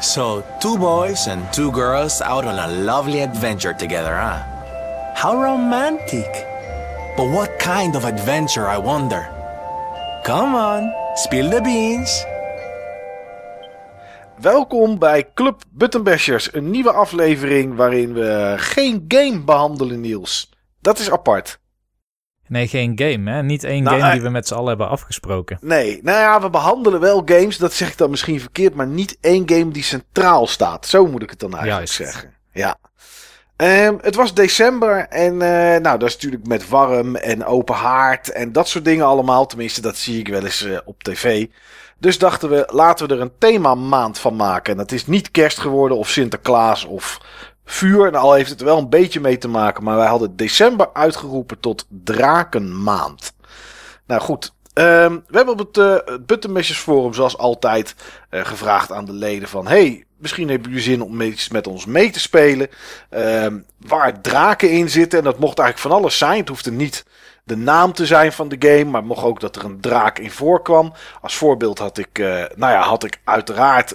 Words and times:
So, 0.00 0.42
two 0.60 0.78
boys 0.78 1.26
and 1.28 1.52
two 1.52 1.70
girls 1.70 2.22
out 2.22 2.44
on 2.44 2.58
a 2.58 2.66
lovely 2.66 3.20
adventure 3.20 3.74
together, 3.74 4.16
huh? 4.16 4.42
How 5.14 5.36
romantic. 5.36 6.46
But 7.16 7.28
what 7.28 7.58
kind 7.58 7.94
of 7.96 8.04
adventure, 8.04 8.66
I 8.66 8.78
wonder? 8.78 9.28
Come 10.24 10.54
on, 10.54 10.92
spill 11.14 11.50
the 11.50 11.60
beans. 11.60 12.24
Welkom 14.40 14.98
bij 14.98 15.30
Club 15.34 15.62
Buttonbashers, 15.70 16.54
een 16.54 16.70
nieuwe 16.70 16.92
aflevering 16.92 17.76
waarin 17.76 18.12
we 18.12 18.54
geen 18.56 19.04
game 19.08 19.40
behandelen, 19.40 20.00
Niels. 20.00 20.50
Dat 20.80 20.98
is 20.98 21.10
apart. 21.10 21.58
Nee, 22.48 22.68
geen 22.68 22.92
game, 22.94 23.30
hè? 23.30 23.42
Niet 23.42 23.64
één 23.64 23.82
Nou, 23.82 23.96
game 23.96 24.08
eh, 24.08 24.14
die 24.14 24.22
we 24.22 24.28
met 24.28 24.46
z'n 24.46 24.54
allen 24.54 24.68
hebben 24.68 24.88
afgesproken. 24.88 25.58
Nee, 25.60 26.00
nou 26.02 26.18
ja, 26.18 26.40
we 26.40 26.50
behandelen 26.50 27.00
wel 27.00 27.22
games, 27.24 27.56
dat 27.56 27.72
zeg 27.72 27.90
ik 27.90 27.96
dan 27.96 28.10
misschien 28.10 28.40
verkeerd, 28.40 28.74
maar 28.74 28.86
niet 28.86 29.18
één 29.20 29.48
game 29.48 29.70
die 29.70 29.82
centraal 29.82 30.46
staat. 30.46 30.86
Zo 30.86 31.06
moet 31.06 31.22
ik 31.22 31.30
het 31.30 31.38
dan 31.38 31.56
eigenlijk 31.56 31.92
Juist. 31.92 32.12
zeggen. 32.12 32.34
Ja. 32.52 32.76
Ehm, 33.56 33.96
het 34.00 34.14
was 34.14 34.34
december 34.34 35.06
en 35.08 35.32
eh, 35.42 35.80
nou, 35.80 35.98
dat 35.98 36.08
is 36.08 36.14
natuurlijk 36.14 36.46
met 36.46 36.68
warm 36.68 37.16
en 37.16 37.44
open 37.44 37.74
haard 37.74 38.32
en 38.32 38.52
dat 38.52 38.68
soort 38.68 38.84
dingen 38.84 39.06
allemaal. 39.06 39.46
Tenminste, 39.46 39.80
dat 39.80 39.96
zie 39.96 40.18
ik 40.18 40.28
wel 40.28 40.44
eens 40.44 40.64
eh, 40.64 40.78
op 40.84 41.02
tv. 41.02 41.46
Dus 41.98 42.18
dachten 42.18 42.48
we, 42.48 42.68
laten 42.72 43.08
we 43.08 43.14
er 43.14 43.20
een 43.20 43.32
themamaand 43.38 44.18
van 44.18 44.36
maken. 44.36 44.72
En 44.72 44.78
dat 44.78 44.92
is 44.92 45.06
niet 45.06 45.30
kerst 45.30 45.58
geworden 45.58 45.96
of 45.96 46.08
Sinterklaas 46.08 46.84
of 46.84 47.20
vuur. 47.70 48.06
En 48.06 48.14
al 48.14 48.32
heeft 48.32 48.50
het 48.50 48.60
wel 48.60 48.78
een 48.78 48.88
beetje 48.88 49.20
mee 49.20 49.38
te 49.38 49.48
maken. 49.48 49.84
Maar 49.84 49.96
wij 49.96 50.06
hadden 50.06 50.36
december 50.36 50.88
uitgeroepen 50.92 51.60
tot 51.60 51.86
Drakenmaand. 51.88 53.32
Nou 54.06 54.20
goed, 54.20 54.52
ehm, 54.72 55.12
we 55.26 55.36
hebben 55.36 55.54
op 55.54 55.58
het, 55.58 55.78
eh 55.78 55.96
het 56.04 56.26
Buttonmashers 56.26 56.78
Forum 56.78 57.14
zoals 57.14 57.38
altijd 57.38 57.94
eh, 58.30 58.44
gevraagd 58.44 58.92
aan 58.92 59.04
de 59.04 59.12
leden 59.12 59.48
van... 59.48 59.66
Hey, 59.66 60.04
misschien 60.16 60.48
hebben 60.48 60.68
jullie 60.68 60.84
zin 60.84 61.02
om 61.02 61.20
iets 61.20 61.48
met 61.48 61.66
ons 61.66 61.86
mee 61.86 62.10
te 62.10 62.20
spelen. 62.20 62.68
Ehm, 63.10 63.58
waar 63.76 64.20
draken 64.20 64.70
in 64.70 64.88
zitten. 64.88 65.18
En 65.18 65.24
dat 65.24 65.38
mocht 65.38 65.58
eigenlijk 65.58 65.88
van 65.88 66.00
alles 66.00 66.18
zijn. 66.18 66.38
Het 66.38 66.48
hoefde 66.48 66.70
niet 66.70 67.04
de 67.44 67.56
naam 67.56 67.92
te 67.92 68.06
zijn 68.06 68.32
van 68.32 68.48
de 68.48 68.56
game. 68.58 68.84
Maar 68.84 69.04
mocht 69.04 69.24
ook 69.24 69.40
dat 69.40 69.56
er 69.56 69.64
een 69.64 69.80
draak 69.80 70.18
in 70.18 70.30
voorkwam. 70.30 70.92
Als 71.20 71.36
voorbeeld 71.36 71.78
had 71.78 71.98
ik, 71.98 72.18
eh, 72.18 72.26
nou 72.54 72.72
ja, 72.72 72.80
had 72.80 73.04
ik 73.04 73.20
uiteraard... 73.24 73.94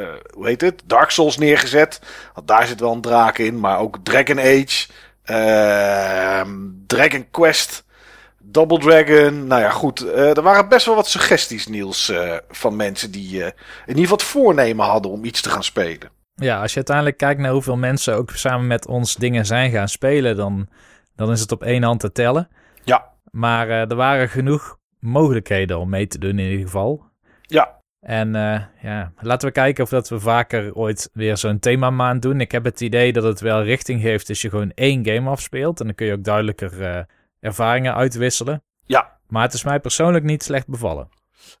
eh, 0.00 0.08
hoe 0.34 0.46
heet 0.46 0.60
het? 0.60 0.82
Dark 0.86 1.10
Souls 1.10 1.38
neergezet. 1.38 2.00
Want 2.34 2.48
daar 2.48 2.66
zit 2.66 2.80
wel 2.80 2.92
een 2.92 3.00
draak 3.00 3.38
in. 3.38 3.60
Maar 3.60 3.78
ook 3.78 3.98
Dragon 4.02 4.38
Age. 4.38 4.86
ehm, 5.24 6.50
Dragon 6.86 7.26
Quest. 7.30 7.84
Double 8.38 8.78
Dragon. 8.78 9.46
Nou 9.46 9.60
ja, 9.60 9.70
goed. 9.70 10.00
eh, 10.10 10.36
er 10.36 10.42
waren 10.42 10.68
best 10.68 10.86
wel 10.86 10.94
wat 10.94 11.08
suggesties, 11.08 11.66
Niels. 11.66 12.08
eh, 12.08 12.36
van 12.50 12.76
mensen 12.76 13.10
die 13.10 13.28
in 13.38 13.52
ieder 13.86 14.02
geval 14.02 14.16
het 14.16 14.22
voornemen 14.26 14.86
hadden 14.86 15.10
om 15.10 15.24
iets 15.24 15.40
te 15.40 15.50
gaan 15.50 15.64
spelen. 15.64 16.10
Ja, 16.34 16.60
als 16.60 16.70
je 16.70 16.76
uiteindelijk 16.76 17.16
kijkt 17.16 17.40
naar 17.40 17.50
hoeveel 17.52 17.76
mensen 17.76 18.14
ook 18.14 18.30
samen 18.30 18.66
met 18.66 18.86
ons 18.86 19.14
dingen 19.14 19.46
zijn 19.46 19.70
gaan 19.70 19.88
spelen, 19.88 20.36
dan, 20.36 20.68
dan 21.16 21.30
is 21.30 21.40
het 21.40 21.52
op 21.52 21.62
één 21.62 21.82
hand 21.82 22.00
te 22.00 22.12
tellen. 22.12 22.48
Ja. 22.84 23.12
Maar 23.30 23.68
er 23.68 23.94
waren 23.94 24.28
genoeg 24.28 24.76
mogelijkheden 24.98 25.78
om 25.78 25.88
mee 25.88 26.06
te 26.06 26.18
doen 26.18 26.38
in 26.38 26.50
ieder 26.50 26.64
geval. 26.64 27.04
Ja. 27.42 27.77
En 28.08 28.34
eh, 28.34 28.60
ja, 28.82 29.12
laten 29.20 29.48
we 29.48 29.54
kijken 29.54 29.84
of 29.84 29.90
dat 29.90 30.08
we 30.08 30.20
vaker 30.20 30.74
ooit 30.74 31.10
weer 31.12 31.36
zo'n 31.36 31.58
themamaand 31.58 32.22
doen. 32.22 32.40
Ik 32.40 32.52
heb 32.52 32.64
het 32.64 32.80
idee 32.80 33.12
dat 33.12 33.22
het 33.22 33.40
wel 33.40 33.62
richting 33.62 34.02
geeft 34.02 34.28
als 34.28 34.42
je 34.42 34.48
gewoon 34.48 34.72
één 34.74 35.06
game 35.06 35.30
afspeelt. 35.30 35.80
En 35.80 35.86
dan 35.86 35.94
kun 35.94 36.06
je 36.06 36.12
ook 36.12 36.24
duidelijker 36.24 36.82
eh, 36.82 37.02
ervaringen 37.40 37.94
uitwisselen. 37.94 38.62
Ja. 38.86 39.16
Maar 39.26 39.42
het 39.42 39.52
is 39.52 39.64
mij 39.64 39.80
persoonlijk 39.80 40.24
niet 40.24 40.42
slecht 40.42 40.66
bevallen. 40.66 41.08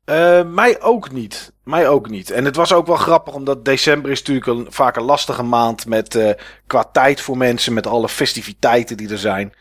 Eh, 0.04 0.44
mij 0.44 0.80
ook 0.80 1.10
niet. 1.10 1.52
Mij 1.64 1.88
ook 1.88 2.10
niet. 2.10 2.30
En 2.30 2.44
het 2.44 2.56
was 2.56 2.72
ook 2.72 2.86
wel 2.86 2.96
grappig, 2.96 3.34
omdat 3.34 3.64
december 3.64 4.10
is 4.10 4.22
natuurlijk 4.22 4.46
een, 4.46 4.72
vaak 4.72 4.96
een 4.96 5.02
lastige 5.02 5.42
maand 5.42 5.86
met 5.86 6.36
qua 6.66 6.84
tijd 6.84 7.20
voor 7.20 7.36
mensen, 7.36 7.72
met 7.72 7.86
alle 7.86 8.08
festiviteiten 8.08 8.96
die 8.96 9.10
er 9.10 9.18
zijn. 9.18 9.52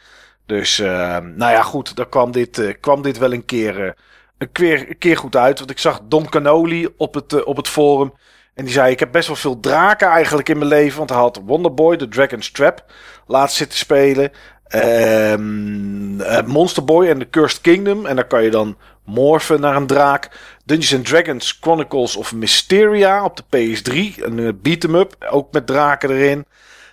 Dus, 0.46 0.78
nou 0.78 1.38
ja, 1.38 1.62
goed, 1.62 1.96
daar 1.96 2.09
kwam 2.09 2.31
dit, 2.31 2.78
kwam 2.80 3.02
dit 3.02 3.18
wel 3.18 3.34
een 3.34 3.46
keer, 3.46 3.96
een, 4.38 4.52
keer, 4.52 4.96
keer 4.96 5.18
goed 5.18 5.36
uit. 5.36 5.59
Want 5.59 5.72
ik 5.72 5.80
zag 5.80 6.02
Don 6.03 6.30
Canoli 6.30 6.88
op 6.98 7.14
het, 7.14 7.34
eh, 7.34 7.48
op 7.48 7.58
het 7.58 7.68
forum. 7.68 8.14
En 8.53 8.64
die 8.64 8.74
zei: 8.74 8.92
Ik 8.92 9.00
heb 9.00 9.12
best 9.12 9.28
wel 9.28 9.36
veel 9.36 9.59
draken 9.59 10.08
eigenlijk 10.08 10.50
in 10.50 10.58
mijn 10.58 10.70
leven. 10.70 10.98
Want 10.98 11.09
hij 11.09 11.20
had 11.20 11.42
Wonderboy, 11.46 11.98
The 11.98 12.08
Dragon's 12.08 12.52
Trap, 12.52 12.86
laatst 13.28 13.58
zitten 13.58 13.78
spelen. 13.78 14.31
Ehm 14.68 16.22
eh, 16.22 16.44
Monster 16.46 16.84
Boy 16.84 17.08
en 17.08 17.20
The 17.20 17.30
Cursed 17.30 17.62
Kingdom. 17.62 18.06
En 18.06 18.16
dan 18.16 18.28
kan 18.28 18.44
je 18.44 18.50
dan 18.50 18.78
morfen 19.06 19.62
naar 19.62 19.75
een 19.75 19.88
draak. 19.88 20.30
Dungeons 20.66 20.96
and 20.96 21.06
Dragons 21.06 21.58
Chronicles 21.62 22.16
of 22.16 22.34
Mysteria 22.34 23.24
op 23.24 23.38
de 23.38 23.44
PS3. 23.44 24.24
Een 24.24 24.40
eh, 24.40 24.50
beat-em-up, 24.62 25.16
ook 25.30 25.52
met 25.52 25.68
draken 25.68 26.09
erin. 26.09 26.46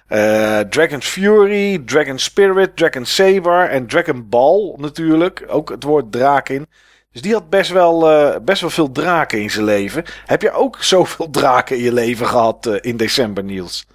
Eh, 0.06 0.58
Dragon's 0.58 1.06
Fury, 1.06 1.82
Dragon 1.86 2.18
Spirit, 2.18 2.76
Dragon 2.76 3.04
Saber 3.04 3.68
en 3.68 3.86
Dragon 3.86 4.28
Ball 4.28 4.74
natuurlijk. 4.76 5.44
Ook 5.46 5.68
het 5.70 5.82
woord 5.82 6.12
draak 6.12 6.48
in. 6.48 6.66
Dus 7.14 7.22
die 7.22 7.32
had 7.32 7.50
best 7.50 7.70
wel, 7.70 8.10
eh, 8.10 8.40
best 8.40 8.60
wel 8.60 8.70
veel 8.70 8.92
draken 8.92 9.42
in 9.42 9.50
zijn 9.50 9.64
leven. 9.64 10.04
Heb 10.26 10.42
je 10.42 10.50
ook 10.52 10.82
zoveel 10.94 11.30
draken 11.30 11.76
in 11.76 11.82
je 11.82 11.92
leven 11.92 12.26
gehad 12.26 12.66
eh, 12.66 12.78
in 12.80 12.96
december, 12.96 13.44
Niels? 13.44 13.86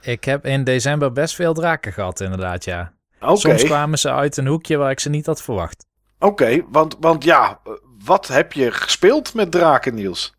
Ik 0.00 0.24
heb 0.24 0.46
in 0.46 0.64
december 0.64 1.12
best 1.12 1.34
veel 1.34 1.54
draken 1.54 1.92
gehad, 1.92 2.20
inderdaad, 2.20 2.64
ja. 2.64 2.92
Soms 3.20 3.64
kwamen 3.64 3.98
ze 3.98 4.10
uit 4.12 4.36
een 4.36 4.46
hoekje 4.46 4.76
waar 4.76 4.90
ik 4.90 5.00
ze 5.00 5.08
niet 5.08 5.26
had 5.26 5.42
verwacht. 5.42 5.86
oké, 6.18 6.62
want, 6.68 6.96
want 7.00 7.24
ja, 7.24 7.60
eh, 7.64 7.72
wat 8.04 8.26
heb 8.28 8.52
je 8.52 8.70
gespeeld 8.72 9.34
met 9.34 9.50
draken, 9.50 9.94
Niels? 9.94 10.34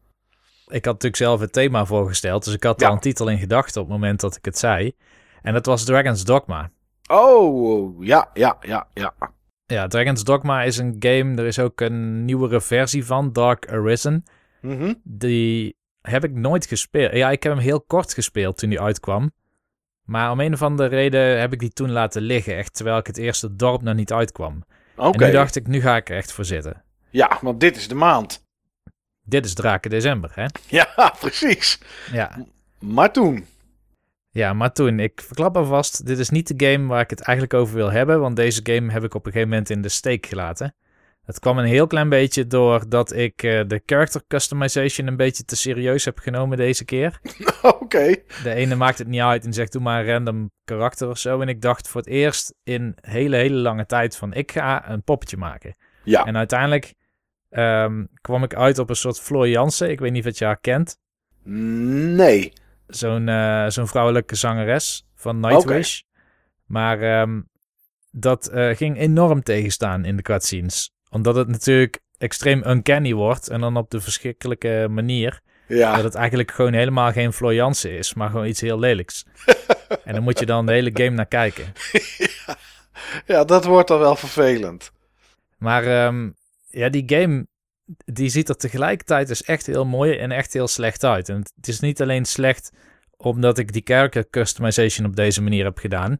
Ik 0.67 0.85
had 0.85 0.93
natuurlijk 0.93 1.15
zelf 1.15 1.39
het 1.39 1.53
thema 1.53 1.85
voorgesteld, 1.85 2.43
dus 2.45 2.53
ik 2.53 2.63
had 2.63 2.79
Ja. 2.79 2.87
al 2.87 2.93
een 2.93 2.99
titel 2.99 3.27
in 3.27 3.37
gedachten 3.37 3.81
op 3.81 3.87
het 3.87 3.97
moment 3.97 4.19
dat 4.19 4.35
ik 4.35 4.45
het 4.45 4.57
zei. 4.57 4.91
En 5.41 5.53
dat 5.53 5.65
was 5.65 5.83
Dragon's 5.83 6.23
Dogma. 6.23 6.69
Oh, 7.11 8.05
ja, 8.05 8.29
ja, 8.33 8.57
ja, 8.61 8.87
ja. 8.93 9.13
Ja, 9.67 9.87
Dragon's 9.87 10.23
Dogma 10.23 10.63
is 10.63 10.77
een 10.77 10.95
game, 10.99 11.35
er 11.35 11.45
is 11.45 11.59
ook 11.59 11.81
een 11.81 12.25
nieuwere 12.25 12.61
versie 12.61 13.05
van, 13.05 13.33
Dark 13.33 13.71
Arisen. 13.71 14.23
Mhm. 14.61 14.93
Die 15.03 15.75
heb 16.01 16.23
ik 16.23 16.31
nooit 16.33 16.65
gespeeld. 16.65 17.13
Ja, 17.13 17.31
ik 17.31 17.43
heb 17.43 17.53
hem 17.53 17.61
heel 17.61 17.81
kort 17.81 18.13
gespeeld 18.13 18.57
toen 18.57 18.69
die 18.69 18.81
uitkwam. 18.81 19.31
Maar 20.03 20.31
om 20.31 20.39
een 20.39 20.53
of 20.53 20.61
andere 20.61 20.89
reden 20.89 21.39
heb 21.39 21.53
ik 21.53 21.59
die 21.59 21.69
toen 21.73 21.91
laten 21.91 22.21
liggen, 22.21 22.55
echt 22.57 22.73
terwijl 22.75 22.97
ik 22.97 23.07
het 23.07 23.17
eerste 23.17 23.55
dorp 23.55 23.81
nog 23.81 23.95
niet 23.95 24.11
uitkwam. 24.13 24.63
Oké, 24.95 25.17
En 25.23 25.25
nu 25.25 25.31
dacht 25.35 25.55
ik, 25.55 25.67
nu 25.67 25.81
ga 25.81 25.95
ik 25.95 26.09
er 26.09 26.15
echt 26.17 26.31
voor 26.31 26.45
zitten. 26.45 26.83
ja, 27.09 27.37
want 27.41 27.59
dit 27.59 27.75
is 27.75 27.87
de 27.87 27.95
maand. 27.95 28.45
Dit 29.23 29.45
is 29.45 29.53
Draken 29.53 29.89
December, 29.89 30.31
hè? 30.33 30.45
Ja, 30.67 30.93
precies. 31.19 31.79
Ja. 32.11 32.45
Maar 32.79 33.11
toen. 33.11 33.45
Ja, 34.37 34.53
maar 34.53 34.71
toen, 34.71 34.99
ik 34.99 35.21
verklap 35.21 35.57
alvast, 35.57 36.05
dit 36.05 36.19
is 36.19 36.29
niet 36.29 36.57
de 36.57 36.67
game 36.67 36.87
waar 36.87 37.01
ik 37.01 37.09
het 37.09 37.21
eigenlijk 37.21 37.59
over 37.59 37.75
wil 37.75 37.91
hebben, 37.91 38.19
want 38.19 38.35
deze 38.35 38.59
game 38.63 38.91
heb 38.91 39.03
ik 39.03 39.13
op 39.13 39.25
een 39.25 39.31
gegeven 39.31 39.49
moment 39.49 39.69
in 39.69 39.81
de 39.81 39.89
steek 39.89 40.25
gelaten. 40.25 40.75
Het 41.25 41.39
kwam 41.39 41.57
een 41.57 41.65
heel 41.65 41.87
klein 41.87 42.09
beetje 42.09 42.47
doordat 42.47 43.13
ik 43.15 43.43
eh, 43.43 43.61
de 43.67 43.81
character 43.85 44.21
customization 44.27 45.07
een 45.07 45.15
beetje 45.15 45.43
te 45.43 45.55
serieus 45.55 46.05
heb 46.05 46.19
genomen 46.19 46.57
deze 46.57 46.85
keer. 46.85 47.19
Oké. 47.81 48.15
De 48.43 48.53
ene 48.53 48.75
maakt 48.75 48.97
het 48.97 49.07
niet 49.07 49.21
uit 49.21 49.45
en 49.45 49.53
zegt 49.53 49.71
doe 49.71 49.81
maar 49.81 49.99
een 49.99 50.11
random 50.11 50.51
karakter 50.63 51.09
of 51.09 51.17
zo. 51.17 51.41
En 51.41 51.47
ik 51.47 51.61
dacht 51.61 51.87
voor 51.87 52.01
het 52.01 52.09
eerst 52.09 52.53
in 52.63 52.95
hele, 53.01 53.35
hele 53.35 53.57
lange 53.57 53.85
tijd 53.85 54.17
van 54.17 54.33
ik 54.33 54.51
ga 54.51 54.89
een 54.89 55.03
poppetje 55.03 55.37
maken. 55.37 55.75
Ja. 56.03 56.25
En 56.25 56.37
uiteindelijk 56.37 56.93
ehm, 57.49 58.05
kwam 58.21 58.43
ik 58.43 58.55
uit 58.55 58.79
op 58.79 58.89
een 58.89 58.95
soort 58.95 59.19
Floor 59.19 59.47
Jansen. 59.47 59.89
Ik 59.89 59.99
weet 59.99 60.11
niet 60.11 60.27
of 60.27 60.37
je 60.37 60.45
haar 60.45 60.59
kent. 60.59 60.97
Nee. 61.43 62.53
Zo'n 62.87 63.29
eh, 63.29 63.67
zo'n 63.67 63.87
vrouwelijke 63.87 64.35
zangeres 64.35 65.05
van 65.15 65.39
Nightwish. 65.39 66.01
Maar 66.65 67.01
ehm, 67.01 67.41
dat 68.11 68.47
eh, 68.47 68.75
ging 68.75 68.97
enorm 68.97 69.43
tegenstaan 69.43 70.05
in 70.05 70.15
de 70.15 70.21
cutscenes. 70.21 70.91
Omdat 71.09 71.35
het 71.35 71.47
natuurlijk 71.47 71.99
extreem 72.17 72.63
uncanny 72.65 73.13
wordt. 73.13 73.47
En 73.47 73.61
dan 73.61 73.77
op 73.77 73.89
de 73.89 74.01
verschrikkelijke 74.01 74.87
manier. 74.89 75.41
Ja. 75.67 75.95
Dat 75.95 76.03
het 76.03 76.15
eigenlijk 76.15 76.51
gewoon 76.51 76.73
helemaal 76.73 77.11
geen 77.11 77.33
Floor 77.33 77.53
Jansen 77.53 77.97
is. 77.97 78.13
Maar 78.13 78.29
gewoon 78.29 78.47
iets 78.47 78.61
heel 78.61 78.79
lelijks. 78.79 79.25
en 80.05 80.13
dan 80.13 80.23
moet 80.23 80.39
je 80.39 80.45
dan 80.45 80.65
de 80.65 80.71
hele 80.71 80.91
game 80.93 81.09
naar 81.09 81.25
kijken. 81.25 81.73
ja, 83.25 83.43
dat 83.43 83.65
wordt 83.65 83.87
dan 83.87 83.99
wel 83.99 84.15
vervelend. 84.15 84.91
Maar 85.57 85.85
ehm, 85.85 86.29
ja, 86.69 86.89
die 86.89 87.03
game 87.05 87.47
die 88.05 88.29
ziet 88.29 88.49
er 88.49 88.57
tegelijkertijd 88.57 89.27
dus 89.27 89.43
echt 89.43 89.65
heel 89.65 89.85
mooi 89.85 90.17
en 90.17 90.31
echt 90.31 90.53
heel 90.53 90.67
slecht 90.67 91.03
uit. 91.03 91.29
En 91.29 91.37
het 91.55 91.67
is 91.67 91.79
niet 91.79 92.01
alleen 92.01 92.25
slecht 92.25 92.71
omdat 93.17 93.57
ik 93.57 93.73
die 93.73 93.81
character 93.85 94.29
customization 94.29 95.07
op 95.07 95.15
deze 95.15 95.41
manier 95.41 95.63
heb 95.63 95.77
gedaan. 95.77 96.19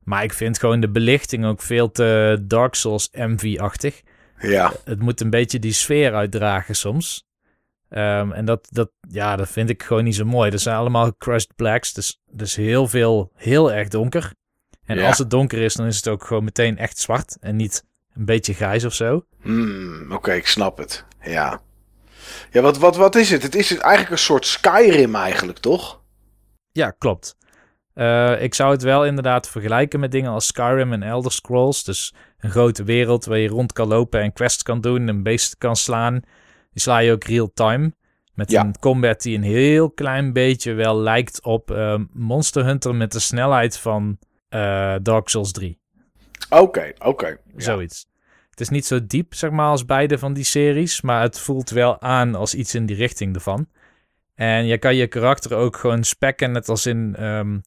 Maar 0.00 0.22
ik 0.22 0.32
vind 0.32 0.58
gewoon 0.58 0.80
de 0.80 0.90
belichting 0.90 1.44
ook 1.44 1.62
veel 1.62 1.90
te 1.90 2.38
Dark 2.42 2.74
Souls 2.74 3.08
MV-achtig. 3.12 4.00
Ja. 4.38 4.72
Het 4.84 5.00
moet 5.00 5.20
een 5.20 5.30
beetje 5.30 5.58
die 5.58 5.72
sfeer 5.72 6.14
uitdragen 6.14 6.76
soms. 6.76 7.28
Ehm, 7.88 8.32
en 8.32 8.44
dat, 8.44 8.68
dat, 8.70 8.90
ja, 9.08 9.36
dat 9.36 9.48
vind 9.48 9.70
ik 9.70 9.82
gewoon 9.82 10.04
niet 10.04 10.14
zo 10.14 10.24
mooi. 10.24 10.50
Dat 10.50 10.60
zijn 10.60 10.76
allemaal 10.76 11.16
crushed 11.16 11.52
blacks, 11.56 11.92
dus, 11.92 12.20
dus 12.30 12.56
heel 12.56 12.88
veel, 12.88 13.30
heel 13.34 13.72
erg 13.72 13.88
donker. 13.88 14.32
En 14.84 14.96
Ja. 14.98 15.06
als 15.06 15.18
het 15.18 15.30
donker 15.30 15.58
is, 15.58 15.74
dan 15.74 15.86
is 15.86 15.96
het 15.96 16.08
ook 16.08 16.24
gewoon 16.24 16.44
meteen 16.44 16.78
echt 16.78 16.98
zwart 16.98 17.36
en 17.40 17.56
niet 17.56 17.84
Een 18.14 18.24
beetje 18.24 18.54
grijs 18.54 18.84
of 18.84 18.94
zo. 18.94 19.24
Hmm, 19.42 20.12
Oké, 20.12 20.32
ik 20.32 20.46
snap 20.46 20.78
het. 20.78 21.04
Ja. 21.22 21.60
Ja, 22.50 22.60
wat, 22.60 22.78
wat, 22.78 22.96
wat 22.96 23.14
is 23.14 23.30
het? 23.30 23.42
Het 23.42 23.54
is 23.54 23.76
eigenlijk 23.78 24.10
een 24.10 24.18
soort 24.18 24.46
Skyrim 24.46 25.14
eigenlijk, 25.14 25.58
toch? 25.58 26.00
Ja, 26.72 26.90
klopt. 26.90 27.36
Uh, 27.94 28.42
ik 28.42 28.54
zou 28.54 28.72
het 28.72 28.82
wel 28.82 29.04
inderdaad 29.06 29.48
vergelijken 29.48 30.00
met 30.00 30.12
dingen 30.12 30.30
als 30.30 30.46
Skyrim 30.46 30.92
en 30.92 31.02
Elder 31.02 31.32
Scrolls. 31.32 31.84
Dus 31.84 32.14
een 32.38 32.50
grote 32.50 32.84
wereld 32.84 33.24
waar 33.24 33.38
je 33.38 33.48
rond 33.48 33.72
kan 33.72 33.88
lopen 33.88 34.20
en 34.20 34.32
quests 34.32 34.62
kan 34.62 34.80
doen 34.80 35.08
en 35.08 35.22
beesten 35.22 35.58
kan 35.58 35.76
slaan. 35.76 36.14
Die 36.72 36.82
sla 36.82 36.98
je 36.98 37.12
ook 37.12 37.24
real-time. 37.24 37.92
Met 38.34 38.50
Ja. 38.50 38.64
een 38.64 38.78
combat 38.78 39.22
die 39.22 39.36
een 39.36 39.42
heel 39.42 39.90
klein 39.90 40.32
beetje 40.32 40.72
wel 40.72 40.96
lijkt 41.00 41.42
op 41.44 41.70
uh, 41.70 41.98
Monster 42.12 42.64
Hunter 42.64 42.94
met 42.94 43.12
de 43.12 43.18
snelheid 43.18 43.78
van 43.78 44.18
uh, 44.50 44.94
Dark 45.02 45.28
Souls 45.28 45.52
3. 45.52 45.78
Oké, 46.48 46.92
oké. 46.98 47.26
Ja. 47.26 47.36
Zoiets. 47.56 48.08
Het 48.50 48.60
is 48.60 48.68
niet 48.68 48.86
zo 48.86 49.06
diep, 49.06 49.34
zeg 49.34 49.50
maar, 49.50 49.66
als 49.66 49.84
beide 49.84 50.18
van 50.18 50.32
die 50.32 50.44
series. 50.44 51.00
Maar 51.00 51.22
het 51.22 51.38
voelt 51.38 51.70
wel 51.70 52.00
aan 52.00 52.34
als 52.34 52.54
iets 52.54 52.74
in 52.74 52.86
die 52.86 52.96
richting 52.96 53.34
ervan. 53.34 53.68
En 54.34 54.66
je 54.66 54.78
kan 54.78 54.94
je 54.94 55.06
karakter 55.06 55.56
ook 55.56 55.76
gewoon 55.76 56.04
spekken, 56.04 56.52
net 56.52 56.68
als 56.68 56.86
in... 56.86 57.24
Um, 57.24 57.62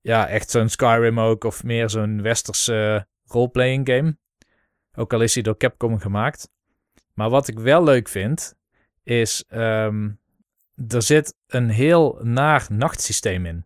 ja, 0.00 0.28
echt 0.28 0.50
zo'n 0.50 0.68
Skyrim 0.68 1.20
ook. 1.20 1.44
Of 1.44 1.64
meer 1.64 1.90
zo'n 1.90 2.22
westerse 2.22 3.06
roleplaying 3.24 3.88
game. 3.88 4.16
Ook 4.94 5.12
al 5.12 5.20
is 5.20 5.34
hij 5.34 5.42
door 5.42 5.56
Capcom 5.56 5.98
gemaakt. 5.98 6.50
Maar 7.14 7.30
wat 7.30 7.48
ik 7.48 7.58
wel 7.58 7.84
leuk 7.84 8.08
vind, 8.08 8.54
is... 9.02 9.44
Um, 9.50 10.20
er 10.88 11.02
zit 11.02 11.34
een 11.46 11.68
heel 11.68 12.18
naar 12.22 12.66
nachtsysteem 12.68 13.46
in. 13.46 13.64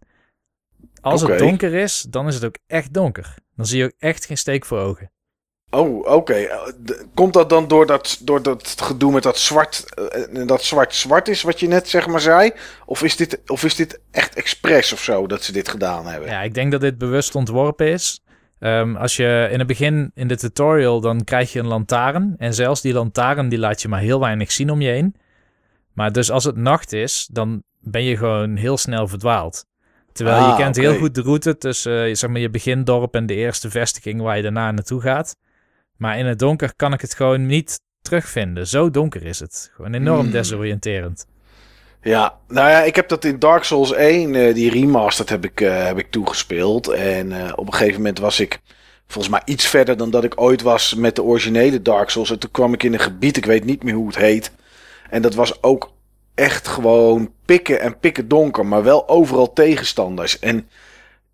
Als 1.01 1.21
het 1.23 1.39
donker 1.39 1.75
is, 1.75 2.03
dan 2.03 2.27
is 2.27 2.35
het 2.35 2.45
ook 2.45 2.57
echt 2.67 2.95
donker. 2.95 3.35
Dan 3.57 3.67
zie 3.67 3.79
je 3.79 3.85
ook 3.85 3.93
echt 3.99 4.27
geen 4.27 4.39
steek 4.39 4.65
voor 4.65 4.79
ogen. 4.79 5.11
Oh, 5.71 6.07
oké. 6.07 6.49
D- 6.85 7.05
Komt 7.15 7.33
dat 7.33 7.49
dan 7.51 7.69
door 7.69 7.87
dat, 7.87 8.19
door 8.21 8.43
dat 8.43 8.75
gedoe 8.83 9.13
met 9.13 9.23
dat 9.23 9.39
zwart, 9.39 9.85
uh, 10.33 10.47
dat 10.47 10.63
zwart 10.63 10.95
zwart 10.95 11.29
is 11.29 11.43
wat 11.43 11.61
je 11.61 11.69
net 11.69 11.89
zeg 11.89 12.07
maar 12.07 12.21
zei? 12.21 12.53
Of 12.87 13.03
is 13.03 13.17
dit, 13.17 13.41
of 13.47 13.65
is 13.65 13.75
dit 13.75 14.01
echt 14.11 14.35
expres 14.35 14.93
of 14.93 15.03
zo 15.03 15.27
dat 15.27 15.43
ze 15.43 15.53
dit 15.53 15.69
gedaan 15.69 16.07
hebben? 16.07 16.29
Ja, 16.29 16.43
ik 16.43 16.55
denk 16.55 16.73
dat 16.73 16.81
dit 16.81 16.99
bewust 16.99 17.35
ontworpen 17.35 17.87
is. 17.87 18.23
Um, 18.59 18.97
als 18.97 19.17
je 19.17 19.49
in 19.51 19.59
het 19.59 19.69
begin 19.69 20.11
in 20.15 20.29
de 20.29 20.37
tutorial, 20.37 21.01
dan 21.01 21.25
krijg 21.25 21.53
je 21.53 21.59
een 21.59 21.67
lantaarn. 21.67 22.35
En 22.39 22.55
zelfs 22.55 22.81
die 22.81 22.93
lantaarn, 22.93 23.49
die 23.49 23.59
laat 23.59 23.83
je 23.83 23.89
maar 23.89 24.01
heel 24.01 24.21
weinig 24.21 24.53
zien 24.53 24.71
om 24.71 24.81
je 24.81 24.91
heen. 24.91 25.15
Maar 25.93 26.13
dus 26.13 26.31
als 26.31 26.45
het 26.45 26.57
nacht 26.57 26.93
is, 26.93 27.29
dan 27.33 27.63
ben 27.81 28.03
je 28.03 28.17
gewoon 28.17 28.57
heel 28.57 28.77
snel 28.77 29.09
verdwaald. 29.09 29.65
Terwijl 30.13 30.37
Ah, 30.45 30.49
je 30.59 30.63
kent 30.65 30.79
oké. 30.79 30.87
heel 30.89 30.99
goed 30.99 31.15
de 31.15 31.23
route 31.23 31.59
tussen 31.59 32.09
uh, 32.09 32.15
zeg 32.15 32.31
maar, 32.31 32.41
je 32.41 32.51
begindorp 32.51 33.15
en 33.15 33.27
de 33.27 33.35
eerste 33.35 33.71
vestiging 33.71 34.21
waar 34.21 34.37
je 34.37 34.43
daarna 34.43 34.71
naartoe 34.71 35.01
gaat. 35.01 35.37
Maar 35.97 36.19
in 36.19 36.27
het 36.27 36.39
donker 36.39 36.73
kan 36.77 36.93
ik 36.93 37.01
het 37.01 37.15
gewoon 37.15 37.47
niet 37.47 37.81
terugvinden. 38.03 38.67
Zo 38.67 38.91
donker 38.91 39.25
is 39.25 39.41
het. 39.41 39.71
Gewoon 39.75 39.95
enorm 39.95 40.21
Hmm. 40.21 40.31
desoriënterend. 40.31 41.27
Ja, 42.03 42.35
nou 42.49 42.69
ja, 42.71 42.83
ik 42.83 42.97
heb 42.97 43.09
dat 43.09 43.25
in 43.25 43.39
Dark 43.39 43.65
Souls 43.65 43.93
1, 43.93 44.35
uh, 44.35 44.55
die 44.55 44.71
remastered 44.71 45.31
heb 45.31 45.45
ik, 45.45 45.61
uh, 45.61 45.85
heb 45.85 45.99
ik 45.99 46.11
toegespeeld. 46.11 46.89
En 46.89 47.57
op 47.57 47.67
een 47.67 47.73
gegeven 47.75 47.97
moment 47.97 48.19
was 48.19 48.41
ik 48.41 48.61
volgens 49.07 49.33
mij 49.35 49.43
iets 49.45 49.67
verder 49.67 49.97
dan 49.97 50.11
dat 50.11 50.25
ik 50.25 50.41
ooit 50.41 50.63
was 50.63 50.95
met 50.95 51.17
de 51.17 51.23
originele 51.23 51.83
Dark 51.83 52.11
Souls. 52.11 52.31
En 52.31 52.39
toen 52.39 52.51
kwam 52.51 52.73
ik 52.73 52.83
in 52.83 52.93
een 52.93 52.99
gebied, 53.01 53.37
ik 53.37 53.45
weet 53.45 53.65
niet 53.65 53.83
meer 53.83 53.95
hoe 53.95 54.07
het 54.07 54.17
heet. 54.17 54.53
En 55.11 55.23
dat 55.23 55.35
was 55.35 55.63
ook 55.63 55.93
echt 56.35 56.69
gewoon 56.69 57.33
pikken 57.45 57.81
en 57.81 57.99
pikken 57.99 58.29
donker, 58.29 58.67
maar 58.67 58.83
wel 58.83 59.09
overal 59.09 59.53
tegenstanders. 59.53 60.39
En 60.39 60.69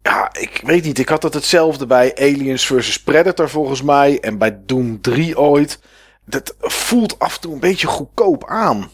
ja, 0.02 0.30
ik 0.38 0.60
weet 0.64 0.84
niet, 0.84 0.98
ik 0.98 1.08
had 1.08 1.22
dat 1.22 1.34
hetzelfde 1.34 1.86
bij 1.86 2.16
Aliens 2.16 2.66
vs 2.66 3.02
Predator 3.02 3.48
volgens 3.48 3.82
mij 3.82 4.20
en 4.20 4.38
bij 4.38 4.60
Doom 4.66 5.00
3 5.00 5.38
ooit. 5.38 5.80
Dat 6.24 6.54
voelt 6.58 7.18
af 7.18 7.34
en 7.34 7.40
toe 7.40 7.52
een 7.52 7.60
beetje 7.60 7.86
goedkoop 7.86 8.44
aan 8.46 8.90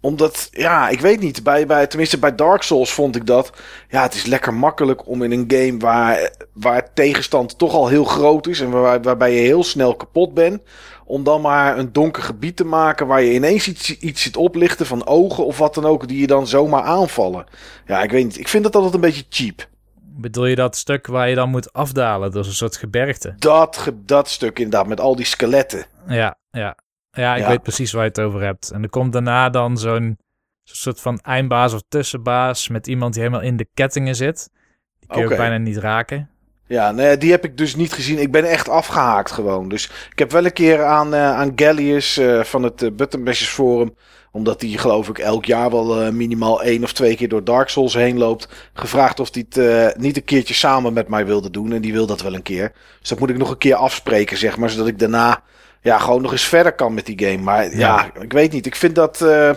omdat, 0.00 0.48
ja, 0.50 0.88
ik 0.88 1.00
weet 1.00 1.20
niet. 1.20 1.42
Bij, 1.42 1.66
bij, 1.66 1.86
tenminste, 1.86 2.18
bij 2.18 2.34
Dark 2.34 2.62
Souls 2.62 2.92
vond 2.92 3.16
ik 3.16 3.26
dat. 3.26 3.50
Ja, 3.88 4.02
het 4.02 4.14
is 4.14 4.24
lekker 4.26 4.54
makkelijk 4.54 5.06
om 5.08 5.22
in 5.22 5.32
een 5.32 5.44
game 5.48 5.78
waar, 5.78 6.30
waar 6.52 6.92
tegenstand 6.94 7.58
toch 7.58 7.72
al 7.74 7.88
heel 7.88 8.04
groot 8.04 8.46
is. 8.46 8.60
En 8.60 8.70
waar, 8.70 9.02
waarbij 9.02 9.34
je 9.34 9.40
heel 9.40 9.64
snel 9.64 9.94
kapot 9.96 10.34
bent. 10.34 10.62
Om 11.04 11.24
dan 11.24 11.40
maar 11.40 11.78
een 11.78 11.92
donker 11.92 12.22
gebied 12.22 12.56
te 12.56 12.64
maken 12.64 13.06
waar 13.06 13.22
je 13.22 13.32
ineens 13.34 13.68
iets, 13.68 13.98
iets 13.98 14.22
ziet 14.22 14.36
oplichten 14.36 14.86
van 14.86 15.06
ogen 15.06 15.46
of 15.46 15.58
wat 15.58 15.74
dan 15.74 15.84
ook. 15.86 16.08
Die 16.08 16.20
je 16.20 16.26
dan 16.26 16.46
zomaar 16.46 16.82
aanvallen. 16.82 17.46
Ja, 17.86 18.02
ik 18.02 18.10
weet 18.10 18.24
niet. 18.24 18.38
Ik 18.38 18.48
vind 18.48 18.62
dat 18.64 18.74
altijd 18.74 18.94
een 18.94 19.00
beetje 19.00 19.24
cheap. 19.28 19.68
Bedoel 20.02 20.46
je 20.46 20.54
dat 20.54 20.76
stuk 20.76 21.06
waar 21.06 21.28
je 21.28 21.34
dan 21.34 21.48
moet 21.50 21.72
afdalen 21.72 22.30
door 22.30 22.44
een 22.44 22.52
soort 22.52 22.76
gebergte? 22.76 23.34
Dat, 23.38 23.76
ge- 23.76 24.04
dat 24.04 24.28
stuk 24.28 24.58
inderdaad, 24.58 24.86
met 24.86 25.00
al 25.00 25.16
die 25.16 25.24
skeletten. 25.24 25.84
Ja, 26.08 26.38
ja. 26.50 26.76
Ja, 27.12 27.34
ik 27.34 27.42
Ja. 27.42 27.48
weet 27.48 27.62
precies 27.62 27.92
waar 27.92 28.02
je 28.02 28.08
het 28.08 28.20
over 28.20 28.42
hebt. 28.42 28.70
En 28.70 28.82
er 28.82 28.88
komt 28.88 29.12
daarna 29.12 29.50
dan 29.50 29.78
zo'n 29.78 30.18
soort 30.64 31.00
van 31.00 31.18
eindbaas 31.18 31.74
of 31.74 31.82
tussenbaas 31.88 32.68
met 32.68 32.86
iemand 32.86 33.14
die 33.14 33.22
helemaal 33.22 33.44
in 33.44 33.56
de 33.56 33.68
kettingen 33.74 34.16
zit. 34.16 34.50
Die 34.98 35.08
kun 35.08 35.18
je 35.20 35.24
ook 35.30 35.36
bijna 35.36 35.56
niet 35.56 35.76
raken. 35.76 36.30
Ja, 36.66 36.90
nee, 36.90 37.16
die 37.16 37.30
heb 37.30 37.44
ik 37.44 37.56
dus 37.56 37.74
niet 37.76 37.92
gezien. 37.92 38.18
Ik 38.18 38.30
ben 38.30 38.44
echt 38.44 38.68
afgehaakt 38.68 39.30
gewoon. 39.30 39.68
Dus 39.68 39.90
ik 40.10 40.18
heb 40.18 40.30
wel 40.30 40.44
een 40.44 40.52
keer 40.52 40.84
aan, 40.84 41.14
eh, 41.14 41.32
aan 41.32 41.52
Gallius 41.56 42.16
eh, 42.16 42.44
van 42.44 42.62
het 42.62 42.82
uh, 42.82 42.90
Buttonbashers 42.90 43.50
Forum... 43.50 43.94
omdat 44.32 44.60
die 44.60 44.78
geloof 44.78 45.08
ik 45.08 45.18
elk 45.18 45.44
jaar 45.44 45.70
wel 45.70 46.12
minimaal 46.12 46.62
één 46.62 46.82
of 46.82 46.92
twee 46.92 47.16
keer 47.16 47.28
door 47.28 47.44
Dark 47.44 47.68
Souls 47.68 47.94
heen 47.94 48.18
loopt... 48.18 48.70
gevraagd 48.72 49.20
of 49.20 49.34
hij 49.34 49.46
het 49.48 49.98
niet 49.98 50.16
een 50.16 50.24
keertje 50.24 50.54
samen 50.54 50.92
met 50.92 51.08
mij 51.08 51.26
wilde 51.26 51.50
doen. 51.50 51.72
En 51.72 51.80
die 51.80 51.92
wil 51.92 52.06
dat 52.06 52.22
wel 52.22 52.34
een 52.34 52.42
keer. 52.42 52.72
Dus 53.00 53.08
dat 53.08 53.18
moet 53.18 53.30
ik 53.30 53.38
nog 53.38 53.50
een 53.50 53.58
keer 53.58 53.74
afspreken, 53.74 54.36
zeg 54.36 54.56
maar. 54.56 54.70
Zodat 54.70 54.86
ik 54.86 54.98
daarna 54.98 55.42
ja, 55.80 55.98
gewoon 55.98 56.22
nog 56.22 56.32
eens 56.32 56.44
verder 56.48 56.72
kan 56.72 56.94
met 56.94 57.06
die 57.06 57.18
game. 57.26 57.42
Maar 57.42 57.64
ja, 57.64 57.76
Ja. 57.76 58.10
ik 58.20 58.32
weet 58.32 58.52
niet. 58.52 58.66
Ik 58.66 58.76
vind 58.76 58.94
dat 58.94 59.20
eh, 59.22 59.50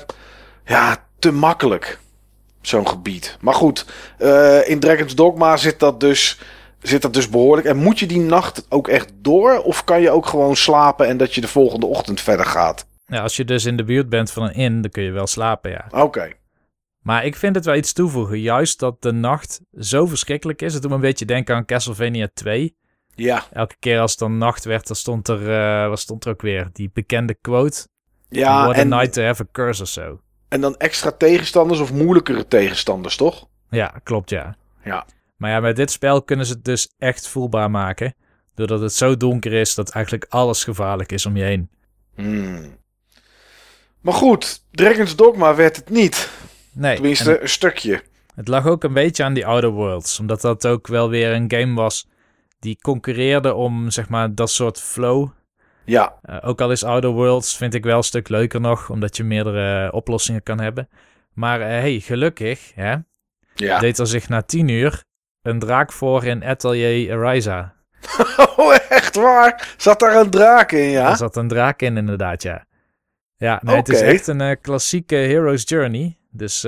ja, 0.65 0.97
te 1.19 1.31
makkelijk. 1.31 1.99
Zo'n 2.61 2.87
gebied. 2.87 3.37
Maar 3.41 3.53
goed, 3.53 3.85
eh, 4.17 4.69
in 4.69 4.79
Dragon's 4.79 5.15
Dogma 5.15 5.57
zit 5.57 5.79
dat 5.79 5.99
dus 5.99 6.39
zit 6.81 7.01
dat 7.01 7.13
dus 7.13 7.29
behoorlijk. 7.29 7.67
En 7.67 7.77
moet 7.77 7.99
je 7.99 8.05
die 8.05 8.19
nacht 8.19 8.65
ook 8.69 8.87
echt 8.87 9.11
door? 9.15 9.57
Of 9.61 9.83
kan 9.83 10.01
je 10.01 10.09
ook 10.11 10.25
gewoon 10.25 10.55
slapen 10.55 11.07
en 11.07 11.17
dat 11.17 11.33
je 11.35 11.41
de 11.41 11.47
volgende 11.47 11.85
ochtend 11.85 12.21
verder 12.21 12.45
gaat? 12.45 12.85
Ja, 13.05 13.21
als 13.21 13.35
je 13.35 13.45
dus 13.45 13.65
in 13.65 13.77
de 13.77 13.83
buurt 13.83 14.09
bent 14.09 14.31
van 14.31 14.43
een 14.43 14.53
inn, 14.53 14.81
dan 14.81 14.91
kun 14.91 15.03
je 15.03 15.11
wel 15.11 15.27
slapen, 15.27 15.71
ja. 15.71 15.87
Oké. 16.01 16.31
Maar 16.99 17.25
ik 17.25 17.35
vind 17.35 17.55
het 17.55 17.65
wel 17.65 17.75
iets 17.75 17.93
toevoegen. 17.93 18.39
Juist 18.39 18.79
dat 18.79 19.01
de 19.01 19.11
nacht 19.11 19.59
zo 19.79 20.05
verschrikkelijk 20.05 20.61
is. 20.61 20.73
Het 20.73 20.81
doet 20.81 20.91
me 20.91 20.97
een 20.97 21.03
beetje 21.03 21.25
denken 21.25 21.55
aan 21.55 21.65
Castlevania 21.65 22.27
2. 22.33 22.75
Ja. 23.15 23.43
Elke 23.51 23.75
keer 23.79 23.99
als 23.99 24.11
het 24.11 24.19
dan 24.19 24.37
nacht 24.37 24.65
werd, 24.65 24.87
dan 24.87 24.95
stond 24.95 25.27
er, 25.27 25.51
eh, 25.51 25.89
wat 25.89 25.99
stond 25.99 26.25
er 26.25 26.31
ook 26.31 26.41
weer? 26.41 26.69
Die 26.73 26.89
bekende 26.93 27.33
quote. 27.41 27.87
Ja, 28.29 28.63
What 28.65 28.77
a 28.77 28.83
night 28.83 29.13
to 29.13 29.21
have 29.23 29.41
a 29.43 29.45
curse 29.51 29.81
of 29.81 29.87
zo. 29.87 30.19
en 30.49 30.61
dan 30.61 30.75
extra 30.77 31.11
tegenstanders 31.11 31.79
of 31.79 31.93
moeilijkere 31.93 32.47
tegenstanders, 32.47 33.15
toch? 33.15 33.47
Ja, 33.69 33.93
klopt 34.03 34.29
ja. 34.29 34.55
Ja. 34.83 35.05
Maar 35.37 35.51
ja, 35.51 35.59
met 35.59 35.75
dit 35.75 35.91
spel 35.91 36.23
kunnen 36.23 36.45
ze 36.45 36.53
het 36.53 36.65
dus 36.65 36.93
echt 36.97 37.27
voelbaar 37.27 37.71
maken. 37.71 38.15
Doordat 38.55 38.81
het 38.81 38.93
zo 38.93 39.17
donker 39.17 39.53
is 39.53 39.75
dat 39.75 39.89
eigenlijk 39.89 40.25
alles 40.29 40.63
gevaarlijk 40.63 41.11
is 41.11 41.25
om 41.25 41.37
je 41.37 41.43
heen. 41.43 41.69
Hmm. 42.15 42.77
Maar 44.01 44.13
goed, 44.13 44.63
Dragon's 44.71 45.15
Dogma 45.15 45.55
werd 45.55 45.75
het 45.75 45.89
niet. 45.89 46.29
Nee, 46.71 46.93
Tenminste, 46.95 47.35
en 47.35 47.41
een 47.41 47.49
stukje. 47.49 48.03
het 48.35 48.47
lag 48.47 48.65
ook 48.67 48.83
een 48.83 48.93
beetje 48.93 49.23
aan 49.23 49.33
die 49.33 49.45
Outer 49.45 49.69
Worlds. 49.69 50.19
Omdat 50.19 50.41
dat 50.41 50.67
ook 50.67 50.87
wel 50.87 51.09
weer 51.09 51.33
een 51.33 51.51
game 51.51 51.73
was 51.73 52.07
die 52.63 52.77
concurreerde 52.81 53.53
om, 53.53 53.91
zeg 53.91 54.09
maar, 54.09 54.35
dat 54.35 54.49
soort 54.49 54.79
flow. 54.79 55.29
Ja, 55.85 56.19
Uh, 56.29 56.37
ook 56.41 56.61
al 56.61 56.71
is 56.71 56.83
Outer 56.83 57.09
Worlds 57.09 57.57
vind 57.57 57.73
ik 57.73 57.83
wel 57.83 57.97
een 57.97 58.03
stuk 58.03 58.29
leuker 58.29 58.61
nog, 58.61 58.89
omdat 58.89 59.17
je 59.17 59.23
meerdere 59.23 59.87
uh, 59.87 59.93
oplossingen 59.93 60.43
kan 60.43 60.59
hebben. 60.59 60.89
Maar 61.33 61.59
uh, 61.59 61.65
hey, 61.65 61.99
gelukkig 61.99 62.71
hè, 62.75 62.95
ja. 63.55 63.79
deed 63.79 63.99
er 63.99 64.07
zich 64.07 64.29
na 64.29 64.41
tien 64.41 64.67
uur 64.67 65.03
een 65.41 65.59
draak 65.59 65.91
voor 65.91 66.25
in 66.25 66.43
Atelier 66.43 67.25
Ariza. 67.25 67.73
Oh, 68.57 68.75
echt 68.89 69.15
waar? 69.15 69.73
Zat 69.77 69.99
daar 69.99 70.15
een 70.15 70.29
draak 70.29 70.71
in, 70.71 70.89
ja? 70.89 71.09
Er 71.09 71.17
zat 71.17 71.35
een 71.35 71.47
draak 71.47 71.81
in, 71.81 71.97
inderdaad, 71.97 72.43
ja. 72.43 72.65
Ja, 73.35 73.59
nee, 73.63 73.75
het 73.75 73.89
is 73.89 74.01
echt 74.01 74.27
een 74.27 74.61
klassieke 74.61 75.15
hero's 75.15 75.63
journey. 75.65 76.17
Dus 76.29 76.63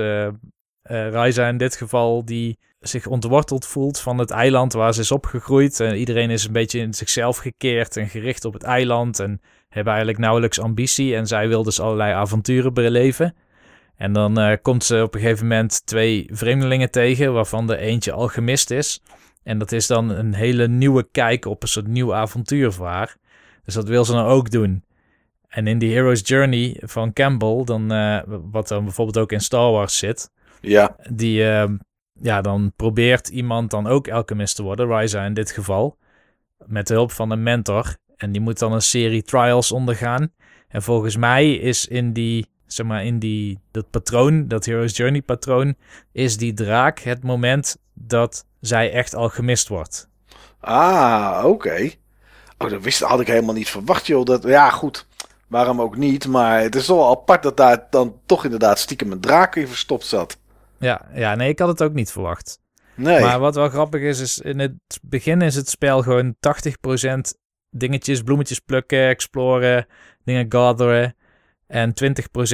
Ryza 0.82 1.48
in 1.48 1.58
dit 1.58 1.76
geval, 1.76 2.24
die 2.24 2.58
zich 2.80 3.06
ontworteld 3.06 3.66
voelt 3.66 3.98
van 3.98 4.18
het 4.18 4.30
eiland 4.30 4.72
waar 4.72 4.94
ze 4.94 5.00
is 5.00 5.10
opgegroeid. 5.10 5.80
En 5.80 5.96
iedereen 5.96 6.30
is 6.30 6.44
een 6.44 6.52
beetje 6.52 6.78
in 6.78 6.94
zichzelf 6.94 7.36
gekeerd 7.36 7.96
en 7.96 8.08
gericht 8.08 8.44
op 8.44 8.52
het 8.52 8.62
eiland. 8.62 9.20
En 9.20 9.40
hebben 9.68 9.92
eigenlijk 9.92 10.22
nauwelijks 10.22 10.60
ambitie. 10.60 11.16
En 11.16 11.26
zij 11.26 11.48
wil 11.48 11.62
dus 11.62 11.80
allerlei 11.80 12.12
avonturen 12.12 12.74
beleven. 12.74 13.34
En 13.96 14.12
dan 14.12 14.40
uh, 14.40 14.52
komt 14.62 14.84
ze 14.84 15.02
op 15.02 15.14
een 15.14 15.20
gegeven 15.20 15.46
moment 15.46 15.86
twee 15.86 16.28
vreemdelingen 16.32 16.90
tegen, 16.90 17.32
waarvan 17.32 17.66
de 17.66 17.76
eentje 17.76 18.12
al 18.12 18.28
gemist 18.28 18.70
is. 18.70 19.00
En 19.42 19.58
dat 19.58 19.72
is 19.72 19.86
dan 19.86 20.10
een 20.10 20.34
hele 20.34 20.68
nieuwe 20.68 21.08
kijk 21.10 21.44
op 21.44 21.62
een 21.62 21.68
soort 21.68 21.86
nieuw 21.86 22.14
avontuur 22.14 22.72
voor 22.72 22.86
haar. 22.86 23.16
Dus 23.64 23.74
dat 23.74 23.88
wil 23.88 24.04
ze 24.04 24.12
dan 24.12 24.24
ook 24.24 24.50
doen. 24.50 24.84
En 25.48 25.66
in 25.66 25.78
die 25.78 25.92
Hero's 25.92 26.20
Journey 26.24 26.80
van 26.84 27.12
Campbell, 27.12 27.64
dan, 27.64 27.92
uh, 27.92 28.20
wat 28.26 28.68
dan 28.68 28.84
bijvoorbeeld 28.84 29.18
ook 29.18 29.32
in 29.32 29.40
Star 29.40 29.70
Wars 29.70 29.98
zit, 29.98 30.30
Ja. 30.60 30.96
die, 31.10 31.42
uh, 31.42 31.64
ja, 32.20 32.40
dan 32.40 32.72
probeert 32.76 33.28
iemand 33.28 33.70
dan 33.70 33.86
ook 33.86 34.10
alchemist 34.10 34.56
te 34.56 34.62
worden, 34.62 34.86
Ryza 34.86 35.24
in 35.24 35.34
dit 35.34 35.50
geval, 35.50 35.96
met 36.66 36.86
de 36.86 36.94
hulp 36.94 37.12
van 37.12 37.30
een 37.30 37.42
mentor. 37.42 37.96
En 38.16 38.32
die 38.32 38.40
moet 38.40 38.58
dan 38.58 38.72
een 38.72 38.82
serie 38.82 39.22
trials 39.22 39.72
ondergaan. 39.72 40.32
En 40.68 40.82
volgens 40.82 41.16
mij 41.16 41.52
is 41.52 41.86
in 41.86 42.12
die, 42.12 42.46
zeg 42.66 42.86
maar, 42.86 43.04
in 43.04 43.18
die, 43.18 43.58
dat 43.70 43.90
patroon, 43.90 44.48
dat 44.48 44.64
Hero's 44.64 44.96
Journey 44.96 45.22
patroon, 45.22 45.74
is 46.12 46.36
die 46.36 46.54
draak 46.54 46.98
het 46.98 47.22
moment 47.22 47.76
dat 47.92 48.46
zij 48.60 48.92
echt 48.92 49.14
al 49.14 49.28
gemist 49.28 49.68
wordt. 49.68 50.08
Ah, 50.60 51.42
oké. 51.44 51.90
Oh, 52.58 52.70
dat 52.70 52.82
wist, 52.82 53.00
had 53.00 53.20
ik 53.20 53.26
helemaal 53.26 53.54
niet 53.54 53.68
verwacht, 53.68 54.06
joh. 54.06 54.24
Dat, 54.24 54.42
ja, 54.42 54.70
goed. 54.70 55.06
Waarom 55.48 55.80
ook 55.80 55.96
niet? 55.96 56.26
Maar 56.26 56.60
het 56.60 56.74
is 56.74 56.86
wel 56.86 57.10
apart 57.10 57.42
dat 57.42 57.56
daar 57.56 57.86
dan 57.90 58.20
toch 58.26 58.44
inderdaad 58.44 58.78
stiekem 58.78 59.12
een 59.12 59.20
draak 59.20 59.56
in 59.56 59.68
verstopt 59.68 60.04
zat. 60.04 60.38
Ja, 60.78 61.08
ja, 61.14 61.34
nee, 61.34 61.48
ik 61.48 61.58
had 61.58 61.68
het 61.68 61.82
ook 61.82 61.92
niet 61.92 62.12
verwacht. 62.12 62.60
Nee. 62.94 63.20
Maar 63.20 63.38
wat 63.38 63.54
wel 63.54 63.68
grappig 63.68 64.00
is, 64.00 64.20
is 64.20 64.38
in 64.38 64.58
het 64.58 65.00
begin 65.02 65.42
is 65.42 65.54
het 65.54 65.68
spel 65.68 66.02
gewoon 66.02 66.34
80% 66.34 67.38
dingetjes, 67.70 68.22
bloemetjes 68.22 68.58
plukken, 68.58 69.08
exploren, 69.08 69.86
dingen 70.24 70.46
gatheren. 70.48 71.14
En 71.66 71.94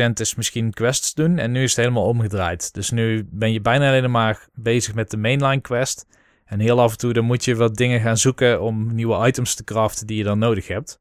20% 0.09 0.13
is 0.15 0.35
misschien 0.35 0.73
quests 0.73 1.15
doen. 1.15 1.39
En 1.39 1.53
nu 1.53 1.63
is 1.63 1.71
het 1.71 1.85
helemaal 1.85 2.07
omgedraaid. 2.07 2.75
Dus 2.75 2.91
nu 2.91 3.27
ben 3.31 3.53
je 3.53 3.61
bijna 3.61 3.89
alleen 3.89 4.11
maar 4.11 4.49
bezig 4.53 4.95
met 4.95 5.11
de 5.11 5.17
mainline 5.17 5.61
quest. 5.61 6.07
En 6.45 6.61
heel 6.61 6.81
af 6.81 6.93
en 6.93 6.99
toe 6.99 7.13
dan 7.13 7.25
moet 7.25 7.45
je 7.45 7.57
wat 7.57 7.77
dingen 7.77 8.01
gaan 8.01 8.17
zoeken 8.17 8.61
om 8.61 8.95
nieuwe 8.95 9.27
items 9.27 9.55
te 9.55 9.65
craften 9.65 10.07
die 10.07 10.17
je 10.17 10.25
dan 10.25 10.39
nodig 10.39 10.69
hebt. 10.69 11.01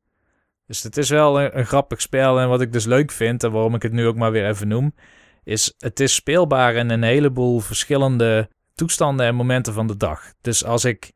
Dus 0.67 0.83
het 0.83 0.97
is 0.97 1.09
wel 1.09 1.41
een, 1.41 1.57
een 1.57 1.65
grappig 1.65 2.01
spel. 2.01 2.39
En 2.39 2.49
wat 2.49 2.61
ik 2.61 2.71
dus 2.71 2.85
leuk 2.85 3.11
vind, 3.11 3.43
en 3.43 3.51
waarom 3.51 3.75
ik 3.75 3.81
het 3.81 3.91
nu 3.91 4.07
ook 4.07 4.15
maar 4.15 4.31
weer 4.31 4.47
even 4.47 4.67
noem, 4.67 4.93
is 5.43 5.73
het 5.77 5.99
is 5.99 6.15
speelbaar 6.15 6.75
in 6.75 6.89
een 6.89 7.03
heleboel 7.03 7.59
verschillende 7.59 8.49
toestanden 8.75 9.25
en 9.25 9.35
momenten 9.35 9.73
van 9.73 9.87
de 9.87 9.97
dag. 9.97 10.33
Dus 10.41 10.65
als 10.65 10.85
ik 10.85 11.11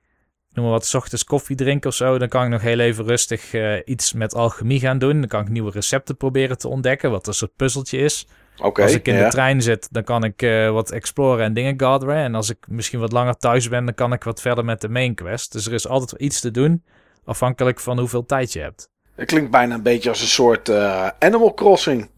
noem 0.55 0.65
maar 0.65 0.73
wat, 0.73 0.85
s 0.85 0.93
ochtends 0.93 1.23
koffie 1.23 1.55
drink 1.55 1.85
of 1.85 1.93
zo, 1.93 2.17
dan 2.17 2.27
kan 2.27 2.43
ik 2.43 2.49
nog 2.49 2.61
heel 2.61 2.79
even 2.79 3.05
rustig 3.05 3.53
eh, 3.53 3.77
iets 3.85 4.13
met 4.13 4.33
alchemie 4.33 4.79
gaan 4.79 4.97
doen. 4.97 5.19
Dan 5.19 5.27
kan 5.27 5.41
ik 5.41 5.49
nieuwe 5.49 5.71
recepten 5.71 6.17
proberen 6.17 6.57
te 6.57 6.67
ontdekken, 6.67 7.11
wat 7.11 7.27
een 7.27 7.33
soort 7.33 7.55
puzzeltje 7.55 7.97
is. 7.97 8.27
Als 8.57 8.93
ik 8.93 9.07
in 9.07 9.15
ja. 9.15 9.23
de 9.23 9.31
trein 9.31 9.61
zit, 9.61 9.87
dan 9.91 10.03
kan 10.03 10.23
ik 10.23 10.41
eh, 10.41 10.71
wat 10.71 10.91
exploren 10.91 11.45
en 11.45 11.53
dingen 11.53 11.79
gatheren. 11.79 12.15
En 12.15 12.35
als 12.35 12.49
ik 12.49 12.67
misschien 12.67 12.99
wat 12.99 13.11
langer 13.11 13.37
thuis 13.37 13.69
ben, 13.69 13.85
dan 13.85 13.93
kan 13.93 14.13
ik 14.13 14.23
wat 14.23 14.41
verder 14.41 14.65
met 14.65 14.81
de 14.81 14.89
main 14.89 15.15
quest. 15.15 15.51
Dus 15.51 15.65
er 15.65 15.73
is 15.73 15.87
altijd 15.87 16.21
iets 16.21 16.39
te 16.39 16.51
doen, 16.51 16.83
afhankelijk 17.25 17.79
van 17.79 17.99
hoeveel 17.99 18.25
tijd 18.25 18.53
je 18.53 18.59
hebt. 18.59 18.89
Het 19.15 19.27
klinkt 19.27 19.51
bijna 19.51 19.75
een 19.75 19.83
beetje 19.83 20.09
als 20.09 20.21
een 20.21 20.27
soort 20.27 20.69
eh, 20.69 21.07
Animal 21.19 21.53
Crossing. 21.53 22.09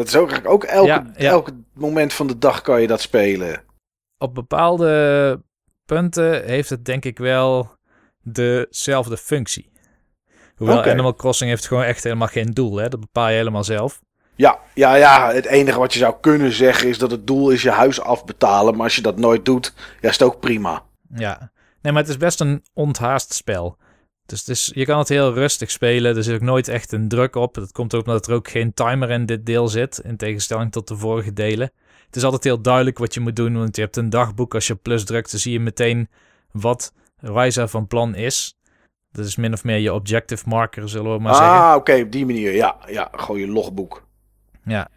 Dat 0.00 0.08
is 0.08 0.16
ook, 0.16 0.40
ook 0.44 0.64
elke, 0.64 0.86
Ja, 0.86 1.12
ja. 1.16 1.30
elke 1.30 1.52
moment 1.74 2.12
van 2.12 2.26
de 2.26 2.38
dag 2.38 2.60
kan 2.60 2.80
je 2.80 2.86
dat 2.86 3.00
spelen. 3.00 3.62
Op 4.18 4.34
bepaalde 4.34 5.42
punten 5.84 6.44
heeft 6.44 6.70
het 6.70 6.84
denk 6.84 7.04
ik 7.04 7.18
wel 7.18 7.70
dezelfde 8.22 9.16
functie. 9.16 9.72
Hoewel. 10.56 10.84
Animal 10.84 11.14
Crossing 11.14 11.50
heeft 11.50 11.66
gewoon 11.66 11.82
echt 11.82 12.02
helemaal 12.02 12.28
geen 12.28 12.50
doel, 12.50 12.76
hè? 12.76 12.88
dat 12.88 13.00
bepaal 13.00 13.28
je 13.28 13.36
helemaal 13.36 13.64
zelf. 13.64 14.00
Ja, 14.36 14.58
ja, 14.74 14.94
ja, 14.94 15.32
het 15.32 15.46
enige 15.46 15.78
wat 15.78 15.92
je 15.92 15.98
zou 15.98 16.14
kunnen 16.20 16.52
zeggen 16.52 16.88
is 16.88 16.98
dat 16.98 17.10
het 17.10 17.26
doel 17.26 17.50
is 17.50 17.62
je 17.62 17.70
huis 17.70 18.00
afbetalen. 18.00 18.74
Maar 18.74 18.84
als 18.84 18.96
je 18.96 19.02
dat 19.02 19.18
nooit 19.18 19.44
doet, 19.44 19.74
ja, 20.00 20.08
is 20.08 20.18
het 20.18 20.22
ook 20.22 20.40
prima. 20.40 20.82
Ja, 21.14 21.50
nee, 21.82 21.92
maar 21.92 22.02
het 22.02 22.10
is 22.10 22.16
best 22.16 22.40
een 22.40 22.64
onthaast 22.74 23.34
spel. 23.34 23.76
Dus 24.30 24.70
je 24.74 24.84
kan 24.84 24.98
het 24.98 25.08
heel 25.08 25.32
rustig 25.32 25.70
spelen. 25.70 26.16
Er 26.16 26.22
zit 26.22 26.34
ook 26.34 26.40
nooit 26.40 26.68
echt 26.68 26.92
een 26.92 27.08
druk 27.08 27.34
op. 27.34 27.54
Dat 27.54 27.72
komt 27.72 27.94
ook 27.94 28.06
omdat 28.06 28.26
er 28.26 28.34
ook 28.34 28.48
geen 28.48 28.74
timer 28.74 29.10
in 29.10 29.26
dit 29.26 29.46
deel 29.46 29.68
zit. 29.68 30.00
In 30.04 30.16
tegenstelling 30.16 30.72
tot 30.72 30.88
de 30.88 30.96
vorige 30.96 31.32
delen. 31.32 31.72
Het 32.06 32.16
is 32.16 32.24
altijd 32.24 32.44
heel 32.44 32.60
duidelijk 32.60 32.98
wat 32.98 33.14
je 33.14 33.20
moet 33.20 33.36
doen. 33.36 33.56
Want 33.56 33.76
je 33.76 33.82
hebt 33.82 33.96
een 33.96 34.10
dagboek. 34.10 34.54
Als 34.54 34.66
je 34.66 34.74
plus 34.74 35.04
drukt, 35.04 35.30
dan 35.30 35.40
zie 35.40 35.52
je 35.52 35.60
meteen 35.60 36.08
wat 36.52 36.92
Ryza 37.16 37.68
van 37.68 37.86
plan 37.86 38.14
is. 38.14 38.58
Dat 39.12 39.24
is 39.24 39.36
min 39.36 39.52
of 39.52 39.64
meer 39.64 39.78
je 39.78 39.92
objective 39.92 40.48
marker, 40.48 40.88
zullen 40.88 41.12
we 41.12 41.22
maar 41.22 41.34
zeggen. 41.34 41.52
ah, 41.52 41.74
oké, 41.76 42.00
op 42.00 42.12
die 42.12 42.26
manier. 42.26 42.54
Ja, 42.54 42.76
ja, 42.86 43.08
gewoon 43.12 43.40
je 43.40 43.48
logboek. 43.48 44.06
Ja. 44.64 44.88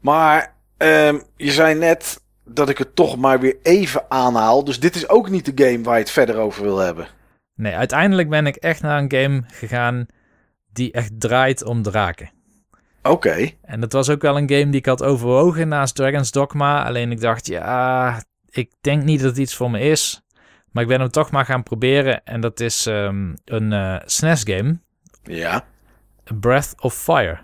Maar 0.00 0.54
ehm, 0.76 1.18
je 1.36 1.50
zei 1.50 1.74
net 1.74 2.20
dat 2.44 2.68
ik 2.68 2.78
het 2.78 2.96
toch 2.96 3.16
maar 3.16 3.40
weer 3.40 3.56
even 3.62 4.04
aanhaal. 4.08 4.64
Dus 4.64 4.80
dit 4.80 4.94
is 4.94 5.08
ook 5.08 5.28
niet 5.28 5.56
de 5.56 5.64
game 5.64 5.82
waar 5.82 5.94
je 5.94 6.00
het 6.00 6.10
verder 6.10 6.36
over 6.36 6.62
wil 6.62 6.78
hebben. 6.78 7.06
Nee, 7.54 7.74
uiteindelijk 7.74 8.28
ben 8.28 8.46
ik 8.46 8.56
echt 8.56 8.82
naar 8.82 8.98
een 9.02 9.12
game 9.12 9.42
gegaan 9.46 10.06
die 10.72 10.92
echt 10.92 11.20
draait 11.20 11.64
om 11.64 11.82
draken. 11.82 12.30
Oké. 13.02 13.50
En 13.62 13.80
dat 13.80 13.92
was 13.92 14.10
ook 14.10 14.22
wel 14.22 14.36
een 14.36 14.50
game 14.50 14.68
die 14.70 14.80
ik 14.80 14.86
had 14.86 15.02
overwogen 15.02 15.68
naast 15.68 15.94
Dragon's 15.94 16.30
Dogma. 16.30 16.84
Alleen 16.84 17.10
ik 17.12 17.20
dacht, 17.20 17.46
ja, 17.46 18.22
ik 18.48 18.70
denk 18.80 19.02
niet 19.02 19.20
dat 19.20 19.28
het 19.28 19.38
iets 19.38 19.54
voor 19.54 19.70
me 19.70 19.80
is. 19.80 20.22
Maar 20.70 20.82
ik 20.82 20.88
ben 20.88 21.00
hem 21.00 21.10
toch 21.10 21.30
maar 21.30 21.44
gaan 21.44 21.62
proberen. 21.62 22.24
En 22.24 22.40
dat 22.40 22.60
is 22.60 22.86
ehm, 22.86 23.34
een 23.44 23.72
eh 23.72 23.96
SNES-game, 24.04 24.78
Ja. 25.22 25.64
Breath 26.40 26.74
of 26.80 26.94
Fire. 26.94 27.38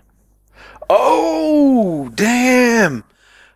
Oh, 0.87 2.09
damn. 2.13 3.03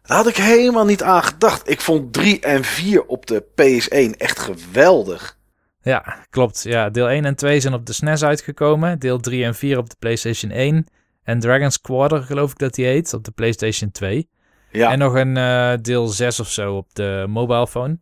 Daar 0.04 0.18
had 0.18 0.28
ik 0.28 0.36
helemaal 0.36 0.86
niet 0.86 1.04
aan 1.04 1.24
gedacht. 1.24 1.70
Ik 1.70 1.82
vond 1.82 2.14
3 2.14 2.40
en 2.40 2.64
4 2.64 3.06
op 3.06 3.26
de 3.26 3.44
PS1 3.44 4.18
echt 4.18 4.40
geweldig. 4.40 5.38
Ja, 5.84 6.16
klopt. 6.30 6.64
Ja, 6.64 6.90
deel 6.90 7.10
1 7.10 7.26
en 7.26 7.36
2 7.36 7.60
zijn 7.60 7.74
op 7.74 7.86
de 7.86 7.94
SNES 7.94 8.24
uitgekomen. 8.24 9.00
Deel 9.00 9.20
3 9.20 9.44
en 9.44 9.56
4 9.56 9.78
op 9.78 9.90
de 9.90 9.96
PlayStation 10.00 10.52
1. 10.52 10.88
En 11.24 11.40
Dragon's 11.40 11.82
Quarter, 11.82 12.24
geloof 12.24 12.52
ik 12.52 12.58
dat 12.58 12.74
die 12.74 12.86
heet, 12.86 13.14
op 13.14 13.24
de 13.24 13.32
PlayStation 13.32 13.92
2. 13.92 14.30
Ja. 14.72 14.92
En 14.92 15.00
nog 15.00 15.14
een 15.14 15.38
eh, 15.38 15.74
deel 15.82 16.08
6 16.08 16.40
of 16.40 16.50
zo 16.50 16.76
op 16.76 16.94
de 16.94 17.26
mobile 17.30 17.68
phone. 17.68 17.98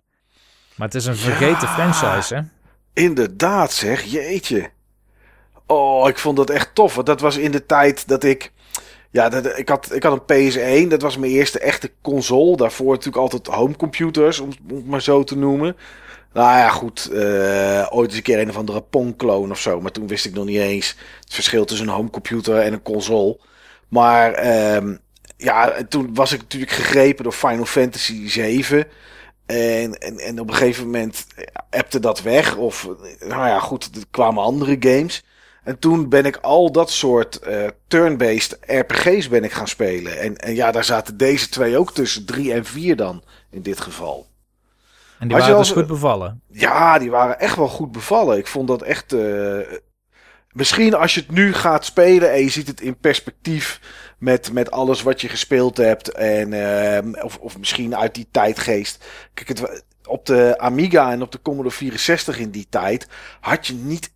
Maar 0.76 0.88
het 0.88 0.96
is 0.96 1.06
een 1.06 1.16
vergeten 1.16 1.68
Ja. 1.68 1.74
franchise, 1.74 2.36
hè? 2.36 2.42
Inderdaad, 2.94 3.72
zeg. 3.74 4.04
Jeetje. 4.04 4.70
Oh, 5.68 6.10
ik 6.10 6.18
vond 6.18 6.38
dat 6.38 6.50
echt 6.50 6.76
tof. 6.76 6.96
Want 6.96 7.08
dat 7.08 7.22
was 7.22 7.38
in 7.38 7.52
de 7.52 7.66
tijd 7.66 8.08
dat 8.08 8.24
ik. 8.24 8.52
Ja, 9.12 9.30
dat, 9.30 9.58
ik, 9.58 9.70
had, 9.70 9.94
ik 9.96 10.04
had 10.04 10.24
een 10.28 10.52
PS1. 10.86 10.88
Dat 10.88 11.02
was 11.02 11.18
mijn 11.18 11.32
eerste 11.32 11.60
echte 11.60 11.92
console. 12.02 12.58
Daarvoor 12.58 12.90
natuurlijk 12.90 13.18
altijd 13.18 13.48
homecomputers, 13.48 14.40
om, 14.40 14.50
om 14.70 14.76
het 14.76 14.88
maar 14.88 15.02
zo 15.02 15.24
te 15.24 15.38
noemen. 15.38 15.76
Nou 16.34 16.58
ja, 16.58 16.70
goed. 16.70 17.10
eh, 17.12 17.88
ooit 17.90 18.08
eens 18.08 18.18
een 18.18 18.24
keer 18.24 18.40
een 18.40 18.50
of 18.50 18.58
andere 18.58 18.82
Pong-clone 18.82 19.52
of 19.52 19.60
zo. 19.60 19.82
Maar 19.82 19.92
toen 19.92 20.08
wist 20.08 20.26
ik 20.26 20.34
nog 20.34 20.46
niet 20.46 20.60
eens 20.60 20.96
het 21.20 21.34
verschil 21.34 21.66
tussen 21.66 21.88
een 21.88 21.94
homecomputer 21.94 22.58
en 22.58 22.74
een 22.74 22.82
console. 22.82 23.40
Maar 23.88 24.34
ehm, 24.34 24.96
ja, 25.38 25.72
en 25.72 25.88
toen 25.88 26.14
was 26.14 26.32
ik 26.32 26.42
natuurlijk 26.42 26.72
gegrepen 26.72 27.24
door 27.24 27.34
Final 27.34 27.66
Fantasy 27.66 28.30
7. 28.30 28.88
En, 29.46 29.94
en, 29.98 30.18
en 30.20 30.40
op 30.40 30.50
een 30.50 30.56
gegeven 30.56 30.86
moment 30.86 31.26
appte 31.70 32.00
dat 32.00 32.22
weg. 32.22 32.56
Of, 32.56 32.88
nou 33.20 33.48
ja, 33.48 33.60
goed, 33.60 33.96
er 33.96 34.04
kwamen 34.12 34.44
andere 34.44 34.76
games. 34.80 35.24
En 35.64 35.80
toen 35.80 36.10
ben 36.10 36.26
ik 36.26 36.38
al 36.38 36.72
dat 36.72 36.92
soort 36.92 37.40
eh, 37.40 37.68
turn-based 37.88 38.58
RPG's 38.62 39.30
ben 39.30 39.44
ik 39.44 39.52
gaan 39.52 39.68
spelen. 39.68 40.20
En, 40.20 40.38
en 40.38 40.56
ja, 40.56 40.72
daar 40.72 40.84
zaten 40.84 41.18
deze 41.18 41.50
twee 41.50 41.78
ook 41.78 41.94
tussen. 41.94 42.26
Drie 42.26 42.54
en 42.54 42.66
vier 42.66 42.96
dan, 42.96 43.24
in 43.50 43.62
dit 43.62 43.82
geval. 43.82 44.31
En 45.22 45.28
die 45.28 45.38
waren 45.38 45.58
dus 45.58 45.72
goed 45.72 45.88
bevallen. 45.88 46.42
Ja, 46.48 47.00
die 47.00 47.12
waren 47.12 47.40
echt 47.40 47.56
wel 47.56 47.68
goed 47.68 47.92
bevallen. 47.92 48.38
Ik 48.38 48.48
vond 48.48 48.68
dat 48.68 48.82
echt. 48.82 49.14
eh, 49.14 49.58
misschien 50.52 50.94
als 50.94 51.14
je 51.14 51.22
het 51.22 51.32
nu 51.32 51.54
gaat 51.54 51.86
spelen 51.86 52.32
en 52.32 52.42
je 52.42 52.50
ziet 52.50 52.68
het 52.68 52.82
in 52.82 52.98
perspectief 52.98 53.80
met, 54.18 54.52
met 54.54 54.72
alles 54.72 55.02
wat 55.02 55.22
je 55.22 55.30
gespeeld 55.30 55.78
hebt. 55.78 56.12
En, 56.12 56.54
eh, 56.54 57.24
of, 57.24 57.38
of 57.38 57.58
misschien 57.58 57.96
uit 57.98 58.16
die 58.16 58.28
tijdgeest. 58.32 59.06
Kijk, 59.34 59.48
het, 59.48 59.84
op 60.08 60.26
de 60.26 60.56
Amiga 60.58 61.12
en 61.12 61.22
op 61.22 61.32
de 61.32 61.42
Commodore 61.42 61.76
64 61.76 62.38
in 62.40 62.52
die 62.52 62.68
tijd 62.70 63.08
had 63.40 63.68
je 63.68 63.74
niet 63.74 64.12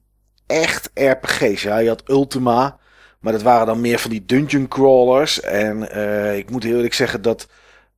echt 0.48 0.90
RPG's. 0.94 1.62
Ja, 1.62 1.78
je 1.78 1.88
had 1.88 2.10
Ultima. 2.10 2.78
Maar 3.20 3.34
dat 3.34 3.44
waren 3.44 3.66
dan 3.66 3.82
meer 3.82 4.00
van 4.00 4.10
die 4.10 4.26
dungeon 4.26 4.68
crawlers. 4.68 5.42
En 5.42 5.92
eh, 5.92 6.38
ik 6.38 6.50
moet 6.50 6.64
heel 6.64 6.76
eerlijk 6.76 6.94
zeggen 6.94 7.22
dat 7.22 7.48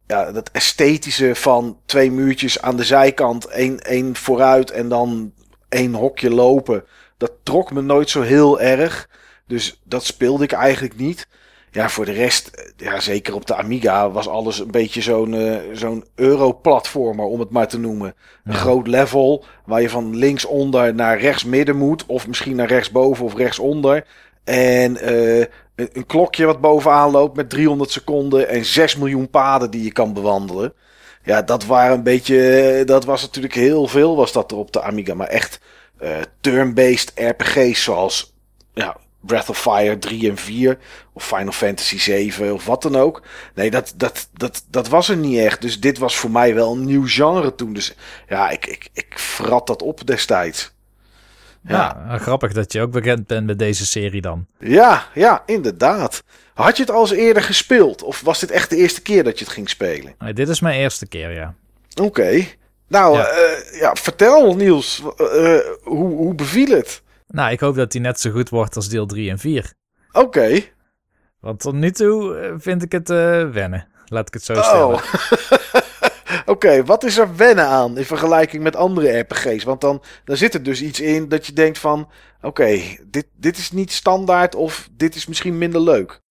ja, 0.07 0.31
dat 0.31 0.49
esthetische 0.51 1.35
van 1.35 1.77
twee 1.85 2.11
muurtjes 2.11 2.61
aan 2.61 2.77
de 2.77 2.83
zijkant, 2.83 3.45
één, 3.45 3.79
één 3.79 4.15
vooruit 4.15 4.71
en 4.71 4.89
dan 4.89 5.31
één 5.69 5.93
hokje 5.93 6.29
lopen, 6.29 6.83
dat 7.17 7.31
trok 7.43 7.71
me 7.71 7.81
nooit 7.81 8.09
zo 8.09 8.21
heel 8.21 8.61
erg. 8.61 9.09
Dus 9.47 9.81
dat 9.83 10.03
speelde 10.05 10.43
ik 10.43 10.51
eigenlijk 10.51 10.95
niet. 10.97 11.27
Ja, 11.71 11.89
voor 11.89 12.05
de 12.05 12.11
rest, 12.11 12.47
eh, 12.47 12.65
ja, 12.77 12.99
zeker 12.99 13.33
op 13.35 13.45
de 13.47 13.55
Amiga 13.55 14.11
was 14.11 14.27
alles 14.27 14.59
een 14.59 14.71
beetje 14.71 15.01
zo'n 15.01 15.33
eh, 15.33 15.55
zo'n 15.73 16.05
Euro-platformer, 16.15 17.25
om 17.25 17.39
het 17.39 17.49
maar 17.49 17.67
te 17.67 17.79
noemen. 17.79 18.15
Een 18.43 18.53
Ja. 18.53 18.59
groot 18.59 18.87
level 18.87 19.45
waar 19.65 19.81
je 19.81 19.89
van 19.89 20.15
linksonder 20.15 20.95
naar 20.95 21.19
rechtsmidden 21.19 21.75
moet, 21.77 22.05
of 22.05 22.27
misschien 22.27 22.55
naar 22.55 22.67
rechtsboven 22.67 23.25
of 23.25 23.35
rechtsonder. 23.35 24.05
En 24.43 24.97
eh, 24.97 25.45
een, 25.77 26.05
klokje 26.05 26.45
wat 26.45 26.61
bovenaan 26.61 27.11
loopt 27.11 27.35
met 27.35 27.49
300 27.49 27.91
seconden 27.91 28.49
en 28.49 28.65
6 28.65 28.95
miljoen 28.95 29.29
paden 29.29 29.71
die 29.71 29.83
je 29.83 29.91
kan 29.91 30.13
bewandelen. 30.13 30.73
Ja, 31.23 31.41
dat 31.41 31.65
waren 31.65 31.97
een 31.97 32.03
beetje. 32.03 32.83
Dat 32.85 33.05
was 33.05 33.21
natuurlijk 33.21 33.53
heel 33.53 33.87
veel, 33.87 34.15
was 34.15 34.31
dat 34.31 34.51
er 34.51 34.57
op 34.57 34.71
de 34.71 34.81
Amiga. 34.81 35.13
Maar 35.13 35.27
echt 35.27 35.59
eh 35.97 36.17
turn-based 36.41 37.11
RPG's 37.15 37.83
zoals 37.83 38.33
ja, 38.73 38.97
Breath 39.19 39.49
of 39.49 39.61
Fire 39.61 39.99
3 39.99 40.29
en 40.29 40.37
4. 40.37 40.77
Of 41.13 41.25
Final 41.27 41.51
Fantasy 41.51 41.99
7 41.99 42.53
of 42.53 42.65
wat 42.65 42.81
dan 42.81 42.95
ook. 42.95 43.21
Nee, 43.55 43.71
dat, 43.71 43.93
dat, 43.95 44.29
dat, 44.33 44.65
dat 44.69 44.87
was 44.87 45.09
er 45.09 45.17
niet 45.17 45.39
echt. 45.39 45.61
Dus 45.61 45.79
dit 45.79 45.97
was 45.97 46.15
voor 46.15 46.31
mij 46.31 46.53
wel 46.53 46.71
een 46.71 46.85
nieuw 46.85 47.07
genre 47.07 47.55
toen. 47.55 47.73
Dus 47.73 47.95
ja, 48.27 48.49
ik, 48.49 48.65
ik, 48.65 48.89
ik 48.93 49.19
vrat 49.19 49.67
dat 49.67 49.81
op 49.81 50.07
destijds. 50.07 50.75
Ja, 51.67 52.03
nou, 52.07 52.19
grappig 52.19 52.53
dat 52.53 52.71
je 52.73 52.81
ook 52.81 52.91
bekend 52.91 53.27
bent 53.27 53.45
met 53.45 53.59
deze 53.59 53.85
serie 53.85 54.21
dan. 54.21 54.45
Ja, 54.59 55.05
ja, 55.13 55.43
inderdaad. 55.45 56.23
Had 56.53 56.77
je 56.77 56.83
het 56.83 56.91
al 56.91 57.01
eens 57.01 57.11
eerder 57.11 57.43
gespeeld? 57.43 58.03
Of 58.03 58.21
was 58.21 58.39
dit 58.39 58.51
echt 58.51 58.69
de 58.69 58.75
eerste 58.75 59.01
keer 59.01 59.23
dat 59.23 59.39
je 59.39 59.45
het 59.45 59.53
ging 59.53 59.69
spelen? 59.69 60.15
Nee, 60.19 60.33
dit 60.33 60.49
is 60.49 60.59
mijn 60.59 60.79
eerste 60.79 61.07
keer, 61.07 61.31
ja. 61.31 61.53
Oké. 62.01 62.43
Nou, 62.87 63.17
Ja. 63.17 63.23
ja. 63.23 63.57
ja, 63.79 63.95
vertel 63.95 64.55
Niels, 64.55 65.03
eh, 65.17 65.55
eh, 65.55 65.61
hoe, 65.83 66.15
hoe 66.15 66.35
beviel 66.35 66.75
het? 66.77 67.01
Nou, 67.27 67.51
ik 67.51 67.59
hoop 67.59 67.75
dat 67.75 67.91
die 67.91 68.01
net 68.01 68.19
zo 68.19 68.31
goed 68.31 68.49
wordt 68.49 68.75
als 68.75 68.89
deel 68.89 69.05
3 69.05 69.29
en 69.29 69.39
4. 69.39 69.73
Oké. 70.11 70.61
Want 71.39 71.59
tot 71.59 71.73
nu 71.73 71.91
toe 71.91 72.37
eh, 72.37 72.53
vind 72.57 72.83
ik 72.83 72.91
het 72.91 73.09
eh, 73.09 73.49
wennen. 73.49 73.87
Laat 74.05 74.27
ik 74.27 74.33
het 74.33 74.43
zo 74.43 74.53
stellen. 74.61 74.87
Oh. 74.87 75.01
Oké, 76.47 76.83
wat 76.83 77.03
is 77.03 77.17
er 77.17 77.35
wennen 77.35 77.65
aan 77.65 77.97
in 77.97 78.05
vergelijking 78.05 78.63
met 78.63 78.75
andere 78.75 79.19
RPG's? 79.19 79.63
Want 79.63 79.81
dan, 79.81 80.03
dan 80.23 80.37
zit 80.37 80.53
er 80.53 80.63
dus 80.63 80.81
iets 80.81 80.99
in 80.99 81.29
dat 81.29 81.45
je 81.45 81.53
denkt 81.53 81.77
van... 81.77 82.09
Oké, 82.41 82.79
dit, 83.07 83.27
dit 83.35 83.57
is 83.57 83.71
niet 83.71 83.91
standaard 83.91 84.55
of 84.55 84.89
dit 84.91 85.15
is 85.15 85.27
misschien 85.27 85.57
minder 85.57 85.81
leuk. 85.81 86.21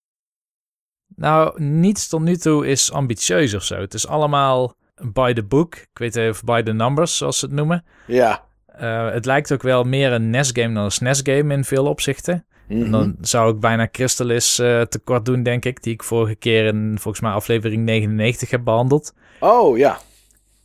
Nou, 1.16 1.62
niets 1.62 2.08
tot 2.08 2.20
nu 2.20 2.36
toe 2.36 2.66
is 2.66 2.92
ambitieus 2.92 3.54
of 3.54 3.62
zo. 3.62 3.80
Het 3.80 3.94
is 3.94 4.06
allemaal 4.06 4.74
by 5.12 5.32
the 5.32 5.44
book. 5.44 5.74
Ik 5.74 5.98
weet 5.98 6.16
even 6.16 6.46
by 6.46 6.62
the 6.62 6.72
numbers, 6.72 7.16
zoals 7.16 7.38
ze 7.38 7.44
het 7.44 7.54
noemen. 7.54 7.84
Ja. 8.06 8.44
Eh, 8.66 9.10
het 9.10 9.24
lijkt 9.24 9.52
ook 9.52 9.62
wel 9.62 9.84
meer 9.84 10.12
een 10.12 10.30
NES-game 10.30 10.74
dan 10.74 10.84
een 10.84 10.90
SNES-game 10.90 11.54
in 11.54 11.64
veel 11.64 11.86
opzichten. 11.86 12.46
En 12.68 12.90
dan 12.90 13.16
zou 13.20 13.54
ik 13.54 13.60
bijna 13.60 13.88
Crystalis 13.88 14.58
eh 14.58 14.80
tekort 14.80 15.24
doen, 15.24 15.42
denk 15.42 15.64
ik. 15.64 15.82
Die 15.82 15.92
ik 15.92 16.02
vorige 16.02 16.34
keer 16.34 16.64
in 16.64 16.96
volgens 17.00 17.22
mij 17.22 17.32
aflevering 17.32 17.84
99 17.84 18.50
heb 18.50 18.64
behandeld. 18.64 19.14
Oh, 19.40 19.78
ja. 19.78 19.98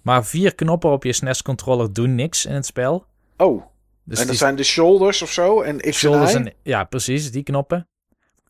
Maar 0.01 0.25
vier 0.25 0.55
knoppen 0.55 0.91
op 0.91 1.03
je 1.03 1.13
SNES-controller 1.13 1.93
doen 1.93 2.15
niks 2.15 2.46
in 2.46 2.53
het 2.53 2.65
spel. 2.65 3.05
Oh, 3.38 3.63
Dus 4.03 4.20
en 4.20 4.24
dat 4.24 4.27
die 4.27 4.38
zijn 4.38 4.55
de 4.55 4.63
shoulders 4.63 5.22
of 5.22 5.31
zo 5.31 5.62
en 5.62 5.77
X 5.77 5.98
shoulders 5.98 6.34
en 6.34 6.53
ja, 6.63 6.84
precies, 6.84 7.31
die 7.31 7.43
knoppen. 7.43 7.88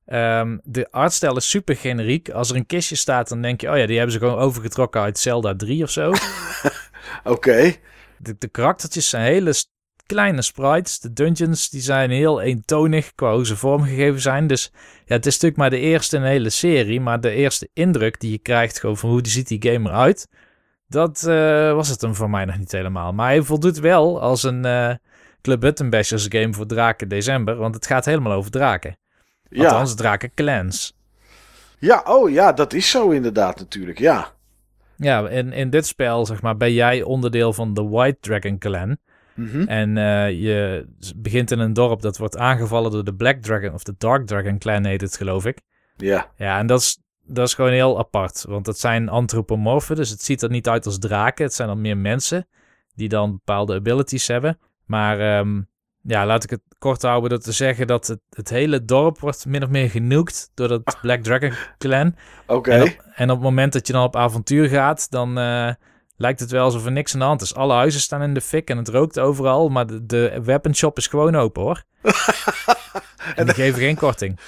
Ehm, 0.06 0.58
de 0.64 0.92
artstijl 0.92 1.38
is 1.38 1.50
super 1.50 1.76
generiek. 1.76 2.30
Als 2.30 2.50
er 2.50 2.56
een 2.56 2.66
kistje 2.66 2.96
staat, 2.96 3.30
dan 3.30 3.42
denk 3.42 3.62
je... 3.62 3.70
oh 3.72 3.78
ja, 3.78 3.86
die 3.86 3.96
hebben 3.96 4.14
ze 4.14 4.20
gewoon 4.20 4.38
overgetrokken 4.38 5.02
uit 5.02 5.20
Zelda 5.20 5.56
3 5.56 5.84
of 5.84 5.90
zo. 5.90 6.14
Oké. 7.24 7.76
De, 8.18 8.36
de 8.38 8.48
karaktertjes 8.48 9.10
zijn 9.10 9.24
hele 9.24 9.54
kleine 10.06 10.42
sprites. 10.42 11.00
De 11.00 11.14
dungeons 11.14 11.70
die 11.70 11.82
zijn 11.82 12.10
heel 12.10 12.42
eentonig 12.42 13.16
qua 13.16 13.34
hoe 13.34 13.46
ze 13.46 13.56
vormgegeven 13.56 14.22
zijn. 14.22 14.48
Dus 14.48 14.72
ja, 15.06 15.16
het 15.16 15.26
is 15.26 15.34
natuurlijk 15.34 15.60
maar 15.60 15.70
de 15.70 15.80
eerste 15.80 16.16
in 16.16 16.22
een 16.22 16.28
hele 16.28 16.50
serie. 16.50 17.02
Maar 17.02 17.22
de 17.22 17.32
eerste 17.32 17.70
indruk 17.74 18.20
die 18.20 18.32
je 18.32 18.38
krijgt 18.38 18.80
gewoon 18.80 18.98
van 18.98 19.10
hoe 19.10 19.22
ziet 19.24 19.48
die 19.48 19.72
game 19.72 19.90
eruit... 19.90 20.28
dat 20.92 21.24
eh, 21.24 21.74
was 21.74 21.88
het 21.90 22.02
hem 22.02 22.16
voor 22.16 22.30
mij 22.30 22.46
nog 22.46 22.58
niet 22.58 22.72
helemaal. 22.72 23.14
Maar 23.14 23.28
hij 23.28 23.42
voldoet 23.42 23.80
wel 23.80 24.22
als 24.22 24.44
een 24.44 24.66
eh 24.66 24.94
Club 25.42 25.60
Button 25.60 25.90
Bashers 25.90 26.26
game 26.30 26.54
voor 26.54 26.66
Draken 26.66 27.08
december. 27.08 27.56
Want 27.56 27.76
het 27.76 27.86
gaat 27.86 28.06
helemaal 28.06 28.34
over 28.34 28.52
draken. 28.52 28.98
Ja. 29.50 29.64
Althans, 29.64 29.96
draken 29.96 30.34
clans. 30.34 30.98
ja, 31.80 32.04
oh 32.06 32.30
ja, 32.30 32.54
dat 32.54 32.74
is 32.74 32.90
zo 32.90 33.10
inderdaad 33.10 33.60
natuurlijk, 33.60 34.00
ja. 34.00 34.32
Ja, 34.96 35.30
in, 35.30 35.54
in 35.54 35.70
dit 35.70 35.86
spel 35.88 36.26
zeg 36.26 36.42
maar, 36.42 36.58
ben 36.58 36.74
jij 36.74 37.04
onderdeel 37.04 37.54
van 37.54 37.74
de 37.74 37.84
White 37.84 38.18
Dragon 38.20 38.58
clan. 38.58 38.98
Mhm. 39.34 39.68
En 39.68 39.98
eh, 39.98 40.30
je 40.30 40.86
begint 41.16 41.52
in 41.52 41.60
een 41.60 41.74
dorp 41.74 42.02
dat 42.02 42.18
wordt 42.18 42.38
aangevallen 42.38 42.92
door 42.92 43.04
de 43.04 43.16
Black 43.16 43.42
Dragon 43.42 43.74
of 43.74 43.84
de 43.84 43.96
Dark 43.98 44.28
Dragon 44.28 44.58
clan 44.58 44.86
heet 44.86 45.02
het 45.02 45.18
geloof 45.18 45.46
ik. 45.46 45.62
Ja. 45.96 46.32
Ja, 46.36 46.60
en 46.60 46.68
dat 46.68 46.80
is, 46.80 47.00
dat 47.34 47.48
is 47.48 47.54
gewoon 47.54 47.72
heel 47.72 48.00
apart. 48.00 48.46
Want 48.48 48.66
het 48.66 48.80
zijn 48.80 49.10
antropomorfen, 49.10 49.96
dus 49.96 50.10
het 50.10 50.24
ziet 50.24 50.42
er 50.42 50.50
niet 50.50 50.68
uit 50.68 50.86
als 50.86 51.00
draken. 51.00 51.46
Het 51.46 51.54
zijn 51.54 51.68
dan 51.68 51.82
meer 51.82 51.98
mensen 51.98 52.48
die 52.96 53.10
dan 53.10 53.32
bepaalde 53.32 53.76
abilities 53.76 54.28
hebben. 54.28 54.60
Maar 54.86 55.20
ehm, 55.20 55.62
ja, 56.02 56.26
laat 56.26 56.44
ik 56.44 56.50
het 56.50 56.62
kort 56.78 57.02
houden 57.02 57.30
door 57.30 57.40
te 57.40 57.52
zeggen 57.52 57.88
dat 57.88 58.08
het, 58.08 58.20
het 58.30 58.50
hele 58.50 58.86
dorp 58.86 59.20
wordt 59.20 59.46
min 59.46 59.64
of 59.64 59.70
meer 59.70 59.90
genukt 59.90 60.52
door 60.54 60.68
dat 60.68 60.98
Black 61.02 61.24
Dragon 61.24 61.54
clan. 61.78 62.16
Oké. 62.48 62.72
En, 62.72 62.82
op, 62.82 63.06
en 63.16 63.30
op 63.30 63.36
het 63.36 63.46
moment 63.46 63.74
dat 63.74 63.88
je 63.88 63.94
dan 63.94 64.04
op 64.04 64.16
avontuur 64.16 64.68
gaat, 64.68 65.12
dan 65.12 65.38
eh, 65.38 65.72
lijkt 66.16 66.40
het 66.40 66.52
wel 66.52 66.64
alsof 66.64 66.86
er 66.86 66.92
niks 66.92 67.14
aan 67.14 67.20
de 67.20 67.26
hand 67.26 67.42
is. 67.42 67.56
Alle 67.56 67.74
huizen 67.74 68.02
staan 68.02 68.22
in 68.22 68.34
de 68.34 68.42
fik 68.42 68.70
en 68.70 68.78
het 68.78 68.88
rookt 68.88 69.20
overal, 69.20 69.70
maar 69.70 69.88
de, 69.88 70.06
de 70.06 70.40
weapon 70.44 70.76
shop 70.76 70.98
is 70.98 71.08
gewoon 71.08 71.36
open 71.36 71.62
hoor. 71.62 71.84
en 73.36 73.46
die 73.46 73.54
geven 73.54 73.80
geen 73.80 73.96
korting. 73.96 74.40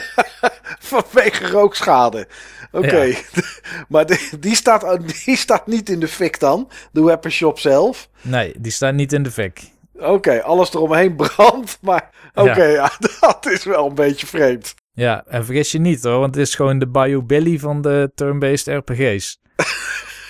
Vanwege 0.90 1.48
rookschade. 1.48 2.26
Oké. 2.72 3.14
maar 3.88 4.06
die, 4.06 4.38
die, 4.40 4.56
staat, 4.56 4.98
die 5.24 5.36
staat 5.36 5.66
niet 5.66 5.88
in 5.88 6.00
de 6.00 6.08
fik 6.08 6.40
dan, 6.40 6.70
de 6.92 7.04
weapon 7.04 7.30
shop 7.30 7.58
zelf. 7.58 8.08
Nee, 8.20 8.54
die 8.58 8.72
staan 8.72 8.94
niet 8.94 9.12
in 9.12 9.22
de 9.22 9.30
fik. 9.30 9.60
Oké, 9.98 10.42
alles 10.42 10.74
eromheen 10.74 11.16
brandt, 11.22 11.78
maar 11.80 12.10
oké, 12.34 12.64
ja. 12.64 12.92
dat 13.20 13.46
is 13.46 13.64
wel 13.64 13.86
een 13.86 13.94
beetje 13.94 14.26
vreemd. 14.26 14.74
Ja, 14.94 15.24
en 15.26 15.44
vergis 15.44 15.72
je 15.72 15.78
niet 15.78 16.02
hoor, 16.02 16.18
want 16.18 16.34
het 16.34 16.46
is 16.46 16.54
gewoon 16.54 16.78
de 16.78 16.86
Bayou 16.86 17.22
Billy 17.22 17.58
van 17.58 17.82
de 17.82 18.10
turn-based 18.14 18.66
RPG's. 18.66 19.40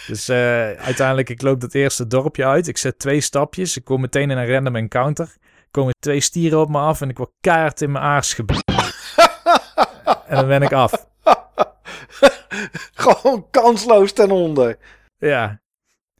dus 0.06 0.28
eh, 0.28 0.70
uiteindelijk, 0.70 1.28
ik 1.28 1.42
loop 1.42 1.60
dat 1.60 1.74
eerste 1.74 2.06
dorpje 2.06 2.46
uit. 2.46 2.68
Ik 2.68 2.78
zet 2.78 2.98
twee 2.98 3.20
stapjes. 3.20 3.76
Ik 3.76 3.84
kom 3.84 4.00
meteen 4.00 4.30
in 4.30 4.36
een 4.36 4.52
random 4.52 4.76
encounter. 4.76 5.24
Er 5.44 5.68
komen 5.70 5.94
twee 5.98 6.20
stieren 6.20 6.60
op 6.60 6.68
me 6.68 6.78
af 6.78 7.00
en 7.00 7.08
ik 7.08 7.18
word 7.18 7.30
keihard 7.40 7.80
in 7.80 7.92
mijn 7.92 8.04
aars 8.04 8.34
ge... 8.34 8.44
en 10.32 10.38
dan 10.38 10.48
ben 10.48 10.62
ik 10.62 10.72
af. 10.72 11.06
Gewoon 12.94 13.46
kansloos 13.50 14.12
ten 14.12 14.30
onder. 14.30 14.78
Ja, 15.18 15.60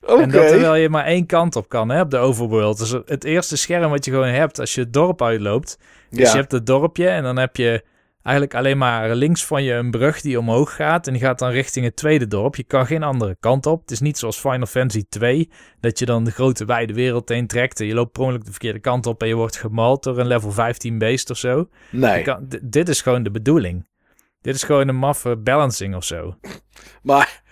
Oké. 0.05 0.23
En 0.23 0.31
dat 0.31 0.49
terwijl 0.49 0.75
je 0.75 0.89
maar 0.89 1.05
één 1.05 1.27
kant 1.27 1.57
op 1.57 1.69
kan 1.69 1.89
hè, 1.89 2.01
op 2.01 2.11
de 2.11 2.17
overworld. 2.17 2.79
Dus 2.79 2.91
het 2.91 3.25
eerste 3.25 3.57
scherm 3.57 3.91
wat 3.91 4.05
je 4.05 4.11
gewoon 4.11 4.27
hebt 4.27 4.59
als 4.61 4.75
je 4.75 4.81
het 4.81 4.93
dorp 4.93 5.23
uitloopt. 5.23 5.79
Dus 6.11 6.19
Ja. 6.27 6.31
je 6.33 6.39
hebt 6.41 6.53
het 6.53 6.67
dorpje 6.67 7.09
en 7.09 7.23
dan 7.23 7.37
heb 7.37 7.57
je 7.57 7.85
eigenlijk 8.23 8.57
alleen 8.57 8.79
maar 8.79 9.15
links 9.15 9.45
van 9.47 9.63
je 9.63 9.73
een 9.73 9.91
brug 9.91 10.21
die 10.21 10.39
omhoog 10.39 10.75
gaat. 10.75 11.07
En 11.07 11.13
die 11.13 11.23
gaat 11.23 11.39
dan 11.39 11.51
richting 11.51 11.85
het 11.85 11.97
tweede 11.97 12.27
dorp. 12.27 12.57
Je 12.57 12.63
kan 12.65 12.87
geen 12.87 13.03
andere 13.03 13.37
kant 13.41 13.67
op. 13.67 13.81
Het 13.81 13.91
is 13.91 14.01
niet 14.01 14.19
zoals 14.19 14.39
Final 14.39 14.67
Fantasy 14.67 15.05
2, 15.09 15.51
dat 15.81 15.99
je 15.99 16.07
dan 16.07 16.25
de 16.25 16.31
grote 16.31 16.65
wijde 16.65 16.93
wereld 16.95 17.29
heen 17.29 17.47
trekt. 17.47 17.81
En 17.81 17.87
je 17.87 17.95
loopt 17.95 18.13
per 18.13 18.23
ongeluk 18.23 18.45
de 18.45 18.51
verkeerde 18.51 18.81
kant 18.81 19.07
op 19.07 19.23
en 19.23 19.29
je 19.29 19.35
wordt 19.35 19.57
gemald 19.57 20.03
door 20.03 20.19
een 20.19 20.27
level 20.27 20.53
15 20.53 20.99
beest 20.99 21.31
of 21.31 21.37
zo. 21.37 21.69
Nee, 21.91 22.23
kan, 22.23 22.49
dit 22.63 22.89
is 22.89 23.01
gewoon 23.03 23.23
de 23.23 23.31
bedoeling. 23.31 23.87
Dit 24.43 24.55
is 24.55 24.63
gewoon 24.63 24.89
een 24.89 24.97
maffe 24.97 25.37
balancing 25.37 25.95
of 25.95 26.05
zo. 26.05 26.37
maar 27.03 27.43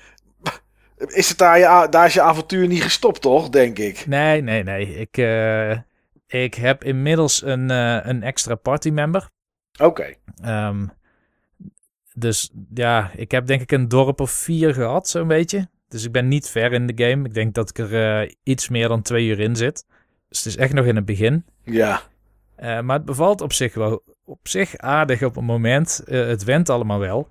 is 1.07 1.29
het 1.29 1.39
daar, 1.39 1.59
je, 1.59 1.87
daar 1.91 2.07
is 2.07 2.15
je 2.15 2.21
avontuur 2.21 2.67
niet 2.67 2.83
gestopt, 2.83 3.21
toch? 3.21 3.49
Denk 3.49 3.79
ik. 3.79 4.07
Nee, 4.07 4.43
nee, 4.43 4.63
nee. 4.63 4.95
Ik, 4.95 5.17
eh, 5.17 5.79
ik 6.27 6.55
heb 6.55 6.85
inmiddels 6.85 7.43
een, 7.43 7.71
eh, 7.71 7.99
een 8.03 8.23
extra 8.23 8.55
partymember. 8.55 9.31
Oké. 9.79 10.15
Ehm, 10.43 10.87
dus 12.15 12.51
ja, 12.75 13.11
ik 13.17 13.31
heb 13.31 13.47
denk 13.47 13.61
ik 13.61 13.73
een 13.73 13.89
dorp 13.89 14.21
of 14.21 14.31
vier 14.31 14.75
gehad, 14.75 15.09
zo'n 15.09 15.29
beetje. 15.29 15.69
Dus 15.89 16.05
ik 16.05 16.13
ben 16.13 16.29
niet 16.29 16.49
ver 16.49 16.73
in 16.73 16.87
de 16.87 17.05
game. 17.05 17.27
Ik 17.27 17.35
denk 17.35 17.55
dat 17.55 17.69
ik 17.69 17.79
er 17.79 18.23
eh, 18.23 18.33
iets 18.43 18.69
meer 18.69 18.89
dan 18.89 19.03
twee 19.03 19.27
uur 19.27 19.41
in 19.41 19.57
zit. 19.57 19.87
Dus 20.29 20.39
het 20.39 20.47
is 20.47 20.57
echt 20.57 20.73
nog 20.73 20.85
in 20.85 20.97
het 20.97 21.05
begin. 21.05 21.45
Ja. 21.65 22.03
Eh, 22.61 22.81
maar 22.81 22.97
het 22.97 23.05
bevalt 23.05 23.41
op 23.41 23.53
zich 23.53 23.75
wel 23.75 24.03
op 24.25 24.39
zich 24.49 24.77
aardig 24.77 25.23
op 25.23 25.35
het 25.35 25.45
moment. 25.45 26.03
Eh, 26.07 26.27
het 26.27 26.45
went 26.45 26.69
allemaal 26.69 26.99
wel. 26.99 27.29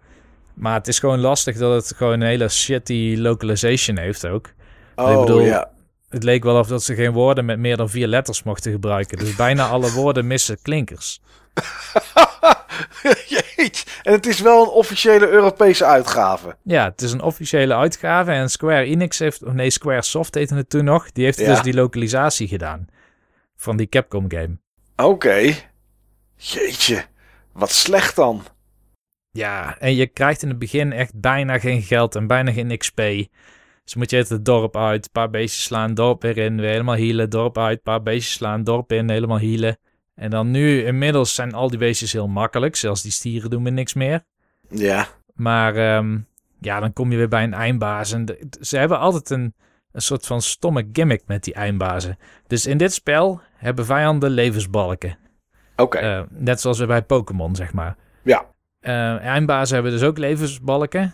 Maar 0.54 0.74
het 0.74 0.88
is 0.88 1.00
gewoon 1.00 1.20
lastig 1.20 1.58
dat 1.58 1.74
het 1.86 1.98
gewoon 1.98 2.14
een 2.14 2.28
hele 2.28 2.50
shitty 2.50 3.16
localization 3.18 3.98
heeft 3.98 4.28
ook. 4.28 4.50
Oh, 4.96 5.12
Ik 5.12 5.20
bedoel- 5.20 5.42
ja. 5.42 5.72
Het 6.10 6.24
leek 6.24 6.44
wel 6.44 6.60
of 6.60 6.68
dat 6.68 6.84
ze 6.84 6.96
geen 6.96 7.12
woorden 7.12 7.46
met 7.46 7.60
meer 7.60 7.78
dan 7.78 7.90
vier 7.90 8.08
letters 8.08 8.44
mochten 8.44 8.72
gebruiken. 8.72 9.18
Dus 9.18 9.36
bijna 9.36 9.68
alle 9.68 9.92
woorden 10.02 10.28
missen 10.28 10.62
klinkers. 10.62 11.22
Jeetje. 13.28 13.86
En 14.04 14.12
het 14.14 14.26
is 14.26 14.40
wel 14.40 14.64
een 14.64 14.70
officiële 14.70 15.28
Europese 15.30 15.86
uitgave. 15.86 16.56
Ja, 16.64 16.84
het 16.90 17.02
is 17.02 17.12
een 17.12 17.22
officiële 17.22 17.76
uitgave 17.76 18.32
en 18.32 18.50
Square 18.50 18.84
Enix 18.86 19.20
heeft, 19.20 19.44
of 19.44 19.54
nee, 19.54 19.70
Square 19.70 20.02
Soft 20.04 20.36
heette 20.36 20.56
het 20.56 20.70
toen 20.70 20.84
nog, 20.84 21.12
die 21.12 21.24
heeft 21.26 21.40
Ja. 21.40 21.46
dus 21.54 21.62
die 21.62 21.74
lokalisatie 21.74 22.48
gedaan 22.48 22.88
van 23.56 23.78
die 23.78 23.88
Capcom 23.90 24.26
game. 24.32 24.58
Oké. 25.04 25.54
Jeetje. 26.36 27.06
Wat 27.52 27.72
slecht 27.72 28.16
dan. 28.16 28.44
Ja, 29.32 29.78
en 29.80 29.96
je 29.96 30.08
krijgt 30.08 30.42
in 30.42 30.50
het 30.50 30.60
begin 30.60 30.92
echt 30.92 31.20
bijna 31.20 31.60
geen 31.60 31.82
geld 31.82 32.16
en 32.16 32.28
bijna 32.28 32.52
geen 32.52 32.78
XP. 32.78 33.02
Dus 33.84 33.96
moet 33.96 34.10
je 34.10 34.18
het 34.18 34.46
dorp 34.46 34.78
uit, 34.78 35.06
een 35.06 35.12
paar 35.12 35.30
beestjes 35.30 35.64
slaan, 35.64 35.94
dorp 35.94 36.22
weer 36.22 36.38
in, 36.38 36.62
weer 36.62 36.70
helemaal 36.70 36.96
healen, 36.96 37.30
dorp 37.30 37.58
uit, 37.58 37.78
een 37.78 37.84
paar 37.84 38.04
beestjes 38.04 38.34
slaan, 38.34 38.64
dorp 38.64 38.92
in, 38.92 39.10
helemaal 39.10 39.40
healen. 39.40 39.78
En 40.16 40.30
dan 40.30 40.52
nu, 40.52 40.86
inmiddels 40.86 41.36
zijn 41.36 41.54
al 41.54 41.70
die 41.70 41.80
beestjes 41.80 42.14
heel 42.14 42.28
makkelijk, 42.28 42.76
zelfs 42.76 43.02
die 43.02 43.12
stieren 43.12 43.50
doen 43.50 43.62
me 43.62 43.70
niks 43.70 43.94
meer. 43.94 44.24
Ja. 44.70 45.08
Maar 45.34 45.76
ehm, 45.76 46.20
ja, 46.60 46.80
dan 46.80 46.94
kom 46.94 47.12
je 47.12 47.18
weer 47.18 47.28
bij 47.28 47.44
een 47.44 47.54
eindbaas. 47.54 48.12
En 48.12 48.26
de- 48.26 48.48
ze 48.62 48.78
hebben 48.78 49.00
altijd 49.00 49.30
een, 49.30 49.54
een 49.92 50.02
soort 50.02 50.26
van 50.26 50.42
stomme 50.42 50.90
gimmick 50.94 51.22
met 51.26 51.44
die 51.44 51.54
eindbazen. 51.54 52.18
Dus 52.48 52.66
in 52.66 52.78
dit 52.78 52.94
spel 52.94 53.42
hebben 53.56 53.86
vijanden 53.86 54.30
levensbalken. 54.30 55.18
Oké. 55.76 55.98
Eh, 55.98 56.22
net 56.30 56.62
zoals 56.62 56.80
we 56.80 56.86
bij 56.86 57.02
Pokémon, 57.02 57.56
zeg 57.56 57.74
maar. 57.74 57.96
Ja. 58.24 58.46
Eh, 58.80 59.20
eindbazen 59.20 59.74
hebben 59.74 59.92
dus 59.92 60.04
ook 60.04 60.18
levensbalken. 60.18 61.14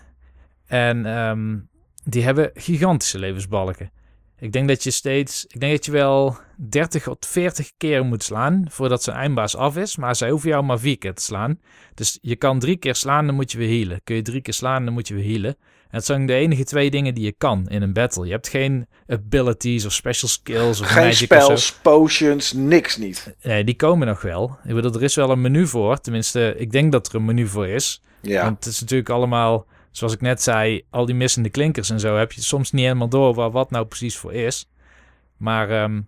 En 0.65 1.05
ehm, 1.05 1.57
die 2.03 2.23
hebben 2.23 2.51
gigantische 2.53 3.19
levensbalken. 3.19 3.91
Ik 4.39 4.51
denk 4.51 4.67
dat 4.67 4.83
je 4.83 4.91
steeds, 4.91 5.45
ik 5.45 5.59
denk 5.59 5.71
dat 5.71 5.85
je 5.85 5.91
wel 5.91 6.37
30 6.55 7.03
tot 7.03 7.25
40 7.25 7.71
keer 7.77 8.05
moet 8.05 8.23
slaan 8.23 8.65
voordat 8.69 9.03
zijn 9.03 9.17
eindbaas 9.17 9.55
af 9.55 9.77
is. 9.77 9.95
Maar 9.95 10.15
zij 10.15 10.29
hoeven 10.29 10.49
jou 10.49 10.63
maar 10.63 10.79
vier 10.79 10.97
keer 10.97 11.13
te 11.13 11.21
slaan. 11.21 11.59
Dus 11.93 12.17
je 12.21 12.35
kan 12.35 12.59
drie 12.59 12.77
keer 12.77 12.95
slaan, 12.95 13.25
dan 13.25 13.35
moet 13.35 13.51
je 13.51 13.57
weer 13.57 13.79
healen. 13.79 14.01
Kun 14.03 14.15
je 14.15 14.21
drie 14.21 14.41
keer 14.41 14.53
slaan, 14.53 14.85
dan 14.85 14.93
moet 14.93 15.07
je 15.07 15.13
weer 15.13 15.31
healen. 15.31 15.57
Dat 15.95 16.05
zijn 16.05 16.25
de 16.25 16.33
enige 16.33 16.63
twee 16.63 16.89
dingen 16.91 17.13
die 17.13 17.23
je 17.23 17.31
kan 17.31 17.67
in 17.69 17.81
een 17.81 17.93
battle. 17.93 18.25
Je 18.25 18.31
hebt 18.31 18.47
geen 18.47 18.87
abilities 19.07 19.85
of 19.85 19.93
special 19.93 20.29
skills 20.29 20.81
of 20.81 20.87
Geen 20.87 21.03
magic 21.03 21.15
spells, 21.25 21.49
of 21.49 21.59
zo. 21.59 21.73
potions, 21.81 22.53
niks 22.53 22.97
niet. 22.97 23.35
Nee, 23.41 23.63
die 23.63 23.75
komen 23.75 24.07
nog 24.07 24.21
wel. 24.21 24.57
Ik 24.65 24.73
bedoel, 24.75 24.93
er 24.93 25.03
is 25.03 25.15
wel 25.15 25.29
een 25.29 25.41
menu 25.41 25.67
voor. 25.67 25.97
Tenminste, 25.99 26.55
ik 26.57 26.71
denk 26.71 26.91
dat 26.91 27.07
er 27.07 27.15
een 27.15 27.25
menu 27.25 27.47
voor 27.47 27.67
is. 27.67 28.01
Ja, 28.21 28.43
Want 28.43 28.63
het 28.65 28.73
is 28.73 28.79
natuurlijk 28.79 29.09
allemaal, 29.09 29.65
zoals 29.91 30.13
ik 30.13 30.21
net 30.21 30.41
zei, 30.41 30.81
al 30.89 31.05
die 31.05 31.15
missende 31.15 31.49
klinkers 31.49 31.89
en 31.89 31.99
zo 31.99 32.17
heb 32.17 32.31
je 32.31 32.41
soms 32.41 32.71
niet 32.71 32.83
helemaal 32.83 33.09
door 33.09 33.33
waar 33.33 33.51
wat 33.51 33.71
nou 33.71 33.85
precies 33.85 34.17
voor 34.17 34.33
is. 34.33 34.69
Maar 35.37 35.69
ehm, 35.69 36.01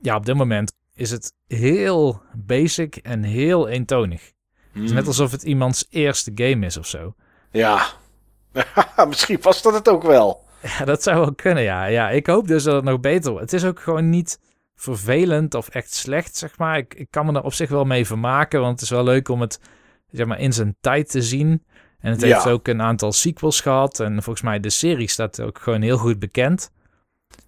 ja, 0.00 0.16
op 0.16 0.26
dit 0.26 0.34
moment 0.34 0.72
is 0.94 1.10
het 1.10 1.32
heel 1.46 2.22
basic 2.34 2.96
en 2.96 3.22
heel 3.22 3.68
eentonig. 3.68 4.20
Het 4.72 4.82
is 4.82 4.88
Hmm. 4.88 4.94
net 4.94 5.06
alsof 5.06 5.30
het 5.30 5.42
iemands 5.42 5.86
eerste 5.90 6.30
game 6.34 6.66
is 6.66 6.76
of 6.76 6.86
zo. 6.86 7.14
ja. 7.50 7.86
misschien 9.08 9.38
was 9.42 9.62
dat 9.62 9.74
het 9.74 9.88
ook 9.88 10.02
wel. 10.02 10.44
Ja, 10.78 10.84
dat 10.84 11.02
zou 11.02 11.18
wel 11.20 11.34
kunnen, 11.34 11.62
ja. 11.62 11.84
Ja, 11.84 12.10
ik 12.10 12.26
hoop 12.26 12.48
dus 12.48 12.62
dat 12.62 12.74
het 12.74 12.84
nog 12.84 13.00
beter 13.00 13.30
wordt. 13.30 13.50
Het 13.50 13.60
is 13.62 13.68
ook 13.68 13.80
gewoon 13.80 14.10
niet 14.10 14.38
vervelend 14.76 15.54
of 15.54 15.68
echt 15.68 15.94
slecht, 15.94 16.36
zeg 16.36 16.58
maar. 16.58 16.78
Ik, 16.78 16.94
ik 16.94 17.06
kan 17.10 17.26
me 17.26 17.32
er 17.32 17.42
op 17.42 17.52
zich 17.54 17.68
wel 17.68 17.84
mee 17.84 18.06
vermaken, 18.06 18.60
want 18.60 18.72
het 18.72 18.82
is 18.82 18.90
wel 18.90 19.04
leuk 19.04 19.28
om 19.28 19.40
het 19.40 19.60
zeg 20.10 20.26
maar, 20.26 20.38
in 20.40 20.52
zijn 20.52 20.76
tijd 20.80 21.10
te 21.10 21.22
zien. 21.22 21.64
En 22.00 22.10
het 22.10 22.20
Ja. 22.20 22.26
heeft 22.34 22.46
ook 22.46 22.68
een 22.68 22.82
aantal 22.82 23.12
sequels 23.12 23.60
gehad. 23.60 24.00
En 24.00 24.22
volgens 24.22 24.44
mij 24.44 24.60
de 24.60 24.70
serie 24.70 25.08
staat 25.08 25.40
ook 25.40 25.58
gewoon 25.58 25.82
heel 25.82 25.96
goed 25.98 26.18
bekend. 26.18 26.70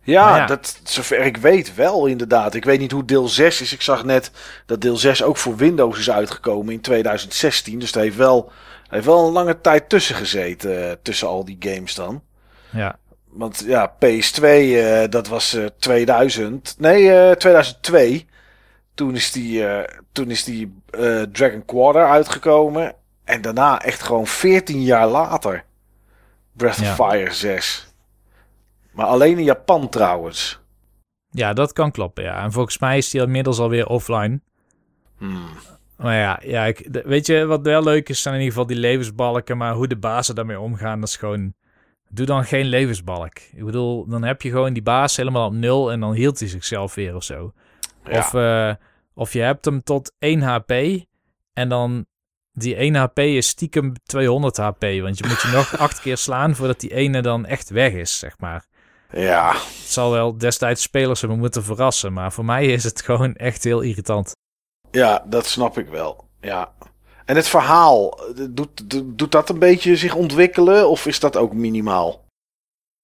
Ja. 0.02 0.46
Dat, 0.46 0.80
zover 0.84 1.18
ik 1.20 1.36
weet 1.36 1.74
wel 1.74 2.06
inderdaad. 2.06 2.54
Ik 2.54 2.64
weet 2.64 2.78
niet 2.78 2.92
hoe 2.92 3.04
deel 3.04 3.28
6 3.28 3.60
is. 3.60 3.72
Ik 3.72 3.82
zag 3.82 4.04
net 4.04 4.30
dat 4.66 4.80
deel 4.80 4.96
6 4.96 5.22
ook 5.22 5.36
voor 5.36 5.56
Windows 5.56 5.98
is 5.98 6.10
uitgekomen 6.10 6.72
in 6.72 6.80
2016. 6.80 7.78
Dus 7.78 7.92
er 7.94 8.00
heeft 8.00 8.16
wel, 8.16 8.52
heeft 8.92 9.06
wel 9.06 9.26
een 9.26 9.32
lange 9.32 9.60
tijd 9.60 9.88
tussen 9.88 10.14
gezeten. 10.16 10.88
eh, 10.90 10.96
tussen 11.02 11.28
al 11.28 11.44
die 11.44 11.56
games 11.60 11.94
dan. 11.94 12.22
Ja, 12.70 12.98
Want 13.28 13.62
ja, 13.66 13.94
PS2, 13.98 14.42
eh, 14.42 15.08
dat 15.10 15.28
was 15.28 15.54
eh, 15.54 15.64
2000. 15.78 16.74
Nee, 16.78 17.12
eh, 17.12 17.36
2002. 17.36 18.26
Toen 18.94 19.14
is 19.14 19.32
die, 19.32 19.64
toen 20.12 20.30
is 20.30 20.44
die 20.44 20.74
Dragon 21.32 21.64
Quarter 21.64 22.08
uitgekomen. 22.08 22.94
En 23.24 23.40
daarna 23.42 23.80
echt 23.82 24.02
gewoon 24.02 24.26
14 24.26 24.82
jaar 24.82 25.06
later. 25.08 25.64
Breath 26.52 26.76
Ja. 26.76 26.90
of 26.90 26.94
Fire 27.10 27.32
6. 27.32 27.86
Maar 28.92 29.06
alleen 29.06 29.38
in 29.38 29.44
Japan 29.44 29.88
trouwens. 29.88 30.60
ja, 31.30 31.52
dat 31.52 31.72
kan 31.72 31.90
kloppen, 31.90 32.24
ja. 32.24 32.42
En 32.42 32.52
volgens 32.52 32.78
mij 32.78 32.96
is 32.98 33.10
die 33.10 33.20
inmiddels 33.22 33.58
alweer 33.58 33.86
offline. 33.86 34.40
Hmm. 35.18 35.48
Maar 35.96 36.16
ja, 36.16 36.40
ja 36.44 36.64
ik, 36.64 36.92
de- 36.92 37.02
weet 37.06 37.26
je 37.26 37.46
wat 37.46 37.62
wel 37.62 37.82
leuk 37.82 38.08
is? 38.08 38.22
Zijn 38.22 38.34
in 38.34 38.40
ieder 38.40 38.54
geval 38.54 38.68
die 38.74 38.80
levensbalken. 38.80 39.56
Maar 39.56 39.74
hoe 39.74 39.86
de 39.88 39.96
bazen 39.96 40.34
daarmee 40.34 40.60
omgaan, 40.60 41.00
dat 41.00 41.08
is 41.08 41.16
gewoon... 41.16 41.54
Doe 42.08 42.26
dan 42.26 42.44
geen 42.44 42.64
levensbalk. 42.66 43.38
Ik 43.54 43.64
bedoel, 43.64 44.06
dan 44.08 44.22
heb 44.22 44.42
je 44.42 44.50
gewoon 44.50 44.72
die 44.72 44.82
baas 44.82 45.16
helemaal 45.16 45.46
op 45.46 45.52
nul... 45.52 45.92
en 45.92 46.00
dan 46.00 46.12
hield 46.12 46.38
hij 46.38 46.48
zichzelf 46.48 46.94
weer 46.94 47.14
of 47.14 47.22
zo. 47.24 47.52
Ja. 48.04 48.18
Of, 48.18 48.34
eh, 48.34 48.74
of 49.14 49.32
je 49.32 49.40
hebt 49.40 49.64
hem 49.64 49.82
tot 49.82 50.12
1 50.18 50.40
HP... 50.42 50.72
en 51.52 51.68
dan 51.68 52.06
die 52.52 52.74
1 52.76 52.94
HP 52.94 53.18
is 53.18 53.46
stiekem 53.48 53.92
200 54.04 54.56
HP. 54.56 54.80
Want 54.80 55.18
je 55.18 55.24
moet 55.28 55.40
je 55.42 55.48
nog 55.52 55.78
acht 55.78 56.00
keer 56.00 56.16
slaan... 56.16 56.54
voordat 56.56 56.80
die 56.80 56.94
ene 56.94 57.22
dan 57.22 57.46
echt 57.46 57.70
weg 57.70 57.92
is, 57.92 58.18
zeg 58.18 58.38
maar. 58.38 58.64
ja. 59.10 59.52
Het 59.52 59.90
zal 59.90 60.10
wel 60.10 60.38
destijds 60.38 60.82
spelers 60.82 61.20
hebben 61.20 61.38
moeten 61.38 61.64
verrassen... 61.64 62.12
maar 62.12 62.32
voor 62.32 62.44
mij 62.44 62.66
is 62.66 62.84
het 62.84 63.02
gewoon 63.02 63.34
echt 63.34 63.64
heel 63.64 63.80
irritant. 63.80 64.36
Ja, 64.92 65.24
dat 65.26 65.46
snap 65.46 65.78
ik 65.78 65.88
wel. 65.88 66.24
Ja. 66.40 66.72
En 67.24 67.36
het 67.36 67.48
verhaal, 67.48 68.20
doet, 68.50 68.90
doet, 69.18 69.32
dat 69.32 69.48
een 69.48 69.58
beetje 69.58 69.96
zich 69.96 70.14
ontwikkelen? 70.14 70.88
Of 70.88 71.06
is 71.06 71.20
dat 71.20 71.36
ook 71.36 71.52
minimaal? 71.52 72.24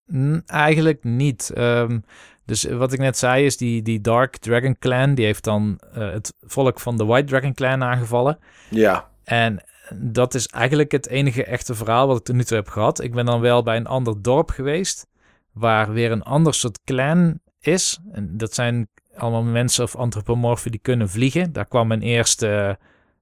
Mm, 0.04 0.42
Eigenlijk 0.46 1.04
niet. 1.04 1.50
Ehm, 1.50 1.98
dus 2.44 2.64
wat 2.64 2.92
ik 2.92 2.98
net 2.98 3.18
zei 3.18 3.44
is 3.44 3.56
die, 3.56 3.82
die 3.82 4.00
Dark 4.00 4.36
Dragon 4.36 4.76
Clan, 4.78 5.14
die 5.14 5.24
heeft 5.24 5.44
dan 5.44 5.80
eh, 5.92 6.10
het 6.12 6.34
volk 6.40 6.80
van 6.80 6.96
de 6.96 7.04
White 7.04 7.26
Dragon 7.26 7.54
Clan 7.54 7.82
aangevallen. 7.82 8.38
Ja. 8.70 9.08
En 9.24 9.62
dat 9.94 10.34
is 10.34 10.46
eigenlijk 10.46 10.92
het 10.92 11.08
enige 11.08 11.44
echte 11.44 11.74
verhaal 11.74 12.06
wat 12.06 12.18
ik 12.18 12.24
tot 12.24 12.34
nu 12.34 12.44
toe 12.44 12.56
heb 12.56 12.68
gehad. 12.68 13.02
Ik 13.02 13.14
ben 13.14 13.26
dan 13.26 13.40
wel 13.40 13.62
bij 13.62 13.76
een 13.76 13.86
ander 13.86 14.22
dorp 14.22 14.50
geweest, 14.50 15.06
waar 15.52 15.92
weer 15.92 16.10
een 16.10 16.22
ander 16.22 16.54
soort 16.54 16.78
clan 16.84 17.40
is. 17.60 17.98
En 18.12 18.36
dat 18.36 18.54
zijn 18.54 18.88
allemaal 19.18 19.42
mensen 19.42 19.84
of 19.84 19.96
antropomorfen 19.96 20.70
die 20.70 20.80
kunnen 20.80 21.08
vliegen. 21.08 21.52
Daar 21.52 21.66
kwam 21.66 21.92
een 21.92 22.02
eerste 22.02 22.78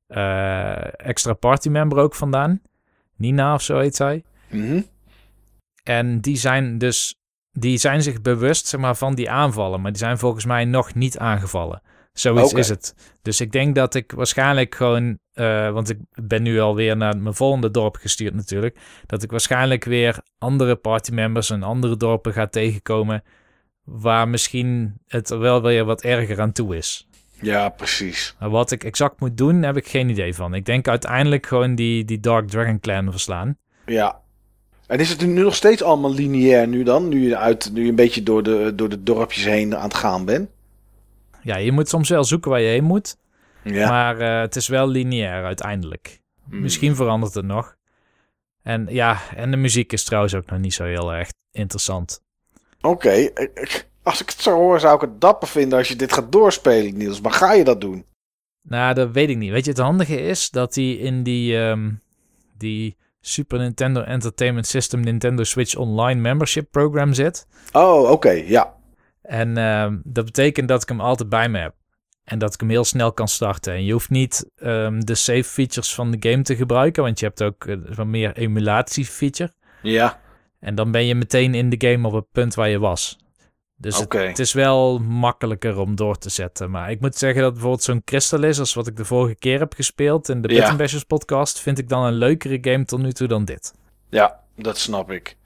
eh, 0.06 1.00
extra 1.06 1.32
partymember 1.32 1.98
ook 1.98 2.14
vandaan. 2.14 2.61
Nina 3.16 3.54
of 3.54 3.62
zo 3.62 3.78
heet 3.78 3.96
zij. 3.96 4.24
Mhm. 4.50 4.80
En 5.82 6.20
die 6.20 6.37
zijn 6.37 6.78
dus, 6.78 7.20
die 7.52 7.78
zijn 7.78 8.02
zich 8.02 8.22
bewust 8.22 8.66
zeg 8.66 8.80
maar, 8.80 8.96
van 8.96 9.14
die 9.14 9.30
aanvallen, 9.30 9.80
maar 9.80 9.90
die 9.90 10.00
zijn 10.00 10.18
volgens 10.18 10.44
mij 10.44 10.64
nog 10.64 10.94
niet 10.94 11.18
aangevallen. 11.18 11.82
Zoiets 12.12 12.52
is 12.52 12.68
het. 12.68 12.94
Dus 13.22 13.40
ik 13.40 13.52
denk 13.52 13.74
dat 13.74 13.94
ik 13.94 14.12
waarschijnlijk 14.12 14.74
gewoon, 14.74 15.18
eh, 15.32 15.70
want 15.70 15.90
ik 15.90 15.98
ben 16.22 16.42
nu 16.42 16.61
alweer 16.61 16.96
naar 16.96 17.16
mijn 17.16 17.35
volgende 17.35 17.70
dorp 17.70 17.96
gestuurd 17.96 18.35
natuurlijk, 18.35 18.78
dat 19.06 19.22
ik 19.22 19.30
waarschijnlijk 19.30 19.85
weer 19.85 20.18
andere 20.38 20.76
partymembers 20.76 21.50
en 21.50 21.62
andere 21.62 21.96
dorpen 21.96 22.32
ga 22.32 22.46
tegenkomen, 22.46 23.22
waar 23.87 24.29
misschien 24.29 24.94
het 25.07 25.31
er 25.31 25.38
wel 25.38 25.62
weer 25.62 25.85
wat 25.85 26.03
erger 26.03 26.40
aan 26.40 26.53
toe 26.53 26.77
is. 26.77 27.09
Ja, 27.40 27.68
precies. 27.68 28.35
Maar 28.38 28.51
wat 28.51 28.70
ik 28.70 28.85
exact 28.85 29.20
moet 29.20 29.37
doen, 29.37 29.62
heb 29.62 29.77
ik 29.77 29.88
geen 29.88 30.09
idee 30.09 30.35
van. 30.35 30.55
Ik 30.55 30.64
denk 30.64 30.88
uiteindelijk 30.88 31.46
gewoon 31.46 31.75
die, 31.75 32.05
die 32.05 32.20
Dark 32.20 32.49
Dragon 32.49 32.81
Clan 32.81 33.11
verslaan. 33.11 33.59
Ja. 33.87 34.20
En 34.87 34.99
is 34.99 35.09
het 35.09 35.27
nu 35.27 35.42
nog 35.42 35.55
steeds 35.55 35.83
allemaal 35.83 36.14
lineair 36.14 36.68
nu 36.68 36.83
dan? 36.83 37.09
Nu 37.09 37.29
je, 37.29 37.37
uit, 37.37 37.70
nu 37.72 37.83
je 37.83 37.88
een 37.88 37.94
beetje 37.94 38.22
door 38.22 38.42
de, 38.42 38.72
door 38.75 38.88
de 38.88 39.03
dorpjes 39.03 39.44
heen 39.44 39.77
aan 39.77 39.83
het 39.83 39.94
gaan 39.94 40.25
bent? 40.25 40.51
Ja, 41.42 41.57
je 41.57 41.72
moet 41.72 41.88
soms 41.88 42.09
wel 42.09 42.25
zoeken 42.25 42.51
waar 42.51 42.61
je 42.61 42.68
heen 42.68 42.85
moet. 42.85 43.16
Ja. 43.62 43.88
Maar 43.88 44.18
eh, 44.18 44.40
het 44.40 44.57
is 44.57 44.68
wel 44.68 44.88
lineair 44.88 45.44
uiteindelijk. 45.44 46.20
Hmm. 46.49 46.61
Misschien 46.61 46.96
verandert 46.96 47.35
het 47.35 47.44
nog. 47.44 47.77
En 48.62 48.87
ja, 48.90 49.18
en 49.37 49.51
de 49.51 49.57
muziek 49.57 49.92
is 49.92 50.05
trouwens 50.05 50.35
ook 50.35 50.51
nog 50.51 50.59
niet 50.59 50.75
zo 50.75 50.85
heel 50.85 51.14
erg 51.14 51.29
interessant. 51.51 52.20
Oké. 52.87 53.11
ik- 53.11 53.88
Als 54.03 54.20
ik 54.20 54.29
het 54.31 54.40
zo 54.40 54.55
hoor, 54.55 54.81
zou 54.81 54.94
ik 54.94 55.01
het 55.01 55.20
dapper 55.20 55.49
vinden 55.49 55.79
als 55.79 55.88
je 55.88 55.96
dit 55.96 56.12
gaat 56.12 56.33
doorspelen, 56.33 56.96
Niels. 56.96 57.20
Maar 57.20 57.33
ga 57.33 57.53
je 57.53 57.64
dat 57.64 57.81
doen? 57.81 58.05
Nou, 58.62 58.94
dat 58.94 59.11
weet 59.11 59.29
ik 59.29 59.37
niet. 59.37 59.51
Weet 59.51 59.64
je, 59.64 59.70
het 59.70 59.81
handige 59.81 60.20
is 60.20 60.51
dat 60.51 60.75
hij 60.75 60.92
in 60.92 61.22
die, 61.22 61.59
ehm, 61.59 61.90
die 62.59 62.96
Super 63.20 63.59
Nintendo 63.59 64.01
Entertainment 64.01 64.66
System 64.66 65.01
Nintendo 65.01 65.44
Switch 65.44 65.77
Online 65.77 66.20
Membership 66.20 66.66
Program 66.70 67.12
zit. 67.12 67.46
Oh, 67.72 68.11
oké. 68.11 68.31
Ja. 68.31 68.75
En 69.22 69.57
ehm, 69.57 69.96
dat 70.05 70.25
betekent 70.25 70.68
dat 70.68 70.83
ik 70.83 70.88
hem 70.88 71.01
altijd 71.01 71.29
bij 71.29 71.49
me 71.49 71.59
heb. 71.59 71.75
En 72.25 72.38
dat 72.38 72.55
ik 72.55 72.61
hem 72.61 72.68
heel 72.70 72.85
snel 72.85 73.12
kan 73.12 73.29
starten. 73.29 73.72
En 73.72 73.85
je 73.85 73.92
hoeft 73.92 74.11
niet 74.11 74.51
ehm, 74.57 75.01
de 75.01 75.14
save 75.14 75.44
features 75.44 75.94
van 75.94 76.11
de 76.11 76.31
game 76.31 76.42
te 76.42 76.57
gebruiken, 76.57 77.03
want 77.03 77.18
je 77.20 77.27
hebt 77.27 77.42
ook 77.42 77.64
eh, 77.64 77.77
wat 77.94 78.07
meer 78.07 78.37
emulatie 78.37 79.05
feature. 79.05 79.53
Ja. 79.83 80.20
En 80.61 80.75
dan 80.75 80.90
ben 80.90 81.05
je 81.05 81.14
meteen 81.14 81.55
in 81.55 81.71
de 81.71 81.88
game 81.88 82.07
op 82.07 82.12
het 82.12 82.31
punt 82.33 82.55
waar 82.55 82.69
je 82.69 82.79
was. 82.79 83.19
Dus 83.79 83.99
het- 84.09 84.38
is 84.38 84.53
wel 84.53 84.99
makkelijker 84.99 85.79
om 85.79 85.97
door 85.97 86.19
te 86.19 86.29
zetten. 86.31 86.71
Maar 86.71 86.90
ik 86.90 87.01
moet 87.01 87.16
zeggen 87.16 87.42
dat 87.42 87.53
bijvoorbeeld 87.53 87.83
zo'n 87.83 88.05
Crystal 88.05 88.42
is, 88.42 88.59
als 88.59 88.75
wat 88.75 88.87
ik 88.87 88.97
de 88.97 89.05
vorige 89.05 89.35
keer 89.35 89.59
heb 89.59 89.73
gespeeld 89.75 90.29
in 90.29 90.42
de 90.42 90.55
Ja. 90.55 90.77
Bashers 90.77 91.05
podcast, 91.05 91.61
vind 91.61 91.79
ik 91.79 91.88
dan 91.88 92.05
een 92.05 92.12
leukere 92.12 92.59
game 92.61 92.85
tot 92.85 93.01
nu 93.01 93.12
toe 93.12 93.29
dan 93.29 93.45
dit. 93.45 93.73
Ja, 94.11 94.40
dat 94.57 94.79
snap 94.79 95.11
ik. 95.11 95.37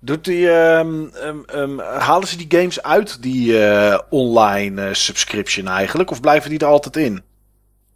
Doet 0.00 0.24
die, 0.24 0.50
ehm, 0.50 1.06
ehm, 1.14 1.38
ehm, 1.46 1.78
halen 1.78 2.28
ze 2.28 2.36
die 2.36 2.58
games 2.58 2.82
uit, 2.82 3.22
die 3.22 3.64
eh, 3.64 3.98
online 4.10 4.86
eh, 4.88 4.92
subscription 4.94 5.68
eigenlijk? 5.68 6.10
Of 6.10 6.20
blijven 6.20 6.50
die 6.50 6.58
er 6.58 6.66
altijd 6.66 6.96
in? 6.96 7.22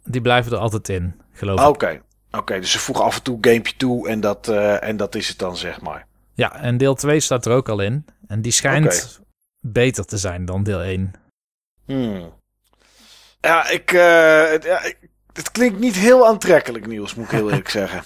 Die 0.03 0.21
blijven 0.21 0.51
er 0.51 0.57
altijd 0.57 0.89
in, 0.89 1.21
geloof 1.33 1.59
Ah, 1.59 1.67
ik. 1.67 1.73
Oké. 1.73 2.01
Oké, 2.31 2.59
dus 2.59 2.71
ze 2.71 2.79
voegen 2.79 3.05
af 3.05 3.15
en 3.15 3.23
toe 3.23 3.37
een 3.41 3.45
gamepje 3.51 3.73
toe 3.77 4.07
en 4.09 4.19
dat, 4.19 4.47
eh, 4.47 4.83
en 4.83 4.97
dat 4.97 5.15
is 5.15 5.27
het 5.27 5.37
dan, 5.37 5.57
zeg 5.57 5.81
maar. 5.81 6.07
Ja, 6.33 6.55
en 6.61 6.77
deel 6.77 6.95
2 6.95 7.19
staat 7.19 7.45
er 7.45 7.53
ook 7.53 7.69
al 7.69 7.79
in. 7.79 8.05
En 8.27 8.41
die 8.41 8.51
schijnt 8.51 9.21
beter 9.59 10.05
te 10.05 10.17
zijn 10.17 10.45
dan 10.45 10.63
deel 10.63 10.81
1. 10.83 11.11
Hmm. 11.85 12.33
Ja, 13.41 13.69
ik, 13.69 13.91
eh, 13.91 14.49
het, 14.49 14.63
ja, 14.63 14.83
ik- 14.83 15.09
het 15.33 15.51
klinkt 15.51 15.79
niet 15.79 15.95
heel 15.95 16.27
aantrekkelijk, 16.27 16.87
Niels, 16.87 17.15
moet 17.15 17.25
ik 17.25 17.31
heel 17.31 17.49
eerlijk 17.49 17.69
zeggen. 17.79 18.03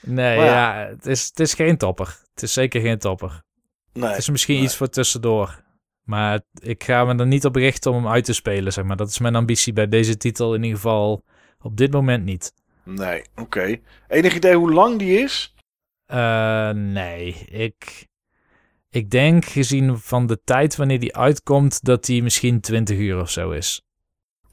Nee, 0.00 0.36
Maar 0.36 0.46
ja, 0.46 0.80
ja. 0.80 0.88
het, 0.88 1.06
is, 1.06 1.26
het 1.26 1.40
is 1.40 1.54
geen 1.54 1.76
topper. 1.76 2.18
Het 2.34 2.42
is 2.42 2.52
zeker 2.52 2.80
geen 2.80 2.98
topper. 2.98 3.42
Nee. 3.92 4.08
Het 4.08 4.18
is 4.18 4.28
misschien 4.30 4.54
nee. 4.56 4.64
iets 4.64 4.76
voor 4.76 4.88
tussendoor. 4.88 5.62
Maar 6.02 6.40
ik 6.54 6.84
ga 6.84 7.04
me 7.04 7.14
er 7.16 7.26
niet 7.26 7.44
op 7.44 7.54
richten 7.56 7.90
om 7.90 7.96
hem 8.04 8.12
uit 8.12 8.24
te 8.24 8.32
spelen, 8.32 8.72
zeg 8.72 8.84
maar. 8.84 8.96
Dat 8.96 9.08
is 9.08 9.18
mijn 9.18 9.34
ambitie 9.34 9.72
bij 9.72 9.88
deze 9.88 10.16
titel 10.16 10.54
in 10.54 10.62
ieder 10.62 10.76
geval 10.78 11.24
op 11.60 11.76
dit 11.76 11.92
moment 11.92 12.24
niet. 12.24 12.52
Nee, 12.82 13.24
oké. 13.36 13.76
Enig 14.08 14.34
idee 14.34 14.54
hoe 14.56 14.72
lang 14.72 14.98
die 14.98 15.18
is? 15.18 15.53
Eh, 16.06 16.70
nee, 16.70 17.44
ik, 17.50 18.06
Ik 18.90 19.10
denk 19.10 19.44
gezien 19.44 19.98
van 19.98 20.26
de 20.26 20.40
tijd 20.44 20.76
wanneer 20.76 21.00
die 21.00 21.16
uitkomt, 21.16 21.84
dat 21.84 22.04
die 22.04 22.22
misschien 22.22 22.60
20 22.60 22.98
uur 22.98 23.20
of 23.20 23.30
zo 23.30 23.50
is. 23.50 23.82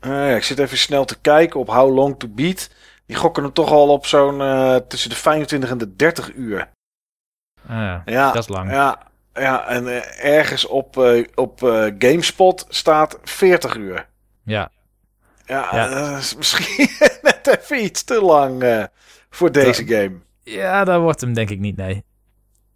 Uh, 0.02 0.12
ja, 0.12 0.36
ik 0.36 0.44
zit 0.44 0.60
even 0.60 0.78
snel 0.78 1.06
te 1.06 1.20
kijken 1.20 1.60
op 1.60 1.68
How 1.68 1.96
Long 1.96 2.20
to 2.20 2.28
Beat. 2.28 2.70
Die 3.06 3.16
gokken 3.16 3.44
hem 3.44 3.54
toch 3.54 3.72
al 3.72 3.90
op 3.90 4.06
zo'n 4.06 4.40
uh, 4.40 4.76
tussen 4.76 5.10
de 5.10 5.16
25 5.16 5.70
en 5.70 5.78
de 5.78 5.96
30 5.96 6.34
uur. 6.34 6.70
Ah, 7.68 8.02
ja, 8.06 8.32
dat 8.32 8.44
is 8.44 8.50
lang. 8.50 8.72
Ja, 8.72 9.08
ja 9.34 9.68
en 9.68 9.88
ergens 10.20 10.66
op, 10.66 10.98
op 11.36 11.60
GameSpot 12.00 12.66
staat 12.70 13.20
40 13.24 13.76
uur. 13.76 14.08
Ja. 14.44 14.72
Ja, 15.46 16.18
is 16.18 16.36
misschien 16.36 16.90
net 17.22 17.48
even 17.48 17.84
iets 17.84 18.04
te 18.04 18.22
lang 18.22 18.88
voor 19.30 19.52
deze 19.52 19.88
game. 19.88 20.20
Ja, 20.44 20.84
dat 20.84 21.02
wordt 21.02 21.22
hem 21.22 21.34
denk 21.34 21.50
ik 21.50 21.60
niet, 21.60 21.78
nee. 21.78 22.04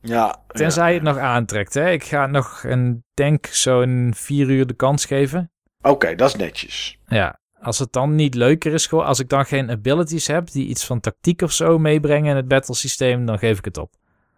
Ja. 0.01 0.43
Tenzij 0.47 0.87
ja. 0.87 0.93
het 0.93 1.03
nog 1.03 1.17
aantrekt. 1.17 1.73
Hè? 1.73 1.91
Ik 1.91 2.03
ga 2.03 2.27
nog 2.27 2.63
een 2.63 3.03
denk 3.13 3.45
zo'n 3.45 4.13
vier 4.15 4.49
uur 4.49 4.67
de 4.67 4.73
kans 4.73 5.05
geven. 5.05 5.51
Oké, 5.81 5.89
okay, 5.89 6.15
dat 6.15 6.29
is 6.29 6.35
netjes. 6.35 6.99
Ja, 7.07 7.39
als 7.61 7.79
het 7.79 7.93
dan 7.93 8.15
niet 8.15 8.35
leuker 8.35 8.73
is, 8.73 8.87
gewoon 8.87 9.05
als 9.05 9.19
ik 9.19 9.29
dan 9.29 9.45
geen 9.45 9.69
abilities 9.69 10.27
heb 10.27 10.51
die 10.51 10.67
iets 10.67 10.85
van 10.85 10.99
tactiek 10.99 11.41
of 11.41 11.51
zo 11.51 11.77
meebrengen 11.79 12.29
in 12.29 12.35
het 12.35 12.47
battle 12.47 12.75
systeem, 12.75 13.25
dan 13.25 13.39
geef 13.39 13.57
ik 13.57 13.65
het 13.65 13.77
op. 13.77 13.93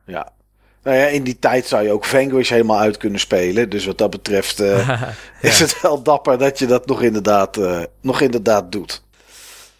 Ja. 0.06 0.36
Nou 0.84 0.98
ja, 0.98 1.06
in 1.06 1.24
die 1.24 1.40
tijd 1.40 1.66
zou 1.66 1.84
je 1.84 1.92
ook 1.92 2.06
Vanquish 2.06 2.50
helemaal 2.50 2.80
uit 2.80 2.98
kunnen 2.98 3.20
spelen. 3.20 3.70
Dus 3.70 3.86
wat 3.86 3.98
dat 3.98 4.10
betreft 4.10 4.60
uh, 4.62 4.88
ja. 4.88 5.16
is 5.42 5.60
het 5.60 5.82
wel 5.82 6.04
dapper 6.04 6.38
dat 6.38 6.60
je 6.60 6.66
dat 6.66 6.86
nog 6.86 7.02
inderdaad, 7.02 7.58
uh, 7.58 7.84
nog 8.02 8.22
inderdaad 8.22 8.72
doet. 8.72 9.04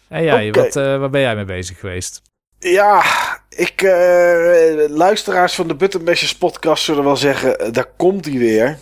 En 0.08 0.22
jij, 0.22 0.48
okay. 0.48 0.62
wat, 0.64 0.76
uh, 0.76 0.98
waar 0.98 1.10
ben 1.10 1.20
jij 1.20 1.34
mee 1.34 1.44
bezig 1.44 1.78
geweest? 1.78 2.22
Ja, 2.58 3.02
ik, 3.48 3.82
uh, 3.82 4.88
luisteraars 4.88 5.54
van 5.54 5.68
de 5.68 5.74
Buttonbashers 5.74 6.36
podcast 6.36 6.84
zullen 6.84 7.04
wel 7.04 7.16
zeggen, 7.16 7.72
daar 7.72 7.90
komt 7.96 8.24
hij 8.24 8.38
weer. 8.38 8.78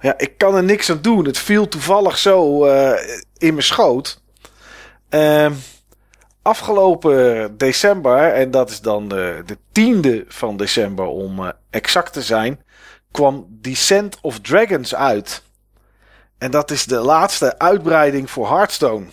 Ja, 0.00 0.18
ik 0.18 0.38
kan 0.38 0.54
er 0.54 0.64
niks 0.64 0.90
aan 0.90 1.02
doen. 1.02 1.24
Het 1.24 1.38
viel 1.38 1.68
toevallig 1.68 2.18
zo 2.18 2.66
uh, 2.66 2.92
in 3.36 3.52
mijn 3.52 3.62
schoot. 3.62 4.20
Uh, 5.10 5.50
afgelopen 6.42 7.56
december, 7.56 8.32
en 8.32 8.50
dat 8.50 8.70
is 8.70 8.80
dan 8.80 9.08
de, 9.08 9.42
de 9.46 9.58
tiende 9.72 10.24
van 10.28 10.56
december 10.56 11.06
om 11.06 11.52
exact 11.70 12.12
te 12.12 12.22
zijn, 12.22 12.62
kwam 13.10 13.46
Descent 13.48 14.18
of 14.20 14.40
Dragons 14.40 14.94
uit. 14.94 15.42
En 16.38 16.50
dat 16.50 16.70
is 16.70 16.84
de 16.84 16.98
laatste 16.98 17.58
uitbreiding 17.58 18.30
voor 18.30 18.48
Hearthstone. 18.48 19.06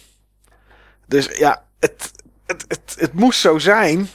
Dus 1.08 1.38
ja, 1.38 1.64
het, 1.80 2.12
het, 2.46 2.66
het, 2.68 2.96
het 2.98 3.14
moest 3.14 3.40
zo 3.40 3.58
zijn. 3.58 4.10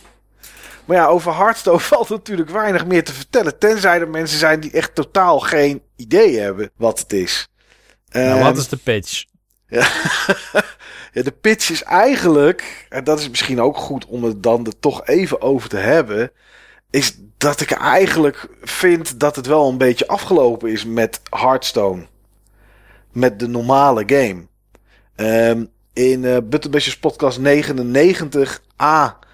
Maar 0.88 0.96
ja, 0.96 1.06
over 1.06 1.36
Hearthstone 1.36 1.80
valt 1.92 2.08
natuurlijk 2.08 2.50
weinig 2.50 2.86
meer 2.86 3.04
te 3.04 3.12
vertellen. 3.12 3.58
Tenzij 3.58 4.00
er 4.00 4.08
mensen 4.08 4.38
zijn 4.38 4.60
die 4.60 4.70
echt 4.70 4.94
totaal 4.94 5.40
geen 5.40 5.82
idee 5.96 6.38
hebben 6.38 6.70
wat 6.76 6.98
het 6.98 7.12
is. 7.12 7.48
Nou, 8.10 8.38
um, 8.38 8.42
wat 8.42 8.56
is 8.56 8.68
de 8.68 8.76
pitch? 8.76 9.24
Ja. 9.66 9.88
ja, 11.12 11.22
de 11.22 11.34
pitch 11.40 11.70
is 11.70 11.82
eigenlijk, 11.82 12.86
en 12.88 13.04
dat 13.04 13.18
is 13.20 13.28
misschien 13.28 13.60
ook 13.60 13.76
goed 13.76 14.06
om 14.06 14.24
het 14.24 14.42
dan 14.42 14.66
er 14.66 14.78
toch 14.78 15.06
even 15.06 15.42
over 15.42 15.68
te 15.68 15.76
hebben, 15.76 16.30
is 16.90 17.18
dat 17.38 17.60
ik 17.60 17.70
eigenlijk 17.70 18.48
vind 18.60 19.20
dat 19.20 19.36
het 19.36 19.46
wel 19.46 19.68
een 19.68 19.78
beetje 19.78 20.06
afgelopen 20.06 20.70
is 20.70 20.84
met 20.84 21.20
Hearthstone. 21.30 22.06
Met 23.12 23.38
de 23.38 23.48
normale 23.48 24.02
game. 24.06 24.46
Um, 25.16 25.70
in 25.92 26.22
uh, 26.22 26.36
podcast 27.00 27.38
99a 27.38 29.26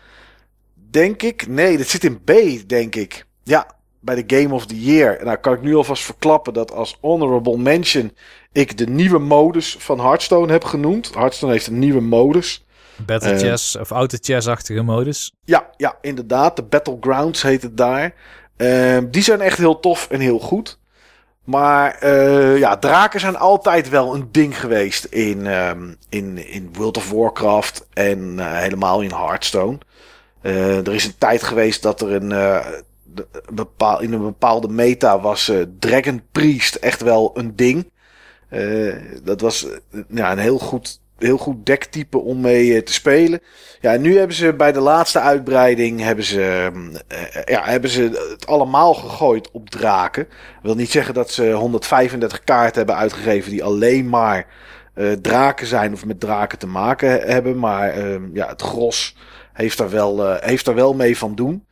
denk 0.95 1.23
ik. 1.23 1.47
Nee, 1.49 1.77
dat 1.77 1.87
zit 1.87 2.05
in 2.05 2.21
B, 2.25 2.33
denk 2.67 2.95
ik. 2.95 3.27
Ja, 3.43 3.67
bij 4.01 4.25
de 4.25 4.37
Game 4.37 4.55
of 4.55 4.67
the 4.67 4.81
Year. 4.85 5.25
Nou, 5.25 5.37
kan 5.37 5.53
ik 5.53 5.63
nu 5.63 5.75
alvast 5.75 6.03
verklappen 6.03 6.53
dat 6.53 6.73
als 6.73 6.99
honorable 7.01 7.57
mention 7.57 8.13
ik 8.53 8.79
de 8.79 8.87
nieuwe 8.87 9.19
modus 9.19 9.77
van 9.79 10.01
Hearthstone 10.01 10.53
heb 10.53 10.65
genoemd. 10.65 11.15
Hearthstone 11.15 11.53
heeft 11.53 11.67
een 11.67 11.79
nieuwe 11.79 12.01
modus. 12.01 12.65
Battle 13.07 13.33
uh, 13.33 13.39
chess 13.39 13.77
of 13.77 13.91
auto 13.91 14.17
chess-achtige 14.21 14.83
modus. 14.83 15.33
Ja, 15.45 15.71
ja, 15.77 15.99
inderdaad. 16.01 16.57
De 16.57 16.63
Battlegrounds 16.63 17.43
heet 17.43 17.63
het 17.63 17.77
daar. 17.77 18.15
Uh, 18.57 18.99
die 19.11 19.23
zijn 19.23 19.41
echt 19.41 19.59
heel 19.59 19.81
tof 19.81 20.09
en 20.11 20.21
heel 20.21 20.39
goed. 20.39 20.79
Maar 21.45 21.99
uh, 22.03 22.59
ja, 22.59 22.77
draken 22.77 23.21
zijn 23.21 23.37
altijd 23.37 23.89
wel 23.89 24.15
een 24.15 24.29
ding 24.31 24.61
geweest 24.61 25.05
in, 25.05 25.47
um, 25.47 25.97
in, 26.09 26.49
in 26.49 26.71
World 26.73 26.97
of 26.97 27.11
Warcraft 27.11 27.87
en 27.93 28.39
helemaal 28.39 29.01
in 29.01 29.11
Hearthstone. 29.11 29.79
Uh, 30.45 30.87
er 30.87 30.95
is 30.95 31.05
een 31.05 31.19
tijd 31.19 31.43
geweest 31.43 31.83
dat 31.83 32.01
er 32.01 32.13
een, 32.13 32.31
uh, 32.31 32.67
bepaal, 33.53 34.01
in 34.01 34.13
een 34.13 34.23
bepaalde 34.23 34.69
meta 34.69 35.21
was 35.21 35.49
uh, 35.49 35.63
Dragon 35.79 36.23
Priest 36.33 36.75
echt 36.75 37.03
wel 37.03 37.31
een 37.35 37.57
ding. 37.57 37.91
dat 39.23 39.41
was 39.41 39.67
ja, 40.09 40.33
een 40.33 40.39
heel 40.39 40.59
goed, 40.59 41.01
heel 41.19 41.37
goed 41.37 41.67
dektype 41.67 42.19
om 42.19 42.41
mee 42.41 42.83
te 42.83 42.93
spelen. 42.93 43.41
Ja, 43.81 43.97
nu 43.97 44.19
hebben 44.19 44.37
ze 44.37 44.55
bij 44.55 44.73
de 44.73 44.81
laatste 44.81 45.21
uitbreiding 45.21 46.01
hebben 46.01 46.25
ze, 46.25 46.71
ja, 47.45 47.65
hebben 47.65 47.91
ze 47.91 48.03
het 48.31 48.47
allemaal 48.47 48.95
gegooid 48.95 49.51
op 49.51 49.71
draken. 49.71 50.25
Dat 50.29 50.63
wil 50.63 50.75
niet 50.75 50.91
zeggen 50.91 51.15
dat 51.15 51.31
ze 51.31 51.53
135 51.53 52.45
kaarten 52.45 52.77
hebben 52.77 52.97
uitgegeven 52.97 53.51
die 53.51 53.65
alleen 53.65 54.09
maar 54.09 54.47
draken 55.21 55.67
zijn 55.67 55.93
of 55.93 56.05
met 56.05 56.21
draken 56.21 56.59
te 56.59 56.67
maken 56.67 57.09
hebben. 57.09 57.59
Maar 57.59 57.99
ja, 58.33 58.49
het 58.49 58.63
gros 58.63 59.17
heeft 59.55 59.79
daar 59.79 59.91
wel, 59.91 60.27
uh, 60.27 60.41
heeft 60.41 60.65
daar 60.65 60.75
wel 60.75 60.95
mee 60.95 61.19
van 61.19 61.35
doen. 61.35 61.67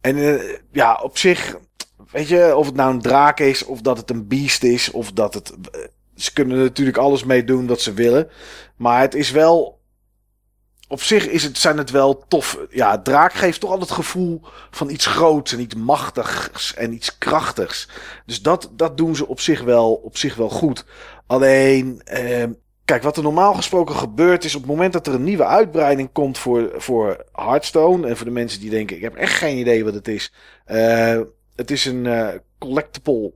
En 0.00 0.16
uh, 0.16 0.42
ja, 0.72 1.00
op 1.02 1.18
zich, 1.18 1.56
weet 2.10 2.28
je, 2.28 2.56
of 2.56 2.66
het 2.66 2.74
nou 2.74 2.94
een 2.94 3.02
draak 3.02 3.40
is, 3.40 3.64
of 3.64 3.80
dat 3.80 3.96
het 3.96 4.10
een 4.10 4.28
beest 4.28 4.62
is, 4.62 4.90
of 4.90 5.12
dat 5.12 5.34
het. 5.34 5.50
Uh, 5.50 5.80
ze 6.16 6.32
kunnen 6.32 6.58
natuurlijk 6.58 6.96
alles 6.96 7.24
mee 7.24 7.44
doen 7.44 7.66
wat 7.66 7.80
ze 7.80 7.92
willen. 7.92 8.28
Maar 8.76 9.00
het 9.00 9.14
is 9.14 9.30
wel. 9.30 9.82
Op 10.88 11.02
zich 11.02 11.28
is 11.28 11.42
het, 11.42 11.58
zijn 11.58 11.78
het 11.78 11.90
wel 11.90 12.24
tof. 12.28 12.58
Ja, 12.70 12.98
draak 12.98 13.32
geeft 13.32 13.60
toch 13.60 13.70
altijd 13.70 13.88
het 13.88 13.98
gevoel 13.98 14.40
van 14.70 14.90
iets 14.90 15.06
groots 15.06 15.52
en 15.52 15.60
iets 15.60 15.74
machtigs 15.74 16.74
en 16.74 16.92
iets 16.92 17.18
krachtigs. 17.18 17.88
Dus 18.26 18.42
dat, 18.42 18.70
dat 18.72 18.96
doen 18.96 19.16
ze 19.16 19.26
op 19.26 19.40
zich 19.40 19.62
wel, 19.62 19.94
op 19.94 20.16
zich 20.16 20.34
wel 20.34 20.48
goed. 20.48 20.84
Alleen, 21.26 22.00
ehm, 22.04 22.52
Kijk, 22.84 23.02
wat 23.02 23.16
er 23.16 23.22
normaal 23.22 23.54
gesproken 23.54 23.94
gebeurt 23.94 24.44
is 24.44 24.54
op 24.54 24.60
het 24.60 24.70
moment 24.70 24.92
dat 24.92 25.06
er 25.06 25.14
een 25.14 25.24
nieuwe 25.24 25.46
uitbreiding 25.46 26.12
komt 26.12 26.38
voor, 26.38 26.72
voor 26.76 27.24
Hearthstone. 27.32 28.08
En 28.08 28.16
voor 28.16 28.26
de 28.26 28.32
mensen 28.32 28.60
die 28.60 28.70
denken, 28.70 28.96
ik 28.96 29.02
heb 29.02 29.14
echt 29.14 29.32
geen 29.32 29.58
idee 29.58 29.84
wat 29.84 29.94
het 29.94 30.08
is. 30.08 30.32
Uh, 30.66 31.20
het 31.54 31.70
is 31.70 31.84
een 31.84 32.04
uh, 32.04 32.28
collectible 32.58 33.32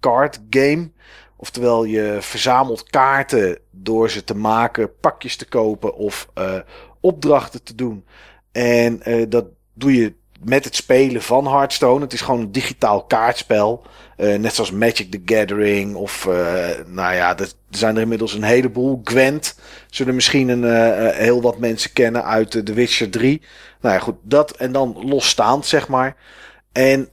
card 0.00 0.40
game. 0.50 0.90
Oftewel, 1.36 1.84
je 1.84 2.16
verzamelt 2.20 2.90
kaarten 2.90 3.58
door 3.70 4.10
ze 4.10 4.24
te 4.24 4.36
maken, 4.36 4.98
pakjes 5.00 5.36
te 5.36 5.48
kopen 5.48 5.94
of 5.94 6.28
uh, 6.38 6.60
opdrachten 7.00 7.62
te 7.62 7.74
doen. 7.74 8.04
En 8.52 9.00
dat 9.28 9.46
doe 9.74 9.94
je 9.94 10.14
met 10.44 10.64
het 10.64 10.76
spelen 10.76 11.22
van 11.22 11.46
Hearthstone. 11.46 12.00
Het 12.00 12.12
is 12.12 12.20
gewoon 12.20 12.40
een 12.40 12.52
digitaal 12.52 13.04
kaartspel. 13.04 13.82
Uh, 14.16 14.38
net 14.38 14.54
zoals 14.54 14.70
Magic 14.70 15.10
the 15.10 15.34
Gathering. 15.34 15.94
Of 15.94 16.26
uh, 16.28 16.34
nou 16.86 17.14
ja, 17.14 17.38
er 17.38 17.52
zijn 17.70 17.96
er 17.96 18.02
inmiddels 18.02 18.34
een 18.34 18.42
heleboel. 18.42 19.00
Gwent 19.04 19.58
zullen 19.90 20.14
misschien 20.14 20.48
een, 20.48 20.62
uh, 20.62 21.16
heel 21.16 21.42
wat 21.42 21.58
mensen 21.58 21.92
kennen 21.92 22.24
uit 22.24 22.50
The 22.50 22.72
Witcher 22.72 23.10
3. 23.10 23.42
Nou 23.80 23.94
ja, 23.94 24.00
goed, 24.00 24.16
dat 24.22 24.50
en 24.50 24.72
dan 24.72 24.96
losstaand, 25.04 25.66
zeg 25.66 25.88
maar. 25.88 26.16
En 26.72 27.08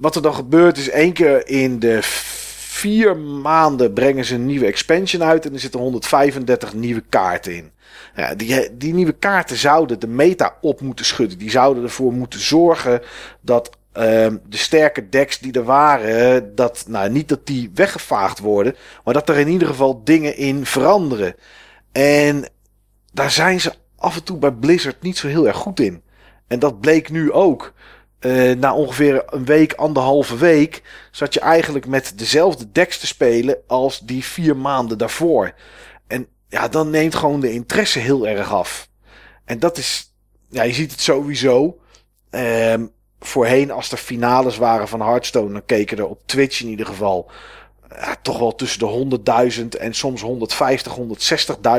wat 0.00 0.16
er 0.16 0.22
dan 0.22 0.34
gebeurt 0.34 0.78
is 0.78 0.90
één 0.90 1.12
keer 1.12 1.48
in 1.48 1.78
de 1.78 1.98
vier 2.02 3.16
maanden 3.16 3.92
brengen 3.92 4.24
ze 4.24 4.34
een 4.34 4.46
nieuwe 4.46 4.66
expansion 4.66 5.22
uit. 5.22 5.46
En 5.46 5.52
er 5.52 5.60
zitten 5.60 5.80
135 5.80 6.74
nieuwe 6.74 7.02
kaarten 7.08 7.56
in. 7.56 7.72
Ja, 8.14 8.34
die, 8.34 8.76
die 8.76 8.94
nieuwe 8.94 9.12
kaarten 9.12 9.56
zouden 9.56 10.00
de 10.00 10.06
meta 10.06 10.56
op 10.60 10.80
moeten 10.80 11.04
schudden. 11.04 11.38
Die 11.38 11.50
zouden 11.50 11.82
ervoor 11.82 12.12
moeten 12.12 12.40
zorgen 12.40 13.02
dat 13.40 13.70
um, 13.92 14.40
de 14.48 14.56
sterke 14.56 15.08
decks 15.08 15.38
die 15.38 15.52
er 15.52 15.64
waren, 15.64 16.54
dat, 16.54 16.84
nou, 16.88 17.10
niet 17.10 17.28
dat 17.28 17.46
die 17.46 17.70
weggevaagd 17.74 18.38
worden, 18.38 18.76
maar 19.04 19.14
dat 19.14 19.28
er 19.28 19.38
in 19.38 19.48
ieder 19.48 19.68
geval 19.68 20.00
dingen 20.04 20.36
in 20.36 20.66
veranderen. 20.66 21.34
En 21.92 22.48
daar 23.12 23.30
zijn 23.30 23.60
ze 23.60 23.72
af 23.96 24.16
en 24.16 24.24
toe 24.24 24.38
bij 24.38 24.52
Blizzard 24.52 25.02
niet 25.02 25.18
zo 25.18 25.28
heel 25.28 25.46
erg 25.46 25.56
goed 25.56 25.80
in. 25.80 26.02
En 26.46 26.58
dat 26.58 26.80
bleek 26.80 27.10
nu 27.10 27.32
ook. 27.32 27.72
Uh, 28.20 28.56
na 28.56 28.74
ongeveer 28.74 29.22
een 29.26 29.44
week, 29.44 29.72
anderhalve 29.72 30.36
week, 30.36 30.82
zat 31.10 31.34
je 31.34 31.40
eigenlijk 31.40 31.86
met 31.86 32.12
dezelfde 32.16 32.72
decks 32.72 32.98
te 32.98 33.06
spelen 33.06 33.56
als 33.66 34.00
die 34.00 34.24
vier 34.24 34.56
maanden 34.56 34.98
daarvoor. 34.98 35.52
Ja, 36.52 36.68
dan 36.68 36.90
neemt 36.90 37.14
gewoon 37.14 37.40
de 37.40 37.52
interesse 37.52 37.98
heel 37.98 38.28
erg 38.28 38.52
af. 38.52 38.88
En 39.44 39.58
dat 39.58 39.78
is, 39.78 40.14
ja, 40.48 40.62
je 40.62 40.72
ziet 40.72 40.90
het 40.90 41.00
sowieso. 41.00 41.78
Um, 42.30 42.92
voorheen, 43.20 43.70
als 43.70 43.92
er 43.92 43.98
finales 43.98 44.56
waren 44.56 44.88
van 44.88 45.00
Hearthstone, 45.00 45.52
dan 45.52 45.64
keken 45.66 45.98
er 45.98 46.06
op 46.06 46.20
Twitch 46.26 46.60
in 46.60 46.68
ieder 46.68 46.86
geval 46.86 47.30
ja, 47.88 48.16
toch 48.22 48.38
wel 48.38 48.54
tussen 48.54 48.78
de 48.78 49.18
100.000 49.60 49.80
en 49.80 49.94
soms 49.94 50.20
150, 50.20 50.98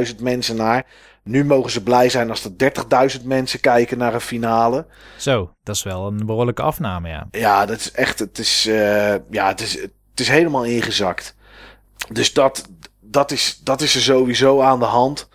160.000 0.08 0.16
mensen 0.22 0.56
naar. 0.56 0.86
Nu 1.24 1.46
mogen 1.46 1.72
ze 1.72 1.84
blij 1.84 2.10
zijn 2.10 2.30
als 2.30 2.44
er 2.44 2.74
30.000 3.20 3.26
mensen 3.26 3.60
kijken 3.60 3.98
naar 3.98 4.14
een 4.14 4.22
finale. 4.22 4.86
Zo, 5.18 5.54
dat 5.64 5.76
is 5.76 5.84
wel 5.84 6.08
een 6.08 6.26
behoorlijke 6.26 6.62
afname, 6.62 7.10
ja. 7.10 7.28
Ja, 7.32 7.66
dat 7.66 7.80
is 7.80 7.92
echt. 7.92 8.20
Het 8.20 8.40
is, 8.40 8.66
uh, 8.68 9.16
ja, 9.30 9.48
het 9.48 9.62
is, 9.62 9.74
het 9.82 10.20
is 10.20 10.28
helemaal 10.28 10.64
ingezakt. 10.64 11.36
Dus 12.12 12.34
dat, 12.34 12.70
dat, 13.14 13.32
is, 13.32 13.60
dat 13.64 13.82
is 13.82 13.96
er 13.96 14.02
sowieso 14.02 14.62
aan 14.62 14.80
de 14.80 14.86
hand. 14.86 15.28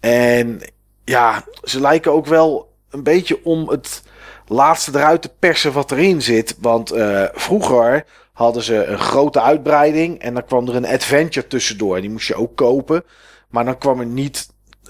En 0.00 0.60
ja, 1.04 1.44
ze 1.62 1.80
lijken 1.80 2.12
ook 2.12 2.26
wel 2.26 2.72
een 2.90 3.02
beetje 3.02 3.44
om 3.44 3.68
het 3.68 4.02
laatste 4.46 4.90
eruit 4.94 5.22
te 5.22 5.30
persen 5.38 5.72
wat 5.72 5.90
erin 5.90 6.22
zit. 6.22 6.56
Want 6.60 6.94
uh, 6.94 7.24
vroeger 7.32 8.04
hadden 8.32 8.62
ze 8.62 8.84
een 8.84 8.98
grote 8.98 9.40
uitbreiding 9.40 10.18
en 10.18 10.34
dan 10.34 10.44
kwam 10.44 10.68
er 10.68 10.74
een 10.74 10.86
adventure 10.86 11.46
tussendoor. 11.46 12.00
Die 12.00 12.10
moest 12.10 12.28
je 12.28 12.34
ook 12.34 12.56
kopen. 12.56 13.04
Maar 13.48 13.64
dan 13.64 13.78
kwam 13.78 14.00
er 14.00 14.06
niet. 14.06 14.48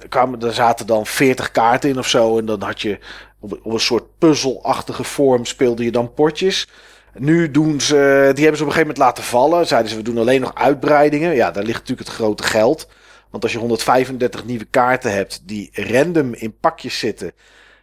Kwamen, 0.09 0.41
er 0.41 0.55
zaten 0.55 0.87
dan 0.87 1.07
40 1.07 1.51
kaarten 1.51 1.91
in 1.91 1.99
of 1.99 2.09
zo. 2.09 2.39
En 2.39 2.47
dan 2.47 2.63
had 2.63 2.81
je 2.81 2.99
op, 3.41 3.61
op 3.63 3.73
een 3.73 3.81
soort 3.81 4.19
puzzelachtige 4.19 5.05
vorm 5.05 5.45
speelde 5.45 5.85
je 5.85 5.91
dan 5.91 6.15
potjes. 6.15 6.69
Nu 7.15 7.51
doen 7.51 7.81
ze. 7.81 8.31
Die 8.35 8.43
hebben 8.43 8.57
ze 8.57 8.63
op 8.63 8.69
een 8.69 8.75
gegeven 8.75 8.81
moment 8.81 8.99
laten 8.99 9.25
vallen. 9.25 9.67
Zeiden 9.67 9.91
ze, 9.91 9.97
we 9.97 10.03
doen 10.03 10.19
alleen 10.19 10.41
nog 10.41 10.55
uitbreidingen. 10.55 11.35
Ja, 11.35 11.51
daar 11.51 11.65
ligt 11.65 11.79
natuurlijk 11.79 12.09
het 12.09 12.17
grote 12.17 12.43
geld. 12.43 12.89
Want 13.31 13.43
als 13.43 13.53
je 13.53 13.59
135 13.59 14.45
nieuwe 14.45 14.65
kaarten 14.65 15.13
hebt 15.13 15.41
die 15.45 15.71
random 15.73 16.35
in 16.35 16.59
pakjes 16.61 16.99
zitten. 16.99 17.33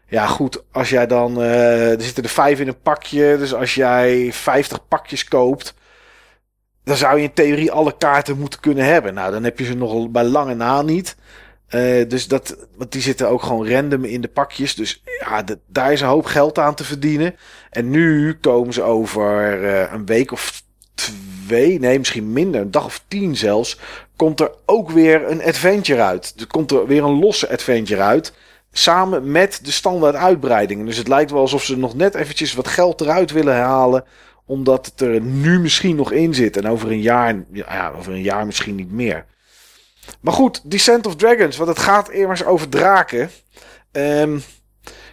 Ja, 0.07 0.25
goed, 0.25 0.63
als 0.71 0.89
jij 0.89 1.07
dan. 1.07 1.41
Uh, 1.41 1.91
er 1.91 2.01
zitten 2.01 2.23
er 2.23 2.29
vijf 2.29 2.59
in 2.59 2.67
een 2.67 2.81
pakje. 2.81 3.37
Dus 3.37 3.53
als 3.53 3.75
jij 3.75 4.33
50 4.33 4.87
pakjes 4.87 5.23
koopt. 5.23 5.73
Dan 6.83 6.95
zou 6.95 7.17
je 7.17 7.23
in 7.23 7.33
theorie 7.33 7.71
alle 7.71 7.97
kaarten 7.97 8.39
moeten 8.39 8.59
kunnen 8.59 8.85
hebben. 8.85 9.13
Nou, 9.13 9.31
dan 9.31 9.43
heb 9.43 9.59
je 9.59 9.65
ze 9.65 9.73
nog 9.73 10.09
bij 10.09 10.23
lange 10.23 10.53
na 10.53 10.81
niet. 10.81 11.15
Uh, 11.69 12.09
dus 12.09 12.27
dat, 12.27 12.67
want 12.77 12.91
die 12.91 13.01
zitten 13.01 13.29
ook 13.29 13.43
gewoon 13.43 13.69
random 13.69 14.03
in 14.03 14.21
de 14.21 14.27
pakjes. 14.27 14.75
Dus 14.75 15.03
ja, 15.19 15.43
daar 15.67 15.91
is 15.91 16.01
een 16.01 16.07
hoop 16.07 16.25
geld 16.25 16.59
aan 16.59 16.75
te 16.75 16.83
verdienen. 16.83 17.35
En 17.69 17.89
nu 17.89 18.33
komen 18.33 18.73
ze 18.73 18.81
over 18.81 19.61
uh, 19.63 19.93
een 19.93 20.05
week 20.05 20.31
of 20.31 20.63
twee, 21.45 21.79
nee, 21.79 21.97
misschien 21.97 22.33
minder, 22.33 22.61
een 22.61 22.71
dag 22.71 22.85
of 22.85 23.03
tien 23.07 23.35
zelfs, 23.35 23.79
komt 24.15 24.39
er 24.39 24.51
ook 24.65 24.91
weer 24.91 25.29
een 25.29 25.43
adventure 25.43 26.01
uit. 26.01 26.33
Er 26.37 26.47
komt 26.47 26.71
er 26.71 26.87
weer 26.87 27.03
een 27.03 27.19
losse 27.19 27.49
adventure 27.49 28.01
uit. 28.01 28.33
Samen 28.71 29.31
met 29.31 29.59
de 29.63 29.71
standaard 29.71 30.15
uitbreidingen. 30.15 30.85
Dus 30.85 30.97
het 30.97 31.07
lijkt 31.07 31.31
wel 31.31 31.41
alsof 31.41 31.63
ze 31.63 31.77
nog 31.77 31.95
net 31.95 32.15
eventjes 32.15 32.53
wat 32.53 32.67
geld 32.67 33.01
eruit 33.01 33.31
willen 33.31 33.55
halen. 33.55 34.03
Omdat 34.45 34.85
het 34.85 35.01
er 35.01 35.21
nu 35.21 35.59
misschien 35.59 35.95
nog 35.95 36.11
in 36.11 36.33
zit. 36.33 36.57
En 36.57 36.67
over 36.67 36.91
een 36.91 37.01
jaar, 37.01 37.43
ja, 37.51 37.91
over 37.97 38.13
een 38.13 38.21
jaar 38.21 38.45
misschien 38.45 38.75
niet 38.75 38.91
meer. 38.91 39.25
Maar 40.21 40.33
goed, 40.33 40.71
Descent 40.71 41.05
of 41.05 41.15
Dragons. 41.15 41.57
Want 41.57 41.69
het 41.69 41.79
gaat 41.79 42.09
immers 42.09 42.43
over 42.43 42.69
draken. 42.69 43.29
Um, 43.91 44.43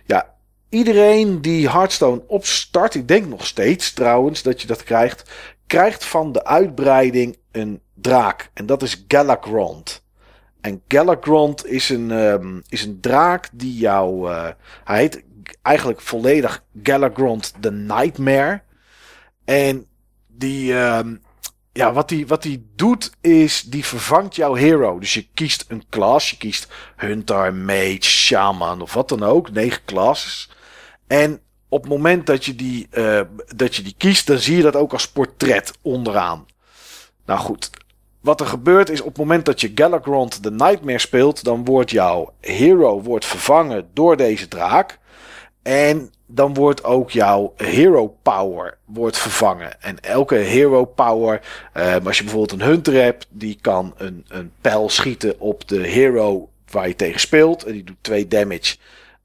ja, 0.07 0.35
iedereen 0.68 1.40
die 1.40 1.70
Hearthstone 1.70 2.22
opstart. 2.26 2.94
Ik 2.94 3.09
denk 3.09 3.26
nog 3.26 3.46
steeds 3.46 3.92
trouwens 3.92 4.42
dat 4.42 4.61
je 4.61 4.66
dat 4.66 4.83
krijgt. 4.83 5.31
Krijgt 5.66 6.05
van 6.05 6.33
de 6.33 6.44
uitbreiding 6.44 7.37
een 7.50 7.81
draak. 7.94 8.50
En 8.55 8.66
dat 8.66 8.83
is 8.83 9.05
Galakrond. 9.09 10.05
En 10.61 10.83
Galakrond 10.88 11.66
is 11.66 11.88
een, 11.88 12.11
um, 12.11 12.62
is 12.68 12.85
een 12.85 13.00
draak 13.00 13.48
die 13.52 13.74
jou. 13.74 14.31
Uh, 14.31 14.48
hij 14.85 14.98
heet 14.98 15.22
eigenlijk 15.62 16.00
volledig 16.00 16.64
Galakrond 16.83 17.55
the 17.61 17.72
Nightmare. 17.72 18.62
En 19.44 19.87
die. 20.26 20.74
Um, 20.74 21.22
ja, 21.72 21.92
wat 21.92 22.08
die, 22.08 22.26
wat 22.26 22.42
die 22.42 22.70
doet 22.76 23.11
is. 23.20 23.62
Die 23.62 23.85
vervangt 23.85 24.37
jouw 24.37 24.54
hero. 24.54 24.98
Dus 24.98 25.14
je 25.14 25.26
kiest 25.35 25.64
een 25.68 25.85
klas. 25.88 26.30
Je 26.30 26.37
kiest 26.37 26.68
Hunter, 26.96 27.54
Mage, 27.54 28.02
Shaman 28.02 28.80
of 28.80 28.94
wat 28.94 29.08
dan 29.08 29.22
ook. 29.22 29.50
Negen 29.50 29.85
classes. 29.85 30.50
En 31.06 31.40
op 31.68 31.82
het 31.82 31.90
moment 31.90 32.26
dat 32.26 32.44
je, 32.44 32.54
die, 32.54 32.88
uh, 32.92 33.20
dat 33.56 33.76
je 33.76 33.82
die 33.82 33.94
kiest, 33.96 34.26
dan 34.26 34.38
zie 34.38 34.56
je 34.56 34.62
dat 34.62 34.76
ook 34.76 34.92
als 34.92 35.08
portret 35.08 35.72
onderaan. 35.82 36.46
Nou 37.26 37.40
goed, 37.40 37.70
wat 38.20 38.40
er 38.40 38.46
gebeurt 38.46 38.88
is 38.88 39.00
op 39.00 39.06
het 39.06 39.16
moment 39.16 39.44
dat 39.44 39.61
je 39.61 39.72
Galakrond 39.74 40.42
de 40.42 40.50
Nightmare 40.50 40.98
speelt, 40.98 41.44
dan 41.44 41.64
wordt 41.64 41.90
jouw 41.90 42.35
hero 42.40 43.02
wordt 43.02 43.24
vervangen 43.24 43.90
door 43.92 44.16
deze 44.16 44.48
draak. 44.48 44.98
En 45.62 46.12
dan 46.27 46.55
wordt 46.55 46.85
ook 46.85 47.11
jouw 47.11 47.53
hero 47.57 48.16
power 48.22 48.79
wordt 48.85 49.18
vervangen. 49.18 49.83
En 49.83 50.01
elke 50.01 50.35
hero 50.35 50.85
power, 50.85 51.40
um, 51.75 52.07
als 52.07 52.16
je 52.16 52.25
bijvoorbeeld 52.25 52.61
een 52.61 52.66
hunter 52.66 52.94
hebt, 52.94 53.27
die 53.31 53.59
kan 53.61 53.94
een, 53.96 54.25
een 54.29 54.53
pijl 54.61 54.88
schieten 54.88 55.40
op 55.40 55.68
de 55.68 55.87
hero 55.87 56.48
waar 56.70 56.88
je 56.88 56.96
tegen 56.96 57.20
speelt. 57.20 57.64
En 57.64 57.72
die 57.72 57.85
doet 57.85 57.96
2 58.01 58.29
damage. 58.29 58.77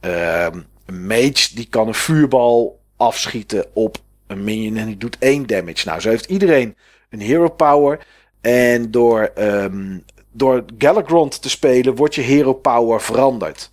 Um, 0.02 0.65
een 0.86 1.08
mage 1.08 1.56
die 1.56 1.67
kan 1.69 1.88
een 1.88 1.93
vuurbal 1.93 2.80
afschieten 2.97 3.65
op 3.73 3.97
een 4.28 4.43
minion 4.43 4.78
en 4.78 4.86
die 4.86 4.97
doet 4.97 5.17
1 5.19 5.45
damage. 5.45 5.88
Nou, 5.88 6.00
zo 6.00 6.10
heeft 6.10 6.26
iedereen 6.26 6.76
een 7.10 7.21
hero 7.21 7.50
power. 7.50 8.06
En 8.41 8.91
door, 8.91 9.32
um, 9.38 10.04
door 10.32 10.65
Galakrond 10.78 11.41
te 11.41 11.50
spelen 11.50 11.95
wordt 11.95 12.15
je 12.15 12.21
hero 12.21 12.54
power 12.54 13.02
veranderd. 13.02 13.71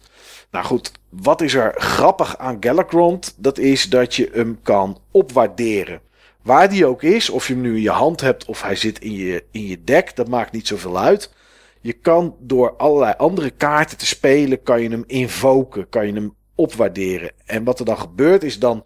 Nou 0.54 0.66
goed, 0.66 0.92
wat 1.08 1.40
is 1.40 1.54
er 1.54 1.74
grappig 1.76 2.38
aan 2.38 2.56
Galakrond? 2.60 3.34
Dat 3.36 3.58
is 3.58 3.84
dat 3.84 4.14
je 4.14 4.30
hem 4.32 4.58
kan 4.62 4.98
opwaarderen. 5.10 6.00
Waar 6.42 6.68
die 6.68 6.86
ook 6.86 7.02
is, 7.02 7.30
of 7.30 7.46
je 7.46 7.52
hem 7.52 7.62
nu 7.62 7.76
in 7.76 7.82
je 7.82 7.90
hand 7.90 8.20
hebt 8.20 8.44
of 8.44 8.62
hij 8.62 8.76
zit 8.76 8.98
in 8.98 9.12
je, 9.12 9.44
in 9.50 9.66
je 9.66 9.84
deck, 9.84 10.16
dat 10.16 10.28
maakt 10.28 10.52
niet 10.52 10.66
zoveel 10.66 10.98
uit. 10.98 11.32
Je 11.80 11.92
kan 11.92 12.36
door 12.38 12.76
allerlei 12.76 13.14
andere 13.16 13.50
kaarten 13.50 13.98
te 13.98 14.06
spelen, 14.06 14.62
kan 14.62 14.82
je 14.82 14.88
hem 14.88 15.04
invoken, 15.06 15.88
kan 15.88 16.06
je 16.06 16.12
hem 16.12 16.34
opwaarderen. 16.54 17.30
En 17.46 17.64
wat 17.64 17.78
er 17.78 17.84
dan 17.84 17.98
gebeurt 17.98 18.42
is 18.42 18.58
dan 18.58 18.84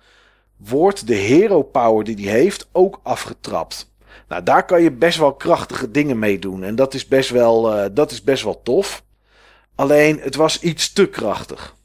wordt 0.56 1.06
de 1.06 1.14
hero 1.14 1.62
power 1.62 2.04
die 2.04 2.28
hij 2.28 2.38
heeft 2.38 2.68
ook 2.72 3.00
afgetrapt. 3.02 3.92
Nou, 4.28 4.42
daar 4.42 4.64
kan 4.64 4.82
je 4.82 4.92
best 4.92 5.18
wel 5.18 5.34
krachtige 5.34 5.90
dingen 5.90 6.18
mee 6.18 6.38
doen. 6.38 6.62
En 6.62 6.74
dat 6.74 6.94
is 6.94 7.06
best 7.06 7.30
wel, 7.30 7.76
uh, 7.76 7.84
dat 7.92 8.10
is 8.10 8.22
best 8.22 8.44
wel 8.44 8.62
tof. 8.62 9.06
Alleen, 9.78 10.20
het 10.20 10.34
was 10.34 10.60
iets 10.60 10.92
te 10.92 11.06
krachtig. 11.06 11.76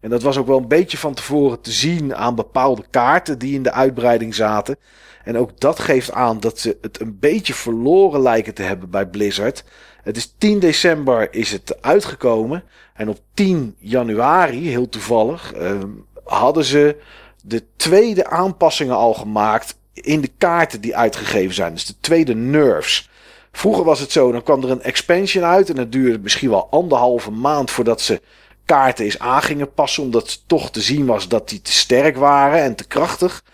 En 0.00 0.10
dat 0.10 0.22
was 0.22 0.36
ook 0.36 0.46
wel 0.46 0.58
een 0.58 0.68
beetje 0.68 0.98
van 0.98 1.14
tevoren 1.14 1.60
te 1.60 1.70
zien 1.70 2.14
aan 2.14 2.34
bepaalde 2.34 2.84
kaarten 2.90 3.38
die 3.38 3.54
in 3.54 3.62
de 3.62 3.72
uitbreiding 3.72 4.34
zaten. 4.34 4.76
En 5.24 5.38
ook 5.38 5.60
dat 5.60 5.78
geeft 5.78 6.12
aan 6.12 6.40
dat 6.40 6.58
ze 6.58 6.78
het 6.80 7.00
een 7.00 7.18
beetje 7.18 7.54
verloren 7.54 8.20
lijken 8.20 8.54
te 8.54 8.62
hebben 8.62 8.90
bij 8.90 9.06
Blizzard. 9.06 9.64
Het 10.02 10.16
is 10.16 10.34
10 10.38 10.58
december 10.58 11.34
is 11.34 11.52
het 11.52 11.82
uitgekomen. 11.82 12.64
En 12.94 13.08
op 13.08 13.20
10 13.34 13.74
januari, 13.78 14.68
heel 14.68 14.88
toevallig, 14.88 15.54
uh, 15.56 15.82
hadden 16.24 16.64
ze 16.64 16.96
de 17.42 17.62
tweede 17.76 18.26
aanpassingen 18.26 18.96
al 18.96 19.14
gemaakt 19.14 19.78
in 19.92 20.20
de 20.20 20.30
kaarten 20.38 20.80
die 20.80 20.96
uitgegeven 20.96 21.54
zijn. 21.54 21.74
Dus 21.74 21.86
de 21.86 22.00
tweede 22.00 22.34
nerfs. 22.34 23.10
Vroeger 23.58 23.84
was 23.84 24.00
het 24.00 24.12
zo, 24.12 24.32
dan 24.32 24.42
kwam 24.42 24.62
er 24.62 24.70
een 24.70 24.82
expansion 24.82 25.44
uit 25.44 25.70
en 25.70 25.76
het 25.76 25.92
duurde 25.92 26.18
misschien 26.18 26.50
wel 26.50 26.70
anderhalve 26.70 27.30
maand 27.30 27.70
voordat 27.70 28.00
ze 28.00 28.20
kaarten 28.64 29.06
is 29.06 29.18
aan 29.18 29.42
gingen 29.42 29.72
passen, 29.72 30.02
omdat 30.02 30.42
toch 30.46 30.70
te 30.70 30.80
zien 30.80 31.06
was 31.06 31.28
dat 31.28 31.48
die 31.48 31.62
te 31.62 31.72
sterk 31.72 32.16
waren 32.16 32.62
en 32.62 32.74
te 32.74 32.86
krachtig. 32.86 33.44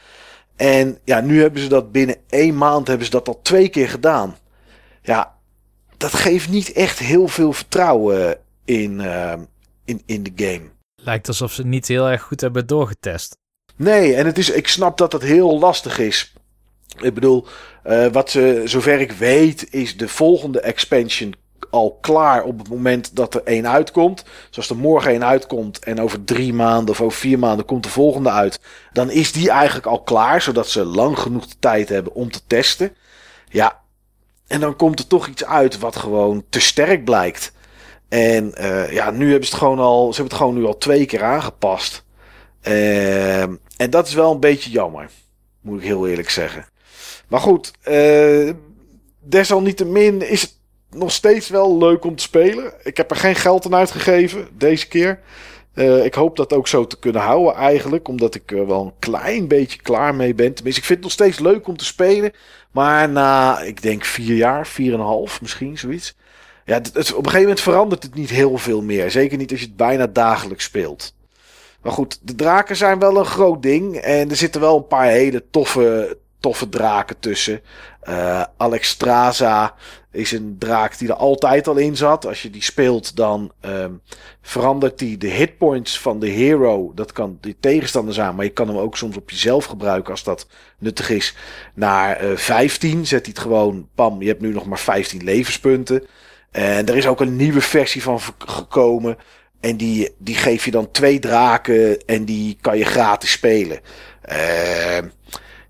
En 0.56 0.98
ja, 1.04 1.20
nu 1.20 1.40
hebben 1.40 1.62
ze 1.62 1.68
dat 1.68 1.92
binnen 1.92 2.16
één 2.28 2.56
maand 2.56 2.86
hebben 2.86 3.04
ze 3.06 3.12
dat 3.12 3.28
al 3.28 3.40
twee 3.42 3.68
keer 3.68 3.88
gedaan. 3.88 4.36
Ja, 5.02 5.34
dat 5.96 6.14
geeft 6.14 6.48
niet 6.48 6.72
echt 6.72 6.98
heel 6.98 7.28
veel 7.28 7.52
vertrouwen 7.52 8.38
in, 8.64 9.00
uh, 9.00 9.32
in, 9.84 10.02
in 10.06 10.22
de 10.22 10.32
game. 10.36 10.70
Lijkt 10.94 11.28
alsof 11.28 11.52
ze 11.52 11.66
niet 11.66 11.88
heel 11.88 12.08
erg 12.08 12.22
goed 12.22 12.40
hebben 12.40 12.66
doorgetest. 12.66 13.36
Nee, 13.76 14.14
en 14.14 14.26
het 14.26 14.38
is, 14.38 14.50
ik 14.50 14.68
snap 14.68 14.98
dat 14.98 15.12
het 15.12 15.22
heel 15.22 15.58
lastig 15.58 15.98
is. 15.98 16.34
Ik 17.02 17.14
bedoel, 17.14 17.46
uh, 17.86 18.06
wat 18.06 18.30
ze, 18.30 18.62
zover 18.64 19.00
ik 19.00 19.12
weet, 19.12 19.72
is 19.72 19.96
de 19.96 20.08
volgende 20.08 20.60
expansion 20.60 21.34
al 21.70 21.98
klaar 22.00 22.44
op 22.44 22.58
het 22.58 22.68
moment 22.68 23.16
dat 23.16 23.34
er 23.34 23.42
één 23.44 23.68
uitkomt. 23.68 24.24
Dus 24.48 24.56
als 24.56 24.70
er 24.70 24.76
morgen 24.76 25.10
één 25.10 25.24
uitkomt 25.24 25.78
en 25.78 26.00
over 26.00 26.24
drie 26.24 26.52
maanden 26.52 26.90
of 26.90 27.00
over 27.00 27.18
vier 27.18 27.38
maanden 27.38 27.64
komt 27.64 27.82
de 27.82 27.88
volgende 27.88 28.30
uit. 28.30 28.60
Dan 28.92 29.10
is 29.10 29.32
die 29.32 29.50
eigenlijk 29.50 29.86
al 29.86 30.02
klaar, 30.02 30.42
zodat 30.42 30.68
ze 30.68 30.84
lang 30.84 31.18
genoeg 31.18 31.46
de 31.46 31.54
tijd 31.58 31.88
hebben 31.88 32.14
om 32.14 32.30
te 32.30 32.40
testen. 32.46 32.96
Ja, 33.48 33.80
en 34.46 34.60
dan 34.60 34.76
komt 34.76 34.98
er 34.98 35.06
toch 35.06 35.26
iets 35.26 35.44
uit 35.44 35.78
wat 35.78 35.96
gewoon 35.96 36.44
te 36.48 36.60
sterk 36.60 37.04
blijkt. 37.04 37.52
En 38.08 38.54
uh, 38.60 38.92
ja, 38.92 39.10
nu 39.10 39.30
hebben 39.30 39.48
ze 39.48 39.54
het 39.54 39.62
gewoon 39.62 39.78
al, 39.78 40.12
ze 40.12 40.20
hebben 40.20 40.32
het 40.32 40.42
gewoon 40.42 40.54
nu 40.58 40.66
al 40.66 40.78
twee 40.78 41.06
keer 41.06 41.22
aangepast. 41.22 42.04
Uh, 42.62 43.42
en 43.76 43.90
dat 43.90 44.06
is 44.06 44.14
wel 44.14 44.32
een 44.32 44.40
beetje 44.40 44.70
jammer, 44.70 45.10
moet 45.60 45.78
ik 45.78 45.84
heel 45.84 46.08
eerlijk 46.08 46.30
zeggen. 46.30 46.66
Maar 47.28 47.40
goed, 47.40 47.72
uh, 47.88 48.50
desalniettemin 49.20 50.28
is 50.28 50.40
het 50.42 50.54
nog 50.90 51.12
steeds 51.12 51.48
wel 51.48 51.78
leuk 51.78 52.04
om 52.04 52.16
te 52.16 52.22
spelen. 52.22 52.72
Ik 52.82 52.96
heb 52.96 53.10
er 53.10 53.16
geen 53.16 53.34
geld 53.34 53.66
aan 53.66 53.74
uitgegeven 53.74 54.48
deze 54.52 54.88
keer. 54.88 55.20
Uh, 55.74 56.04
ik 56.04 56.14
hoop 56.14 56.36
dat 56.36 56.52
ook 56.52 56.68
zo 56.68 56.86
te 56.86 56.98
kunnen 56.98 57.22
houden 57.22 57.54
eigenlijk. 57.54 58.08
Omdat 58.08 58.34
ik 58.34 58.52
er 58.52 58.66
wel 58.66 58.84
een 58.84 58.94
klein 58.98 59.48
beetje 59.48 59.82
klaar 59.82 60.14
mee 60.14 60.34
ben. 60.34 60.54
Tenminste, 60.54 60.80
ik 60.80 60.86
vind 60.86 61.04
het 61.04 61.08
nog 61.08 61.12
steeds 61.12 61.38
leuk 61.38 61.66
om 61.68 61.76
te 61.76 61.84
spelen. 61.84 62.32
Maar 62.70 63.08
na, 63.08 63.60
ik 63.60 63.82
denk 63.82 64.04
vier 64.04 64.36
jaar, 64.36 64.66
vier 64.66 64.92
en 64.92 64.98
een 64.98 65.04
half 65.04 65.40
misschien, 65.40 65.78
zoiets. 65.78 66.16
ja, 66.64 66.74
het- 66.74 66.90
op 66.96 66.96
een 66.98 67.14
gegeven 67.14 67.40
moment 67.40 67.60
verandert 67.60 68.02
het 68.02 68.14
niet 68.14 68.30
heel 68.30 68.58
veel 68.58 68.82
meer. 68.82 69.10
Zeker 69.10 69.38
niet 69.38 69.50
als 69.50 69.60
je 69.60 69.66
het 69.66 69.76
bijna 69.76 70.06
dagelijks 70.06 70.64
speelt. 70.64 71.14
Maar 71.82 71.92
goed, 71.92 72.18
de 72.22 72.34
draken 72.34 72.76
zijn 72.76 72.98
wel 72.98 73.16
een 73.16 73.24
groot 73.24 73.62
ding. 73.62 73.96
En 73.96 74.30
er 74.30 74.36
zitten 74.36 74.60
wel 74.60 74.76
een 74.76 74.86
paar 74.86 75.06
hele 75.08 75.44
toffe, 75.50 76.18
toffe 76.44 76.68
draken 76.68 77.18
tussen. 77.18 77.60
Eh 78.00 78.42
Alexstrasza 78.56 79.74
is 80.10 80.32
een 80.32 80.56
draak 80.58 80.98
die 80.98 81.08
er 81.08 81.14
altijd 81.14 81.68
al 81.68 81.76
in 81.76 81.96
zat. 81.96 82.26
Als 82.26 82.42
je 82.42 82.50
die 82.50 82.62
speelt, 82.62 83.16
dan 83.16 83.52
ehm, 83.60 83.92
verandert 84.42 84.98
die 84.98 85.16
de 85.16 85.28
hitpoints 85.28 86.00
van 86.00 86.18
de 86.18 86.28
hero. 86.28 86.92
Dat 86.94 87.12
kan 87.12 87.38
de 87.40 87.56
tegenstander 87.60 88.14
zijn, 88.14 88.34
maar 88.34 88.44
je 88.44 88.50
kan 88.50 88.68
hem 88.68 88.76
ook 88.76 88.96
soms 88.96 89.16
op 89.16 89.30
jezelf 89.30 89.64
gebruiken 89.64 90.10
als 90.10 90.24
dat 90.24 90.46
nuttig 90.78 91.10
is. 91.10 91.34
Naar 91.74 92.16
eh 92.16 92.36
15 92.36 93.06
zet 93.06 93.24
hij 93.24 93.34
het 93.34 93.42
gewoon, 93.42 93.88
pam, 93.94 94.22
je 94.22 94.28
hebt 94.28 94.40
nu 94.40 94.52
nog 94.52 94.66
maar 94.66 94.78
15 94.78 95.24
levenspunten. 95.24 96.06
En 96.50 96.86
er 96.86 96.96
is 96.96 97.06
ook 97.06 97.20
een 97.20 97.36
nieuwe 97.36 97.60
versie 97.60 98.02
van 98.02 98.20
gekomen. 98.38 99.16
En 99.60 99.76
die, 99.76 100.14
die 100.18 100.36
geef 100.36 100.64
je 100.64 100.70
dan 100.70 100.90
twee 100.90 101.18
draken 101.18 102.06
en 102.06 102.24
die 102.24 102.58
kan 102.60 102.78
je 102.78 102.84
gratis 102.84 103.30
spelen. 103.30 103.80
Ehm 104.22 105.08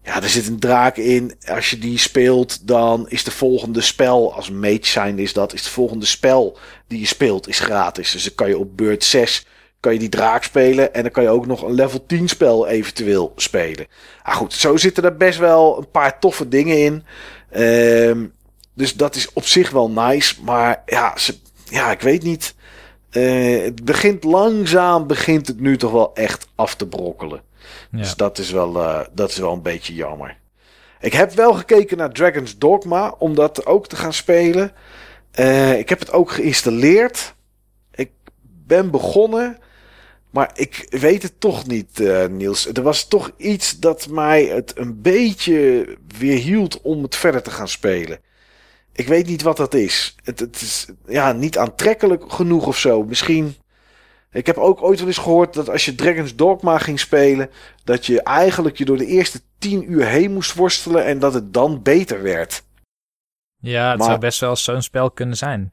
ja, 0.05 0.23
er 0.23 0.29
zit 0.29 0.47
een 0.47 0.59
draak 0.59 0.97
in. 0.97 1.37
Als 1.47 1.71
je 1.71 1.79
die 1.79 1.99
speelt, 1.99 2.67
dan 2.67 3.09
is 3.09 3.25
de 3.25 3.31
volgende 3.31 3.81
spel, 3.81 4.35
als 4.35 4.51
mage 4.51 4.79
zijn 4.87 5.19
is 5.19 5.33
dat, 5.33 5.53
is 5.53 5.63
de 5.63 5.71
volgende 5.71 6.07
spel 6.07 6.59
die 6.87 7.01
je 7.01 7.07
speelt, 7.07 7.49
is 7.49 7.59
gratis. 7.59 8.13
Dus 8.13 8.25
dan 8.25 8.35
kan 8.35 8.49
je 8.49 8.59
op 8.59 8.77
beurt 8.77 9.05
6 9.05 9.47
kan 9.85 9.93
je 9.93 9.99
die 9.99 10.09
draak 10.09 10.45
spelen. 10.45 10.95
En 10.95 11.03
dan 11.03 11.11
kan 11.11 11.23
je 11.23 11.29
ook 11.29 11.47
nog 11.47 11.63
een 11.63 11.75
level 11.75 12.07
10 12.07 12.29
spel 12.29 12.69
eventueel 12.69 13.33
spelen. 13.37 13.87
Ah 14.23 14.35
goed, 14.35 14.53
zo 14.53 14.77
zitten 14.77 15.05
er 15.05 15.17
best 15.17 15.39
wel 15.39 15.79
een 15.79 15.91
paar 15.91 16.19
toffe 16.19 16.49
dingen 16.49 16.79
in. 16.79 17.05
Ehm, 17.51 18.25
dus 18.75 18.95
dat 18.95 19.15
is 19.15 19.33
op 19.33 19.47
zich 19.47 19.71
wel 19.71 19.91
nice. 19.91 20.35
Maar 20.43 20.83
ja, 20.87 21.15
ja 21.69 21.91
ik 21.91 22.01
weet 22.01 22.23
niet. 22.23 22.55
Eh, 23.11 23.63
het 23.63 23.85
begint 23.85 24.25
langzaam, 24.25 25.07
begint 25.07 25.47
het 25.47 25.61
nu 25.61 25.77
toch 25.77 25.93
wel 25.93 26.15
echt 26.15 26.47
af 26.55 26.75
te 26.75 26.87
brokkelen. 26.87 27.43
Ja. 27.91 27.99
Dus 27.99 28.15
dat 28.15 28.39
is, 28.39 28.51
wel, 28.51 28.83
eh, 28.83 29.01
dat 29.13 29.31
is 29.31 29.39
wel 29.39 29.53
een 29.53 29.63
beetje 29.63 29.95
jammer. 29.95 30.37
Ik 31.01 31.13
heb 31.13 31.33
wel 31.33 31.55
gekeken 31.55 31.97
naar 31.97 32.13
Dragon's 32.13 32.59
Dogma 32.59 33.15
om 33.19 33.35
dat 33.35 33.67
ook 33.67 33.87
te 33.87 33.97
gaan 33.97 34.13
spelen. 34.13 34.73
Eh, 35.31 35.79
ik 35.79 35.89
heb 35.89 35.99
het 35.99 36.13
ook 36.13 36.31
geïnstalleerd. 36.31 37.35
Ik 37.95 38.11
ben 38.43 38.91
begonnen. 38.91 39.59
Maar 40.31 40.51
ik 40.55 40.87
weet 40.91 41.23
het 41.23 41.41
toch 41.41 41.67
niet, 41.67 42.01
eh, 42.01 42.27
Niels. 42.27 42.67
Er 42.73 42.83
was 42.83 43.09
toch 43.09 43.31
iets 43.37 43.79
dat 43.79 44.09
mij 44.09 44.45
het 44.45 44.73
een 44.77 45.03
beetje 45.03 45.87
weerhield 46.19 46.81
om 46.81 47.03
het 47.03 47.17
verder 47.17 47.43
te 47.43 47.51
gaan 47.51 47.69
spelen. 47.69 48.21
Ik 48.93 49.09
weet 49.09 49.27
niet 49.27 49.43
wat 49.43 49.57
dat 49.57 49.75
is. 49.75 50.15
Het, 50.25 50.41
het 50.41 50.61
is 50.61 50.87
ja, 51.07 51.33
niet 51.33 51.59
aantrekkelijk 51.59 52.33
genoeg 52.33 52.67
of 52.67 52.79
zo. 52.79 53.03
Misschien. 53.03 53.57
Ik 54.35 54.47
heb 54.47 54.57
ook 54.57 54.83
ooit 54.83 54.99
wel 54.99 55.09
eens 55.09 55.19
gehoord 55.19 55.55
dat 55.55 55.71
als 55.71 55.85
je 55.85 55.95
Dragon's 55.95 56.37
Dogma 56.37 56.79
ging 56.79 57.01
spelen, 57.01 57.51
dat 57.85 58.07
je 58.07 58.23
eigenlijk 58.23 58.77
je 58.79 58.85
door 58.85 58.97
de 58.97 59.07
eerste 59.07 59.41
10 59.59 59.93
uur 59.93 60.07
heen 60.07 60.33
moest 60.33 60.55
worstelen 60.55 61.05
en 61.05 61.19
dat 61.19 61.35
het 61.35 61.53
dan 61.53 61.83
beter 61.83 62.23
werd. 62.23 62.63
Ja, 63.57 63.89
het 63.89 63.99
Maar- 63.99 64.07
zou 64.07 64.19
best 64.19 64.41
wel 64.41 64.57
zo'n 64.57 64.83
spel 64.83 65.11
kunnen 65.11 65.37
zijn. 65.37 65.73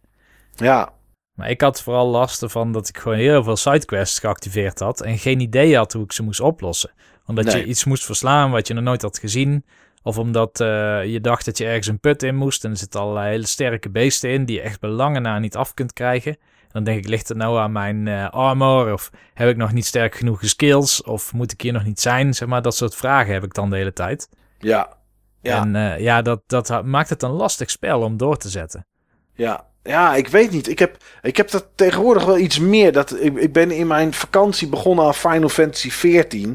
Ja, 0.55 0.93
Maar 1.37 1.49
ik 1.49 1.61
had 1.61 1.81
vooral 1.81 2.07
last 2.07 2.41
ervan 2.41 2.71
dat 2.71 2.87
ik 2.87 2.97
gewoon 2.97 3.17
heel 3.17 3.43
veel 3.43 3.55
sidequests 3.55 4.19
geactiveerd 4.19 4.79
had 4.79 5.01
en 5.01 5.17
geen 5.17 5.39
idee 5.39 5.75
had 5.77 5.93
hoe 5.93 6.03
ik 6.03 6.11
ze 6.11 6.23
moest 6.23 6.39
oplossen. 6.39 6.91
Omdat 7.25 7.45
Nee. 7.45 7.57
je 7.57 7.65
iets 7.65 7.83
moest 7.85 8.05
verslaan 8.05 8.51
wat 8.51 8.67
je 8.67 8.73
nog 8.73 8.83
nooit 8.83 9.01
had 9.01 9.17
gezien. 9.19 9.65
Of 10.03 10.17
omdat 10.17 10.59
eh, 10.59 10.67
je 11.05 11.19
dacht 11.21 11.45
dat 11.45 11.57
je 11.57 11.65
ergens 11.65 11.87
een 11.87 11.99
put 11.99 12.23
in 12.23 12.35
moest 12.35 12.63
en 12.63 12.71
er 12.71 12.77
zitten 12.77 12.99
allerlei 12.99 13.29
hele 13.29 13.45
sterke 13.47 13.89
beesten 13.89 14.29
in 14.29 14.45
die 14.45 14.55
je 14.55 14.61
echt 14.61 14.79
bij 14.79 14.89
lange 14.89 15.19
na 15.19 15.39
niet 15.39 15.55
af 15.55 15.73
kunt 15.73 15.93
krijgen. 15.93 16.37
Dan 16.71 16.83
denk 16.83 16.97
ik, 16.97 17.07
ligt 17.07 17.27
het 17.27 17.37
nou 17.37 17.59
aan 17.59 17.71
mijn 17.71 18.07
eh, 18.07 18.29
armor? 18.29 18.93
Of 18.93 19.09
heb 19.33 19.49
ik 19.49 19.57
nog 19.57 19.73
niet 19.73 19.85
sterk 19.85 20.15
genoeg 20.15 20.39
skills? 20.43 21.03
Of 21.03 21.33
moet 21.33 21.51
ik 21.51 21.61
hier 21.61 21.73
nog 21.73 21.83
niet 21.83 21.99
zijn? 21.99 22.33
Zeg 22.33 22.47
maar, 22.47 22.61
dat 22.61 22.75
soort 22.75 22.95
vragen 22.95 23.33
heb 23.33 23.43
ik 23.43 23.53
dan 23.53 23.69
de 23.69 23.75
hele 23.75 23.93
tijd. 23.93 24.29
ja, 24.59 24.99
ja. 25.41 25.61
En 25.61 25.75
eh, 25.75 25.99
ja, 25.99 26.21
dat, 26.21 26.41
dat 26.47 26.85
maakt 26.85 27.09
het 27.09 27.23
een 27.23 27.31
lastig 27.31 27.69
spel 27.69 28.01
om 28.01 28.17
door 28.17 28.37
te 28.37 28.49
zetten. 28.49 28.85
Ja, 29.33 29.65
ja, 29.83 30.15
ik 30.15 30.27
weet 30.27 30.51
niet. 30.51 30.67
Ik 30.67 30.79
heb, 30.79 30.97
ik 31.21 31.37
heb 31.37 31.51
dat 31.51 31.67
tegenwoordig 31.75 32.25
wel 32.25 32.37
iets 32.37 32.59
meer. 32.59 32.91
Dat, 32.91 33.21
ik, 33.21 33.35
ik 33.37 33.53
ben 33.53 33.71
in 33.71 33.87
mijn 33.87 34.13
vakantie 34.13 34.67
begonnen 34.67 35.05
aan 35.05 35.13
Final 35.13 35.49
Fantasy 35.49 35.89
XIV. 35.89 36.47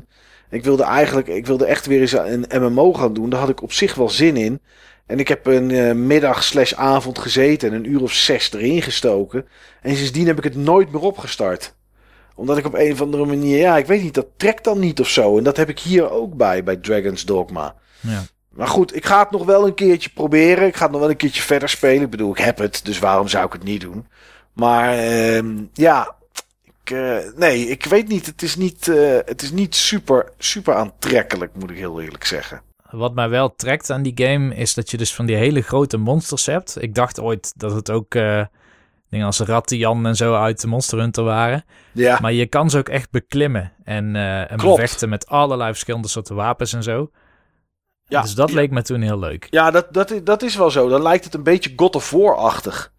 Ik 0.51 0.65
wilde 0.65 0.83
eigenlijk, 0.83 1.27
ik 1.27 1.47
wilde 1.47 1.67
echt 1.67 1.87
weer 1.87 2.01
eens 2.01 2.13
een 2.13 2.47
MMO 2.49 2.93
gaan 2.93 3.13
doen. 3.13 3.31
Daar 3.31 3.41
had 3.41 3.49
ik 3.49 3.63
op 3.63 3.73
zich 3.73 3.95
wel 3.95 4.09
zin 4.09 4.37
in. 4.37 4.61
En 5.07 5.19
ik 5.19 5.29
heb 5.29 5.47
een 5.47 5.71
eh, 5.71 5.93
middag 5.93 6.45
slash 6.45 6.73
avond 6.73 7.19
gezeten 7.19 7.69
en 7.69 7.75
een 7.75 7.91
uur 7.91 8.03
of 8.03 8.13
zes 8.13 8.53
erin 8.53 8.83
gestoken. 8.83 9.47
En 9.83 9.97
sindsdien 9.97 10.27
heb 10.27 10.39
ik 10.39 10.45
het 10.45 10.57
nooit 10.57 10.93
meer 10.93 11.03
opgestart. 11.03 11.75
Omdat 12.35 12.59
ik 12.59 12.67
op 12.67 12.75
een 12.75 12.93
of 12.93 13.01
andere 13.01 13.27
manier, 13.27 13.59
ja, 13.59 13.77
ik 13.77 13.87
weet 13.87 14.03
niet, 14.03 14.15
dat 14.15 14.27
trekt 14.37 14.65
dan 14.65 14.79
niet 14.79 15.01
of 15.01 15.09
zo. 15.09 15.39
En 15.39 15.45
dat 15.45 15.57
heb 15.57 15.69
ik 15.69 15.79
hier 15.79 16.11
ook 16.11 16.35
bij, 16.35 16.65
bij 16.65 16.77
Dragon's 16.77 17.25
Dogma. 17.25 17.75
Ja. 18.01 18.25
Maar 18.49 18.69
goed, 18.69 18.97
ik 18.97 19.07
ga 19.07 19.19
het 19.19 19.31
nog 19.31 19.45
wel 19.45 19.67
een 19.67 19.75
keertje 19.75 20.11
proberen. 20.11 20.67
Ik 20.67 20.77
ga 20.77 20.83
het 20.83 20.91
nog 20.91 21.01
wel 21.01 21.11
een 21.11 21.17
keertje 21.17 21.43
verder 21.43 21.69
spelen. 21.69 22.03
Ik 22.03 22.11
bedoel, 22.11 22.31
ik 22.31 22.39
heb 22.39 22.59
het, 22.59 22.81
dus 22.85 22.99
waarom 22.99 23.29
zou 23.29 23.47
ik 23.47 23.53
het 23.53 23.63
niet 23.63 23.81
doen? 23.81 24.07
Maar 24.53 24.99
ehm, 24.99 25.65
ja, 25.73 26.15
ik, 26.63 26.91
eh, 26.91 27.17
nee, 27.37 27.69
ik 27.69 27.85
weet 27.85 28.09
niet. 28.09 28.27
Het 28.27 28.43
is 28.43 28.57
niet, 28.57 28.89
eh, 28.89 29.19
het 29.25 29.43
is 29.43 29.51
niet 29.51 29.75
super, 29.75 30.33
super 30.39 30.75
aantrekkelijk, 30.75 31.55
moet 31.55 31.71
ik 31.71 31.77
heel 31.77 32.01
eerlijk 32.01 32.25
zeggen. 32.25 32.63
Wat 32.91 33.15
mij 33.15 33.29
wel 33.29 33.55
trekt 33.55 33.91
aan 33.91 34.03
die 34.03 34.13
game 34.27 34.55
is 34.55 34.75
dat 34.75 34.91
je 34.91 34.97
dus 34.97 35.15
van 35.15 35.27
die 35.27 35.37
hele 35.37 35.61
grote 35.63 35.97
monsters 35.97 36.47
hebt. 36.47 36.83
Ik 36.83 36.95
dacht 36.95 37.21
ooit 37.21 37.53
dat 37.57 37.73
het 37.73 37.91
ook 37.91 38.15
eh, 38.15 38.45
dingen 39.11 39.27
als 39.27 39.41
Rattian 39.41 40.07
en 40.07 40.17
zo 40.17 40.35
uit 40.35 40.61
de 40.61 40.67
Monster 40.67 40.99
Hunter 40.99 41.25
waren. 41.25 41.65
Ja, 41.93 42.19
Maar 42.23 42.33
je 42.33 42.47
kan 42.47 42.71
ze 42.71 42.79
ook 42.79 42.89
echt 42.89 43.11
beklimmen 43.11 43.73
en, 43.85 44.17
eh 44.17 44.51
en 44.51 44.57
bevechten 44.57 45.09
met 45.09 45.27
allerlei 45.27 45.71
verschillende 45.71 46.09
soorten 46.09 46.35
wapens 46.35 46.73
en 46.73 46.83
zo. 46.83 47.11
ja, 48.09 48.23
dus 48.23 48.35
dat 48.35 48.49
ja. 48.49 48.55
leek 48.55 48.71
me 48.71 48.83
toen 48.83 49.01
heel 49.01 49.19
leuk. 49.19 49.47
Ja, 49.51 49.71
dat, 49.71 49.87
dat, 49.93 50.11
is- 50.11 50.25
dat 50.25 50.43
is 50.43 50.57
wel 50.57 50.71
zo. 50.71 50.89
Dan 50.89 51.03
lijkt 51.03 51.25
het 51.25 51.35
een 51.35 51.43
beetje 51.43 51.73
God 51.77 51.97
of 51.97 52.11
War-achtig. 52.11 52.93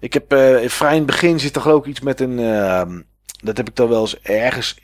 Ik 0.00 0.12
heb 0.12 0.32
eh, 0.32 0.68
vrij 0.68 0.90
in 0.92 0.96
het 0.96 1.06
begin 1.06 1.40
zit 1.40 1.56
er 1.56 1.62
geloof 1.62 1.80
ik 1.80 1.86
iets 1.86 2.00
met 2.00 2.20
een... 2.20 2.38
ehm, 2.38 3.00
dat 3.42 3.56
heb 3.56 3.68
ik 3.68 3.76
dan 3.76 3.88
wel 3.88 4.00
eens 4.00 4.20
ergens 4.20 4.78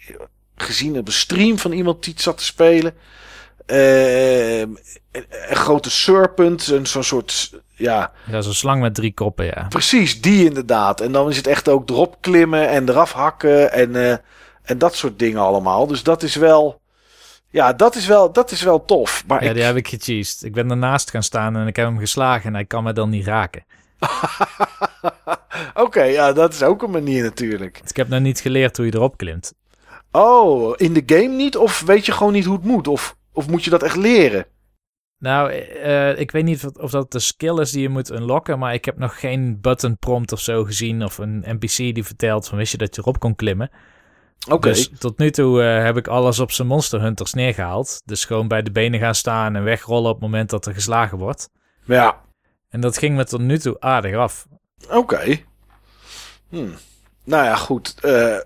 gezien 0.57 0.99
op 0.99 1.07
een 1.07 1.13
stream 1.13 1.59
van 1.59 1.73
iemand 1.73 2.05
die 2.05 2.13
het 2.13 2.23
zat 2.23 2.39
te 2.39 2.45
spelen. 2.45 2.95
Ehm, 3.67 4.69
een, 5.13 5.25
een 5.49 5.57
grote 5.57 5.91
serpent, 5.91 6.67
een 6.67 6.87
zo'n 6.87 7.03
soort... 7.03 7.53
Ja, 7.77 8.13
Ja, 8.31 8.41
zo'n 8.41 8.53
slang 8.53 8.81
met 8.81 8.95
drie 8.95 9.15
koppen, 9.15 9.45
ja. 9.45 9.67
precies, 9.69 10.21
die 10.21 10.45
inderdaad. 10.45 11.01
En 11.01 11.13
dan 11.13 11.31
is 11.31 11.37
het 11.37 11.47
echt 11.47 11.69
ook 11.69 11.91
erop 11.91 12.17
klimmen 12.21 12.69
en 12.69 12.89
eraf 12.89 13.13
hakken 13.13 13.73
en, 13.73 13.97
eh, 13.97 14.17
en 14.63 14.79
dat 14.79 14.95
soort 14.95 15.19
dingen 15.19 15.41
allemaal. 15.41 15.87
Dus 15.87 16.03
dat 16.03 16.23
is 16.23 16.35
wel... 16.35 16.81
Ja, 17.49 17.73
dat 17.73 17.95
is 17.95 18.07
wel, 18.07 18.33
dat 18.33 18.51
is 18.51 18.63
wel 18.63 18.85
tof. 18.85 19.25
Maar 19.27 19.43
Ja, 19.43 19.49
ik, 19.49 19.55
die 19.55 19.65
heb 19.65 19.77
ik 19.77 19.89
gecheesed. 19.89 20.43
Ik 20.43 20.53
ben 20.53 20.71
ernaast 20.71 21.11
gaan 21.11 21.23
staan 21.23 21.57
en 21.57 21.67
ik 21.67 21.77
heb 21.77 21.87
hem 21.87 21.99
geslagen 21.99 22.47
en 22.47 22.55
hij 22.55 22.65
kan 22.65 22.85
me 22.85 22.93
dan 22.93 23.11
niet 23.11 23.27
raken. 23.27 23.65
Oké, 25.75 26.03
ja, 26.03 26.33
dat 26.33 26.53
is 26.53 26.63
ook 26.63 26.83
een 26.83 26.91
manier 26.91 27.23
natuurlijk. 27.23 27.79
Dus 27.81 27.91
ik 27.91 27.97
heb 27.97 28.09
nog 28.09 28.21
niet 28.21 28.41
geleerd 28.41 28.77
hoe 28.77 28.87
je 28.87 28.95
erop 28.95 29.17
klimt. 29.17 29.55
Oh, 30.11 30.75
in 30.77 30.93
de 30.93 31.03
game 31.07 31.35
niet? 31.35 31.57
Of 31.57 31.81
weet 31.87 32.07
je 32.07 32.13
gewoon 32.13 32.33
niet 32.33 32.45
hoe 32.45 32.57
het 32.57 32.65
moet? 32.65 32.89
Of, 32.89 33.17
of 33.35 33.49
moet 33.49 33.65
je 33.65 33.71
dat 33.71 33.83
echt 33.83 33.97
leren? 33.97 34.47
Nou, 35.19 35.51
eh, 35.53 36.19
ik 36.19 36.31
weet 36.31 36.45
niet 36.45 36.67
of, 36.77 36.91
dat 36.91 37.13
de 37.13 37.19
skill 37.19 37.59
is 37.61 37.71
die 37.71 37.83
je 37.83 37.89
moet 37.89 38.11
unlocken, 38.11 38.59
maar 38.59 38.75
ik 38.75 38.85
heb 38.85 38.99
nog 38.99 39.21
geen 39.21 39.61
button 39.61 39.99
prompt 39.99 40.33
of 40.33 40.41
zo 40.41 40.65
gezien 40.65 41.05
of 41.05 41.19
een 41.19 41.45
NPC 41.47 41.77
die 41.77 42.05
vertelt 42.05 42.49
van 42.49 42.59
wist 42.59 42.73
je 42.73 42.79
dat 42.79 42.95
je 42.95 43.01
erop 43.01 43.19
kon 43.19 43.35
klimmen. 43.35 43.71
Oké. 44.49 44.69
Dus 44.69 44.91
tot 44.99 45.19
nu 45.19 45.31
toe 45.31 45.63
eh, 45.63 45.85
heb 45.85 45.97
ik 45.97 46.07
alles 46.09 46.39
op 46.41 46.51
zijn 46.53 46.69
Monster 46.69 47.01
Hunters 47.01 47.33
neergehaald. 47.33 48.03
Dus 48.05 48.25
gewoon 48.25 48.49
bij 48.49 48.63
de 48.63 48.71
benen 48.71 49.01
gaan 49.01 49.15
staan 49.15 49.57
en 49.57 49.63
wegrollen 49.65 50.09
op 50.09 50.15
het 50.21 50.23
moment 50.25 50.51
dat 50.51 50.67
er 50.67 50.75
geslagen 50.75 51.19
wordt. 51.19 51.51
Ja, 51.85 52.21
En 52.69 52.81
dat 52.81 52.99
ging 52.99 53.17
me 53.17 53.25
tot 53.25 53.41
nu 53.41 53.59
toe 53.59 53.81
aardig 53.81 54.17
af. 54.17 54.47
oké. 54.91 55.37
Hm. 56.49 56.69
Nou 57.25 57.45
ja, 57.45 57.57
goed. 57.57 57.95
Eh, 58.01 58.37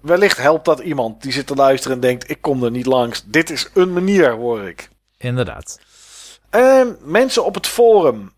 wellicht 0.00 0.36
helpt 0.36 0.64
dat 0.64 0.78
iemand 0.80 1.22
die 1.22 1.32
zit 1.32 1.46
te 1.46 1.54
luisteren 1.54 1.96
en 1.96 2.02
denkt... 2.02 2.30
ik 2.30 2.40
kom 2.40 2.64
er 2.64 2.70
niet 2.70 2.86
langs. 2.86 3.24
Dit 3.26 3.50
is 3.50 3.70
een 3.74 3.92
manier, 3.92 4.30
hoor 4.30 4.68
ik. 4.68 4.88
Inderdaad. 5.18 5.80
Ehm, 6.50 6.88
mensen 7.00 7.44
op 7.44 7.54
het 7.54 7.66
forum. 7.66 8.32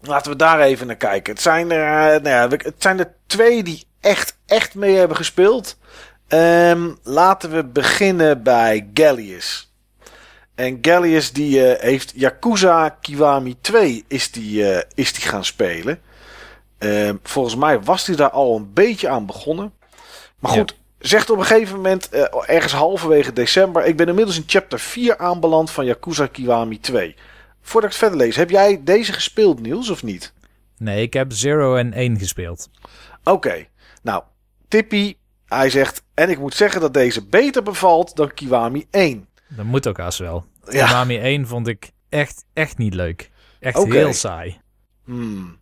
Laten 0.00 0.30
we 0.30 0.36
daar 0.36 0.60
even 0.60 0.86
naar 0.86 0.96
kijken. 0.96 1.32
Het 1.32 1.42
zijn 1.42 1.70
er, 1.70 2.14
eh, 2.14 2.22
nou 2.22 2.50
ja, 2.50 2.56
het 2.56 2.74
zijn 2.82 2.98
er 2.98 3.14
twee 3.26 3.62
die 3.62 3.86
echt, 4.00 4.38
echt 4.46 4.74
mee 4.74 4.96
hebben 4.96 5.16
gespeeld. 5.16 5.76
Ehm, 6.28 6.90
laten 7.02 7.50
we 7.50 7.64
beginnen 7.64 8.42
bij 8.42 8.90
Gallius. 8.94 9.72
En 10.54 10.78
Gallius 10.82 11.32
die 11.32 11.72
eh, 11.72 11.82
heeft 11.82 12.12
Yakuza 12.14 12.88
Kiwami 12.88 13.56
2 13.60 14.04
is 14.08 14.30
die, 14.30 14.72
eh, 14.72 14.82
is 14.94 15.12
die 15.12 15.22
gaan 15.22 15.44
spelen. 15.44 16.00
Ehm, 16.78 17.16
volgens 17.22 17.56
mij 17.56 17.80
was 17.80 18.06
hij 18.06 18.16
daar 18.16 18.30
al 18.30 18.56
een 18.56 18.72
beetje 18.72 19.08
aan 19.08 19.26
begonnen. 19.26 19.72
Maar 20.38 20.52
Ja. 20.52 20.58
goed, 20.58 20.76
zegt 20.98 21.30
op 21.30 21.38
een 21.38 21.44
gegeven 21.44 21.76
moment, 21.76 22.08
eh, 22.08 22.24
ergens 22.46 22.72
halverwege 22.72 23.32
december... 23.32 23.84
ik 23.86 23.96
ben 23.96 24.08
inmiddels 24.08 24.36
in 24.36 24.44
chapter 24.46 24.78
4 24.80 25.18
aanbeland 25.18 25.70
van 25.70 25.84
Yakuza 25.84 26.26
Kiwami 26.26 26.80
2. 26.80 27.14
Voordat 27.60 27.90
ik 27.90 27.96
het 27.96 28.06
verder 28.08 28.26
lees, 28.26 28.36
heb 28.36 28.50
jij 28.50 28.80
deze 28.84 29.12
gespeeld, 29.12 29.60
Niels, 29.60 29.90
of 29.90 30.02
niet? 30.02 30.32
Nee, 30.78 31.02
ik 31.02 31.12
heb 31.12 31.32
0 31.42 31.76
en 31.78 31.92
1 31.92 32.18
gespeeld. 32.18 32.68
Oké, 33.24 33.66
nou, 34.02 34.22
Tippy, 34.68 35.16
hij 35.46 35.70
zegt... 35.70 36.02
En 36.14 36.30
ik 36.30 36.38
moet 36.38 36.54
zeggen 36.54 36.80
dat 36.80 36.94
deze 36.94 37.24
beter 37.26 37.62
bevalt 37.62 38.16
dan 38.16 38.34
Kiwami 38.34 38.86
1. 38.90 39.28
Dat 39.48 39.64
moet 39.64 39.88
ook 39.88 39.98
als 39.98 40.18
wel. 40.18 40.44
Ja. 40.70 40.86
Kiwami 40.86 41.18
1 41.18 41.46
vond 41.46 41.68
ik 41.68 41.90
echt, 42.08 42.44
echt 42.52 42.78
niet 42.78 42.94
leuk. 42.94 43.30
Echt 43.60 43.84
heel 43.84 44.12
saai. 44.12 44.60
Hmm. 45.04 45.58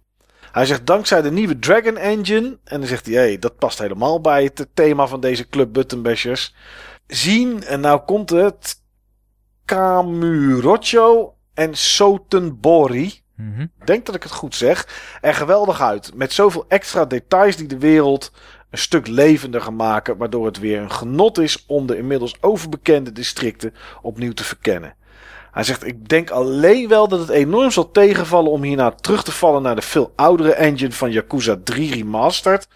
Hij 0.53 0.67
zegt 0.67 0.87
dankzij 0.87 1.23
de 1.23 1.31
nieuwe 1.31 1.59
Dragon 1.59 1.97
Engine. 1.97 2.59
En 2.65 2.79
dan 2.81 2.89
zegt 2.89 3.07
hij, 3.07 3.15
hey, 3.15 3.39
dat 3.39 3.57
past 3.57 3.79
helemaal 3.79 4.21
bij 4.21 4.45
het 4.45 4.67
thema 4.75 5.07
van 5.07 5.21
deze 5.21 5.49
Club 5.49 5.73
Buttonbashers. 5.73 6.55
Zien, 7.07 7.65
en 7.65 7.81
nou 7.81 8.01
komt 8.01 8.31
het. 8.31 8.85
Kamurocho 9.65 11.35
en 11.55 11.75
Sotenbori. 11.75 13.21
Mhm. 13.37 13.61
Ik 13.61 13.87
denk 13.87 14.07
dat 14.07 14.15
ik 14.15 14.23
het 14.23 14.33
goed 14.33 14.55
zeg. 14.55 14.89
Er 15.21 15.35
geweldig 15.35 15.81
uit. 15.81 16.15
Met 16.15 16.33
zoveel 16.33 16.65
extra 16.69 17.05
details 17.05 17.57
die 17.57 17.69
de 17.69 17.79
wereld 17.79 18.33
een 18.71 18.79
stuk 18.79 19.07
levendiger 19.07 19.73
maken. 19.73 20.17
Waardoor 20.17 20.47
het 20.47 20.59
weer 20.59 20.81
een 20.81 20.91
genot 20.91 21.39
is 21.39 21.65
om 21.67 21.87
de 21.87 21.97
inmiddels 21.97 22.43
overbekende 22.43 23.13
districten 23.13 23.75
opnieuw 24.03 24.33
te 24.33 24.45
verkennen. 24.45 24.97
Hij 25.57 25.65
zegt: 25.65 25.87
Ik 25.87 26.09
denk 26.09 26.31
alleen 26.31 26.89
wel 26.89 27.09
dat 27.09 27.19
het 27.19 27.29
enorm 27.29 27.71
zal 27.71 27.91
tegenvallen 27.91 28.51
om 28.51 28.63
hierna 28.63 28.91
terug 28.91 29.25
te 29.25 29.33
vallen 29.33 29.63
naar 29.63 29.75
de 29.75 29.83
veel 29.83 30.13
oudere 30.17 30.53
engine 30.53 30.93
van 30.93 31.11
Yakuza 31.11 31.57
3 31.65 31.95
Remastered. 31.95 32.69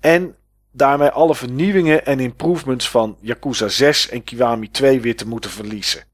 En 0.00 0.36
daarmee 0.72 1.08
alle 1.08 1.34
vernieuwingen 1.34 2.06
en 2.06 2.20
improvements 2.20 2.90
van 2.90 3.16
Yakuza 3.20 3.68
6 3.68 4.08
en 4.08 4.24
Kiwami 4.24 4.70
2 4.70 5.00
weer 5.00 5.16
te 5.16 5.28
moeten 5.28 5.50
verliezen. 5.50 6.04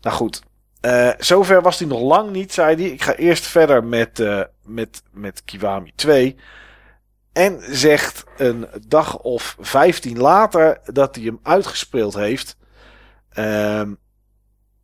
Nou 0.00 0.16
goed, 0.16 0.42
eh, 0.80 1.10
zover 1.18 1.62
was 1.62 1.78
hij 1.78 1.88
nog 1.88 2.00
lang 2.00 2.30
niet, 2.30 2.52
zei 2.52 2.76
hij. 2.76 2.92
Ik 2.92 3.02
ga 3.02 3.14
eerst 3.14 3.46
verder 3.46 3.84
met, 3.84 4.20
eh, 4.20 4.42
met, 4.64 5.02
met 5.10 5.42
Kiwami 5.44 5.92
2. 5.94 6.36
En 7.32 7.60
zegt 7.70 8.24
een 8.36 8.66
dag 8.86 9.18
of 9.18 9.56
15 9.60 10.18
later 10.18 10.80
dat 10.84 11.14
hij 11.14 11.24
hem 11.24 11.40
uitgespeeld 11.42 12.14
heeft. 12.14 12.56
Ehm, 13.30 13.92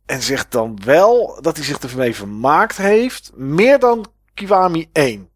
en 0.05 0.21
zegt 0.21 0.51
dan 0.51 0.79
wel 0.83 1.37
dat 1.41 1.55
hij 1.55 1.65
zich 1.65 1.79
ermee 1.79 2.15
vermaakt 2.15 2.77
heeft. 2.77 3.31
Meer 3.35 3.79
dan 3.79 4.05
Kiwami 4.33 4.89
1. 4.91 5.29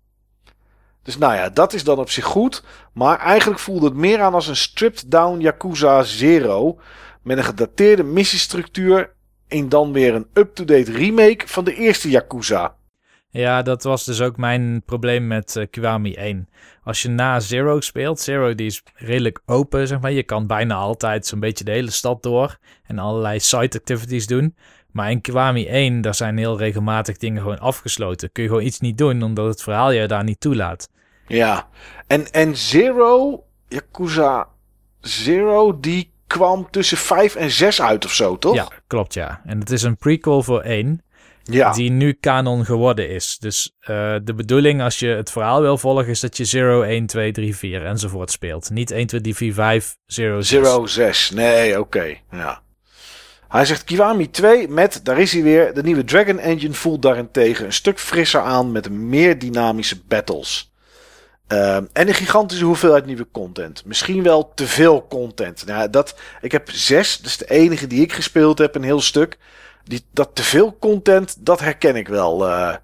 Dus 1.03 1.17
nou 1.17 1.33
ja, 1.33 1.49
dat 1.49 1.73
is 1.73 1.83
dan 1.83 1.99
op 1.99 2.09
zich 2.09 2.25
goed. 2.25 2.63
Maar 2.93 3.19
eigenlijk 3.19 3.59
voelde 3.59 3.85
het 3.85 3.95
meer 3.95 4.21
aan 4.21 4.33
als 4.33 4.47
een 4.47 4.55
stripped 4.55 5.11
down 5.11 5.39
Yakuza 5.39 6.03
Zero. 6.03 6.79
Met 7.21 7.37
een 7.37 7.43
gedateerde 7.43 8.03
missiestructuur. 8.03 9.13
En 9.47 9.69
dan 9.69 9.91
weer 9.91 10.15
een 10.15 10.27
up-to-date 10.33 10.91
remake 10.91 11.47
van 11.47 11.63
de 11.63 11.75
eerste 11.75 12.09
Yakuza. 12.09 12.75
Ja, 13.31 13.61
dat 13.61 13.83
was 13.83 14.05
dus 14.05 14.21
ook 14.21 14.37
mijn 14.37 14.81
probleem 14.85 15.27
met 15.27 15.55
eh, 15.55 15.65
Kiwami 15.69 16.13
1. 16.13 16.49
Als 16.83 17.01
je 17.01 17.09
na 17.09 17.39
Zero 17.39 17.81
speelt, 17.81 18.19
Zero 18.19 18.55
die 18.55 18.65
is 18.65 18.83
redelijk 18.95 19.41
open, 19.45 19.87
zeg 19.87 19.99
maar. 19.99 20.11
Je 20.11 20.23
kan 20.23 20.47
bijna 20.47 20.75
altijd 20.75 21.25
zo'n 21.25 21.39
beetje 21.39 21.63
de 21.63 21.71
hele 21.71 21.91
stad 21.91 22.23
door 22.23 22.57
en 22.83 22.99
allerlei 22.99 23.39
side 23.39 23.77
activities 23.77 24.27
doen. 24.27 24.55
Maar 24.91 25.11
in 25.11 25.21
Kiwami 25.21 25.67
1, 25.67 26.01
daar 26.01 26.15
zijn 26.15 26.37
heel 26.37 26.57
regelmatig 26.57 27.17
dingen 27.17 27.41
gewoon 27.41 27.59
afgesloten. 27.59 28.31
Kun 28.31 28.43
je 28.43 28.49
gewoon 28.49 28.65
iets 28.65 28.79
niet 28.79 28.97
doen, 28.97 29.23
omdat 29.23 29.45
het 29.45 29.63
verhaal 29.63 29.91
je 29.91 30.07
daar 30.07 30.23
niet 30.23 30.39
toelaat. 30.39 30.89
Ja. 31.27 31.67
En, 32.07 32.31
en 32.31 32.57
Zero, 32.57 33.43
Yakuza 33.67 34.47
Zero, 35.01 35.79
die 35.79 36.11
kwam 36.27 36.67
tussen 36.71 36.97
5 36.97 37.35
en 37.35 37.51
6 37.51 37.81
uit 37.81 38.05
of 38.05 38.13
zo, 38.13 38.37
toch? 38.37 38.55
Ja, 38.55 38.67
klopt 38.87 39.13
ja. 39.13 39.41
En 39.45 39.59
het 39.59 39.69
is 39.69 39.83
een 39.83 39.97
prequel 39.97 40.43
voor 40.43 40.61
1, 40.61 41.03
Ja. 41.49 41.71
die 41.71 41.91
nu 41.91 42.17
canon 42.19 42.65
geworden 42.65 43.09
is. 43.09 43.37
Dus 43.39 43.75
eh, 43.79 44.15
de 44.23 44.33
bedoeling 44.33 44.81
als 44.81 44.99
je 44.99 45.07
het 45.07 45.31
verhaal 45.31 45.61
wil 45.61 45.77
volgen, 45.77 46.07
is 46.07 46.19
dat 46.19 46.37
je 46.37 46.57
0, 46.57 46.83
1, 46.85 47.05
2, 47.05 47.31
3, 47.31 47.55
4 47.55 47.85
enzovoort 47.85 48.31
speelt. 48.31 48.69
Niet 48.69 48.91
1, 48.91 49.07
2, 49.07 49.21
3, 49.21 49.35
4, 49.35 49.53
5, 49.53 49.95
0, 50.15 50.43
6. 50.43 50.47
Zero 50.47 50.85
6. 50.85 51.31
Nee, 51.31 51.79
oké. 51.79 52.15
Ja. 52.31 52.61
Hij 53.47 53.65
zegt 53.65 53.83
Kiwami 53.83 54.29
2 54.29 54.67
met, 54.67 54.99
daar 55.03 55.19
is 55.19 55.33
hij 55.33 55.43
weer, 55.43 55.73
de 55.73 55.83
nieuwe 55.83 56.03
Dragon 56.03 56.39
Engine 56.39 56.73
voelt 56.73 57.01
daarentegen 57.01 57.65
een 57.65 57.73
stuk 57.73 57.99
frisser 57.99 58.41
aan 58.41 58.71
met 58.71 58.89
meer 58.89 59.39
dynamische 59.39 60.01
battles. 60.07 60.73
Ehm, 61.47 61.83
en 61.93 62.07
een 62.07 62.13
gigantische 62.13 62.65
hoeveelheid 62.65 63.05
nieuwe 63.05 63.27
content. 63.31 63.85
Misschien 63.85 64.23
wel 64.23 64.51
te 64.53 64.67
veel 64.67 65.07
content. 65.07 65.65
Nou, 65.65 65.89
dat, 65.89 66.15
ik 66.41 66.51
heb 66.51 66.69
zes, 66.71 67.17
dat 67.17 67.25
is 67.25 67.37
de 67.37 67.49
enige 67.49 67.87
die 67.87 68.01
ik 68.01 68.13
gespeeld 68.13 68.57
heb, 68.57 68.75
een 68.75 68.83
heel 68.83 69.01
stuk. 69.01 69.37
Die, 69.89 70.05
dat 70.13 70.29
te 70.33 70.43
veel 70.43 70.77
content, 70.79 71.45
dat 71.45 71.59
herken 71.59 71.95
ik 71.95 72.07
wel. 72.07 72.47
eh, 72.47 72.75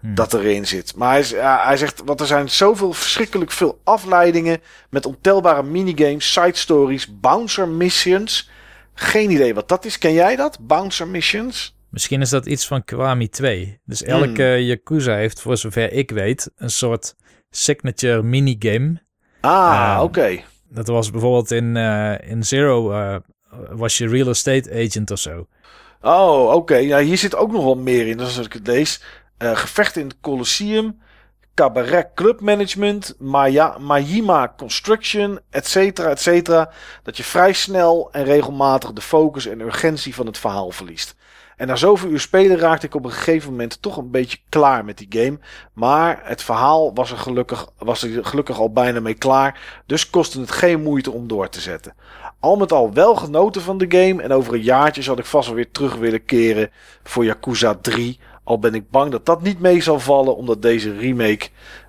Hmm. 0.00 0.14
dat 0.14 0.34
erin 0.34 0.66
zit. 0.66 0.96
Maar 0.96 1.12
hij, 1.12 1.56
hij 1.66 1.76
zegt, 1.76 2.02
want 2.04 2.20
er 2.20 2.26
zijn 2.26 2.50
zoveel 2.50 2.92
verschrikkelijk 2.92 3.50
veel 3.50 3.80
afleidingen 3.84 4.60
met 4.90 5.06
ontelbare 5.06 5.62
minigames, 5.62 6.32
side 6.32 6.56
stories, 6.56 7.20
bouncer 7.20 7.68
missions. 7.68 8.50
Geen 8.94 9.30
idee 9.30 9.54
wat 9.54 9.68
dat 9.68 9.84
is. 9.84 9.98
Ken 9.98 10.12
jij 10.12 10.36
dat? 10.36 10.58
Bouncer 10.60 11.08
missions? 11.08 11.76
Misschien 11.90 12.20
is 12.20 12.30
dat 12.30 12.46
iets 12.46 12.66
van 12.66 12.84
Kiwami 12.84 13.28
2. 13.28 13.80
Dus 13.84 14.02
elke 14.02 14.42
Yakuza 14.42 15.14
heeft, 15.14 15.40
voor 15.40 15.56
zover 15.56 15.92
ik 15.92 16.10
weet, 16.10 16.50
een 16.56 16.70
soort 16.70 17.14
signature 17.50 18.22
minigame. 18.22 19.02
Ah, 19.40 19.96
Ah. 19.96 20.02
oké. 20.02 20.40
Dat 20.68 20.86
was 20.86 21.10
bijvoorbeeld 21.10 21.50
in, 21.50 21.76
eh, 21.76 22.30
in 22.30 22.42
Zero, 22.44 22.92
eh, 22.92 23.16
was 23.70 23.98
je 23.98 24.08
real 24.08 24.28
estate 24.28 24.70
agent 24.86 25.10
of 25.10 25.18
zo. 25.18 25.46
Oh, 26.02 26.52
oké. 26.54 26.76
Ja, 26.76 26.98
hier 26.98 27.18
zit 27.18 27.34
ook 27.34 27.52
nog 27.52 27.64
wel 27.64 27.76
meer 27.76 28.06
in, 28.06 28.20
als 28.20 28.38
ik 28.38 28.52
het 28.52 28.66
lees. 28.66 29.02
Eh, 29.36 29.56
gevechten 29.56 30.00
in 30.00 30.08
het 30.08 30.16
Colosseum, 30.20 31.00
Cabaret 31.54 32.08
Club 32.14 32.40
Management, 32.40 33.14
Maya, 33.18 33.78
Majima 33.78 34.54
Construction, 34.56 35.40
et 35.50 35.66
cetera, 35.66 36.08
et 36.08 36.20
cetera. 36.20 36.70
Dat 37.02 37.16
je 37.16 37.24
vrij 37.24 37.52
snel 37.52 38.08
en 38.12 38.24
regelmatig 38.24 38.92
de 38.92 39.00
focus 39.00 39.46
en 39.46 39.60
urgentie 39.60 40.14
van 40.14 40.26
het 40.26 40.38
verhaal 40.38 40.70
verliest. 40.70 41.14
En 41.56 41.66
na 41.66 41.76
zoveel 41.76 42.08
uur 42.08 42.20
spelen 42.20 42.58
raakte 42.58 42.86
ik 42.86 42.94
op 42.94 43.04
een 43.04 43.10
gegeven 43.10 43.50
moment 43.50 43.82
toch 43.82 43.96
een 43.96 44.10
beetje 44.10 44.38
klaar 44.48 44.84
met 44.84 44.98
die 44.98 45.22
game. 45.22 45.38
Maar 45.72 46.20
het 46.22 46.42
verhaal 46.42 46.94
was 46.94 47.10
er 47.10 47.18
gelukkig, 47.18 47.68
was 47.78 48.02
er 48.02 48.24
gelukkig 48.24 48.58
al 48.58 48.72
bijna 48.72 49.00
mee 49.00 49.14
klaar. 49.14 49.82
Dus 49.86 50.10
kostte 50.10 50.40
het 50.40 50.50
geen 50.50 50.82
moeite 50.82 51.10
om 51.10 51.28
door 51.28 51.48
te 51.48 51.60
zetten. 51.60 51.94
Al 52.42 52.56
met 52.56 52.72
al 52.72 52.92
wel 52.92 53.14
genoten 53.14 53.62
van 53.62 53.78
de 53.78 53.86
game. 53.88 54.22
En 54.22 54.32
over 54.32 54.54
een 54.54 54.62
jaartje 54.62 55.02
zal 55.02 55.18
ik 55.18 55.24
vast 55.24 55.46
wel 55.46 55.56
weer 55.56 55.70
terug 55.70 55.94
willen 55.94 56.24
keren 56.24 56.70
voor 57.02 57.24
Yakuza 57.24 57.74
3. 57.74 58.18
Al 58.44 58.58
ben 58.58 58.74
ik 58.74 58.90
bang 58.90 59.10
dat 59.10 59.26
dat 59.26 59.42
niet 59.42 59.60
mee 59.60 59.80
zal 59.80 60.00
vallen. 60.00 60.36
Omdat 60.36 60.62
deze 60.62 60.96
remake 60.96 61.48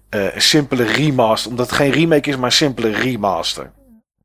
eh, 0.10 0.36
een 0.36 0.42
simpele 0.42 0.84
remaster. 0.84 1.52
Omdat 1.52 1.70
het 1.70 1.76
geen 1.76 1.92
remake 1.92 2.30
is, 2.30 2.36
maar 2.36 2.46
een 2.46 2.52
simpele 2.52 2.90
remaster. 2.90 3.72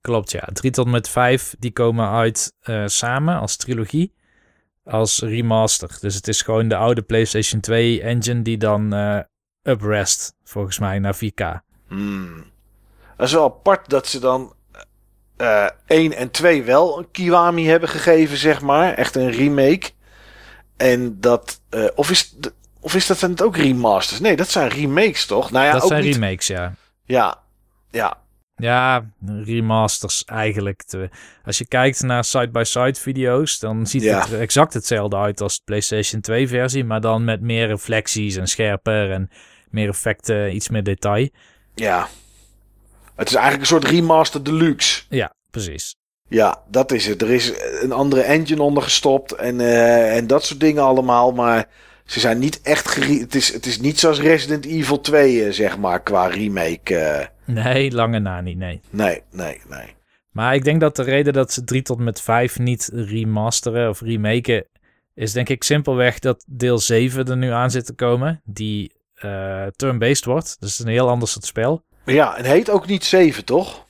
Klopt, 0.00 0.30
ja. 0.30 0.48
3 0.52 0.70
tot 0.70 0.86
met 0.86 1.08
5, 1.08 1.54
die 1.58 1.72
komen 1.72 2.08
uit 2.08 2.52
eh, 2.60 2.82
samen 2.86 3.38
als 3.38 3.56
trilogie. 3.56 4.14
Als 4.84 5.20
remaster. 5.20 5.96
Dus 6.00 6.14
het 6.14 6.28
is 6.28 6.42
gewoon 6.42 6.68
de 6.68 6.76
oude 6.76 7.02
PlayStation 7.02 7.60
2 7.60 8.02
engine 8.02 8.42
die 8.42 8.58
dan 8.58 8.92
eh 8.92 9.18
uprest, 9.62 10.34
volgens 10.44 10.78
mij, 10.78 10.98
naar 10.98 11.16
4K. 11.16 11.62
Hmm. 11.88 12.44
Dat 13.16 13.26
is 13.26 13.32
wel 13.32 13.44
apart 13.44 13.88
dat 13.90 14.06
ze 14.06 14.18
dan 14.20 14.52
eh 15.38 15.66
1 15.86 16.12
en 16.16 16.30
2 16.30 16.62
wel 16.62 16.98
een 16.98 17.10
Kiwami 17.10 17.66
hebben 17.66 17.88
gegeven, 17.88 18.36
zeg 18.36 18.60
maar. 18.60 18.94
Echt 18.94 19.16
een 19.16 19.30
remake. 19.30 19.90
En 20.76 21.20
dat... 21.20 21.60
eh, 21.70 21.84
of, 21.94 22.10
is, 22.10 22.36
of 22.80 22.94
is 22.94 23.06
dat 23.06 23.20
dan 23.20 23.40
ook 23.42 23.56
remasters? 23.56 24.20
Nee, 24.20 24.36
dat 24.36 24.48
zijn 24.48 24.68
remakes, 24.68 25.26
toch? 25.26 25.50
Nou 25.50 25.64
ja, 25.66 25.72
dat 25.72 25.82
ook 25.82 25.88
zijn 25.88 26.02
niet- 26.04 26.14
remakes, 26.14 26.46
ja. 26.46 26.74
Ja, 27.04 27.38
ja. 27.90 28.16
Ja, 28.56 29.04
remasters 29.44 30.24
eigenlijk. 30.24 30.82
Als 31.44 31.58
je 31.58 31.66
kijkt 31.66 32.02
naar 32.02 32.24
side-by-side 32.24 32.94
video's, 33.00 33.58
dan 33.58 33.86
ziet 33.86 34.02
Ja. 34.02 34.20
het 34.20 34.32
er 34.32 34.40
exact 34.40 34.74
hetzelfde 34.74 35.16
uit 35.16 35.40
als 35.40 35.56
de 35.56 35.62
PlayStation 35.64 36.20
2 36.20 36.48
versie, 36.48 36.84
maar 36.84 37.00
dan 37.00 37.24
met 37.24 37.40
meer 37.40 37.66
reflecties 37.66 38.36
en 38.36 38.46
scherper 38.46 39.10
en 39.10 39.30
meer 39.70 39.88
effecten, 39.88 40.54
iets 40.54 40.68
meer 40.68 40.82
detail. 40.82 41.28
Ja. 41.74 42.08
Het 43.18 43.28
is 43.28 43.34
eigenlijk 43.34 43.60
een 43.60 43.78
soort 43.78 43.92
remaster 43.92 44.44
deluxe. 44.44 45.02
Ja, 45.08 45.34
precies. 45.50 45.96
Ja, 46.28 46.62
dat 46.70 46.92
is 46.92 47.06
het. 47.06 47.22
Er 47.22 47.30
is 47.30 47.52
een 47.82 47.92
andere 47.92 48.20
engine 48.20 48.62
onder 48.62 48.82
gestopt 48.82 49.32
en, 49.32 49.60
eh, 49.60 50.16
en 50.16 50.26
dat 50.26 50.44
soort 50.44 50.60
dingen 50.60 50.82
allemaal. 50.82 51.32
Maar 51.32 51.68
ze 52.04 52.20
zijn 52.20 52.38
niet 52.38 52.60
echt... 52.62 52.94
Het 53.20 53.34
is, 53.34 53.52
het 53.52 53.66
is 53.66 53.80
niet 53.80 53.98
zoals 53.98 54.20
Resident 54.20 54.64
Evil 54.64 55.00
2, 55.00 55.44
eh, 55.44 55.52
zeg 55.52 55.78
maar, 55.78 56.02
qua 56.02 56.26
remake. 56.26 56.96
eh. 56.96 57.26
Nee, 57.44 57.92
lange 57.92 58.18
na 58.18 58.40
niet, 58.40 58.56
nee. 58.58 58.80
nee, 58.90 59.22
nee, 59.30 59.60
nee. 59.68 59.94
Maar 60.30 60.54
ik 60.54 60.64
denk 60.64 60.80
dat 60.80 60.96
de 60.96 61.02
reden 61.02 61.32
dat 61.32 61.52
ze 61.52 61.64
3 61.64 61.82
tot 61.82 61.98
met 61.98 62.20
5 62.20 62.58
niet 62.58 62.90
remasteren 62.92 63.88
of 63.88 64.00
remaken, 64.00 64.64
is 65.14 65.32
denk 65.32 65.48
ik 65.48 65.64
simpelweg 65.64 66.18
dat 66.18 66.44
deel 66.48 66.78
7 66.78 67.26
er 67.26 67.36
nu 67.36 67.50
aan 67.50 67.70
zit 67.70 67.86
te 67.86 67.94
komen, 67.94 68.40
die 68.44 68.92
turn-based 69.76 70.24
wordt. 70.24 70.56
Dus 70.60 70.78
een 70.78 70.88
heel 70.88 71.08
ander 71.08 71.28
soort 71.28 71.44
spel. 71.44 71.86
Ja, 72.14 72.36
en 72.36 72.44
heet 72.44 72.70
ook 72.70 72.86
niet 72.86 73.04
7, 73.04 73.44
toch? 73.44 73.86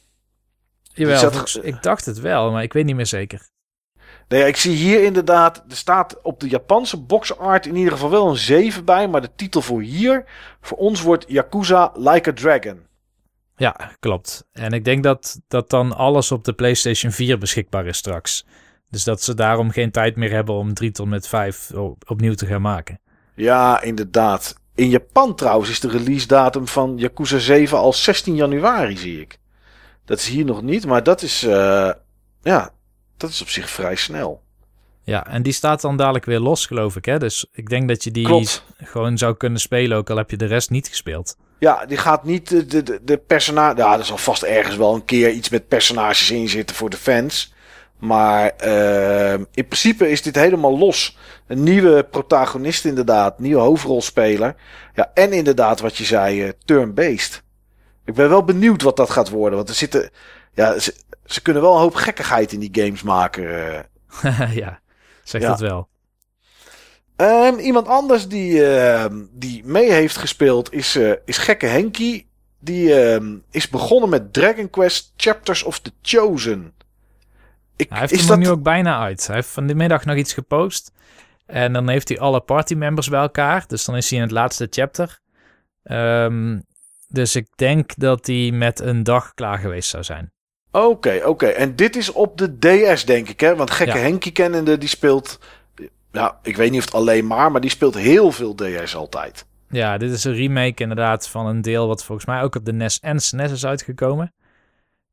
Jawel, 0.82 1.18
zat- 1.18 1.58
ik 1.62 1.82
dacht 1.82 2.04
het 2.06 2.20
wel, 2.20 2.52
maar 2.52 2.62
ik 2.62 2.72
weet 2.72 2.84
niet 2.84 2.96
meer 2.96 3.06
zeker. 3.06 3.48
Nee, 4.28 4.46
ik 4.46 4.56
zie 4.56 4.74
hier 4.76 5.04
inderdaad, 5.04 5.64
er 5.68 5.76
staat 5.76 6.22
op 6.22 6.40
de 6.40 6.48
Japanse 6.48 6.96
boxart 7.00 7.66
in 7.66 7.76
ieder 7.76 7.92
geval 7.92 8.10
wel 8.10 8.28
een 8.28 8.36
7 8.36 8.84
bij, 8.84 9.08
maar 9.08 9.20
de 9.20 9.30
titel 9.36 9.60
voor 9.60 9.80
hier, 9.82 10.24
voor 10.60 10.78
ons 10.78 11.02
wordt 11.02 11.24
Yakuza 11.28 11.92
Like 11.94 12.30
a 12.30 12.32
Dragon. 12.32 12.86
Ja, 13.56 13.90
klopt. 14.00 14.46
En 14.52 14.72
ik 14.72 14.84
denk 14.84 15.02
dat, 15.02 15.40
dat 15.48 15.70
dan 15.70 15.96
alles 15.96 16.32
op 16.32 16.44
de 16.44 16.52
PlayStation 16.52 17.12
4 17.12 17.38
beschikbaar 17.38 17.86
is 17.86 17.96
straks. 17.96 18.46
Dus 18.90 19.04
dat 19.04 19.22
ze 19.22 19.34
daarom 19.34 19.70
geen 19.70 19.90
tijd 19.90 20.16
meer 20.16 20.30
hebben 20.30 20.54
om 20.54 20.74
3 20.74 20.90
tot 20.90 21.06
met 21.06 21.28
5 21.28 21.70
opnieuw 22.06 22.34
te 22.34 22.46
gaan 22.46 22.60
maken. 22.62 23.00
Ja, 23.34 23.82
inderdaad. 23.82 24.54
In 24.78 24.88
Japan 24.88 25.34
trouwens 25.34 25.70
is 25.70 25.80
de 25.80 25.88
release 25.88 26.26
datum 26.26 26.66
van 26.66 26.94
Yakuza 26.96 27.38
7 27.38 27.78
al 27.78 27.92
16 27.92 28.34
januari, 28.34 28.96
zie 28.96 29.20
ik. 29.20 29.38
Dat 30.04 30.18
is 30.18 30.28
hier 30.28 30.44
nog 30.44 30.62
niet, 30.62 30.86
maar 30.86 31.02
dat 31.02 31.22
is, 31.22 31.44
uh, 31.44 31.90
ja, 32.42 32.70
dat 33.16 33.30
is 33.30 33.42
op 33.42 33.48
zich 33.48 33.70
vrij 33.70 33.94
snel. 33.94 34.42
Ja, 35.02 35.26
en 35.26 35.42
die 35.42 35.52
staat 35.52 35.80
dan 35.80 35.96
dadelijk 35.96 36.24
weer 36.24 36.38
los, 36.38 36.66
geloof 36.66 36.96
ik. 36.96 37.04
Hè? 37.04 37.18
Dus 37.18 37.46
ik 37.52 37.68
denk 37.68 37.88
dat 37.88 38.04
je 38.04 38.10
die 38.10 38.24
Klopt. 38.24 38.64
gewoon 38.76 39.18
zou 39.18 39.36
kunnen 39.36 39.60
spelen, 39.60 39.96
ook 39.96 40.10
al 40.10 40.16
heb 40.16 40.30
je 40.30 40.36
de 40.36 40.46
rest 40.46 40.70
niet 40.70 40.88
gespeeld. 40.88 41.36
Ja, 41.58 41.86
die 41.86 41.96
gaat 41.96 42.24
niet 42.24 42.48
de, 42.48 42.82
de, 42.82 43.00
de 43.02 43.16
personage. 43.16 43.76
Ja, 43.76 43.98
er 43.98 44.04
zal 44.04 44.18
vast 44.18 44.42
ergens 44.42 44.76
wel 44.76 44.94
een 44.94 45.04
keer 45.04 45.30
iets 45.30 45.48
met 45.48 45.68
personages 45.68 46.30
in 46.30 46.48
zitten 46.48 46.76
voor 46.76 46.90
de 46.90 46.96
fans. 46.96 47.52
Maar 47.98 48.52
uh, 48.64 49.32
in 49.32 49.66
principe 49.66 50.10
is 50.10 50.22
dit 50.22 50.34
helemaal 50.34 50.78
los. 50.78 51.16
Een 51.46 51.62
nieuwe 51.62 52.04
protagonist, 52.04 52.84
inderdaad. 52.84 53.38
Nieuwe 53.38 53.60
hoofdrolspeler. 53.60 54.54
Ja, 54.94 55.10
en 55.14 55.32
inderdaad, 55.32 55.80
wat 55.80 55.96
je 55.96 56.04
zei, 56.04 56.44
uh, 56.44 56.52
turn-based. 56.64 57.42
Ik 58.04 58.14
ben 58.14 58.28
wel 58.28 58.44
benieuwd 58.44 58.82
wat 58.82 58.96
dat 58.96 59.10
gaat 59.10 59.28
worden. 59.28 59.56
Want 59.56 59.68
er 59.68 59.74
zitten. 59.74 60.10
Ja, 60.54 60.78
ze, 60.78 60.94
ze 61.24 61.42
kunnen 61.42 61.62
wel 61.62 61.74
een 61.74 61.80
hoop 61.80 61.94
gekkigheid 61.94 62.52
in 62.52 62.60
die 62.60 62.84
games 62.84 63.02
maken. 63.02 63.44
Uh. 64.22 64.54
ja, 64.62 64.80
zeg 65.24 65.42
dat 65.42 65.60
wel. 65.60 65.88
Um, 67.16 67.58
iemand 67.58 67.88
anders 67.88 68.28
die, 68.28 68.52
uh, 68.52 69.04
die 69.30 69.62
mee 69.64 69.92
heeft 69.92 70.16
gespeeld 70.16 70.72
is, 70.72 70.96
uh, 70.96 71.12
is 71.24 71.38
Gekke 71.38 71.66
Henky. 71.66 72.26
Die 72.60 72.92
is 73.50 73.68
begonnen 73.68 74.08
met 74.08 74.32
Dragon 74.32 74.70
Quest 74.70 75.12
Chapters 75.16 75.62
of 75.62 75.78
the 75.78 75.92
Chosen. 76.02 76.72
Ik, 77.78 77.88
hij 77.88 77.98
heeft 77.98 78.12
is 78.12 78.18
hem 78.18 78.28
dat... 78.28 78.38
nu 78.38 78.48
ook 78.48 78.62
bijna 78.62 79.00
uit. 79.00 79.26
Hij 79.26 79.36
heeft 79.36 79.48
van 79.48 79.66
de 79.66 79.74
middag 79.74 80.04
nog 80.04 80.16
iets 80.16 80.34
gepost. 80.34 80.92
En 81.46 81.72
dan 81.72 81.88
heeft 81.88 82.08
hij 82.08 82.18
alle 82.18 82.40
partymembers 82.40 83.08
bij 83.08 83.20
elkaar. 83.20 83.64
Dus 83.66 83.84
dan 83.84 83.96
is 83.96 84.10
hij 84.10 84.18
in 84.18 84.24
het 84.24 84.32
laatste 84.32 84.66
chapter. 84.70 85.18
Um, 85.82 86.62
dus 87.08 87.36
ik 87.36 87.46
denk 87.56 87.92
dat 87.96 88.26
hij 88.26 88.50
met 88.52 88.80
een 88.80 89.02
dag 89.02 89.34
klaar 89.34 89.58
geweest 89.58 89.90
zou 89.90 90.04
zijn. 90.04 90.32
Oké, 90.70 91.20
oké. 91.24 91.46
En 91.46 91.76
dit 91.76 91.96
is 91.96 92.12
op 92.12 92.38
de 92.38 92.58
DS, 92.58 93.04
denk 93.04 93.28
ik, 93.28 93.40
hè? 93.40 93.56
Want 93.56 93.70
gekke 93.70 93.96
ja. 93.98 94.02
Henkie 94.02 94.32
kennende, 94.32 94.78
die 94.78 94.88
speelt... 94.88 95.38
Ja, 96.12 96.38
ik 96.42 96.56
weet 96.56 96.70
niet 96.70 96.78
of 96.78 96.84
het 96.84 96.94
alleen 96.94 97.26
maar, 97.26 97.52
maar 97.52 97.60
die 97.60 97.70
speelt 97.70 97.94
heel 97.94 98.32
veel 98.32 98.54
DS 98.54 98.94
altijd. 98.94 99.46
Ja, 99.68 99.98
dit 99.98 100.12
is 100.12 100.24
een 100.24 100.34
remake 100.34 100.82
inderdaad 100.82 101.28
van 101.28 101.46
een 101.46 101.62
deel 101.62 101.86
wat 101.86 102.04
volgens 102.04 102.26
mij 102.26 102.42
ook 102.42 102.54
op 102.54 102.64
de 102.64 102.72
NES 102.72 103.00
en 103.00 103.20
SNES 103.20 103.52
is 103.52 103.66
uitgekomen. 103.66 104.32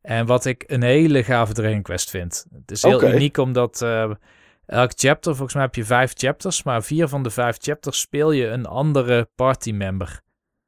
En 0.05 0.25
wat 0.25 0.45
ik 0.45 0.63
een 0.67 0.83
hele 0.83 1.23
gave 1.23 1.53
Dragon 1.53 1.81
Quest 1.81 2.09
vind. 2.09 2.45
Het 2.51 2.71
is 2.71 2.81
heel 2.81 3.03
uniek 3.03 3.37
omdat 3.37 3.81
uh, 3.81 4.11
elk 4.65 4.91
chapter, 4.95 5.31
volgens 5.31 5.53
mij 5.53 5.63
heb 5.63 5.75
je 5.75 5.85
vijf 5.85 6.13
chapters, 6.15 6.63
maar 6.63 6.83
vier 6.83 7.07
van 7.07 7.23
de 7.23 7.29
vijf 7.29 7.57
chapters 7.59 7.99
speel 7.99 8.31
je 8.31 8.47
een 8.47 8.65
andere 8.65 9.29
party 9.35 9.71
member. 9.71 10.21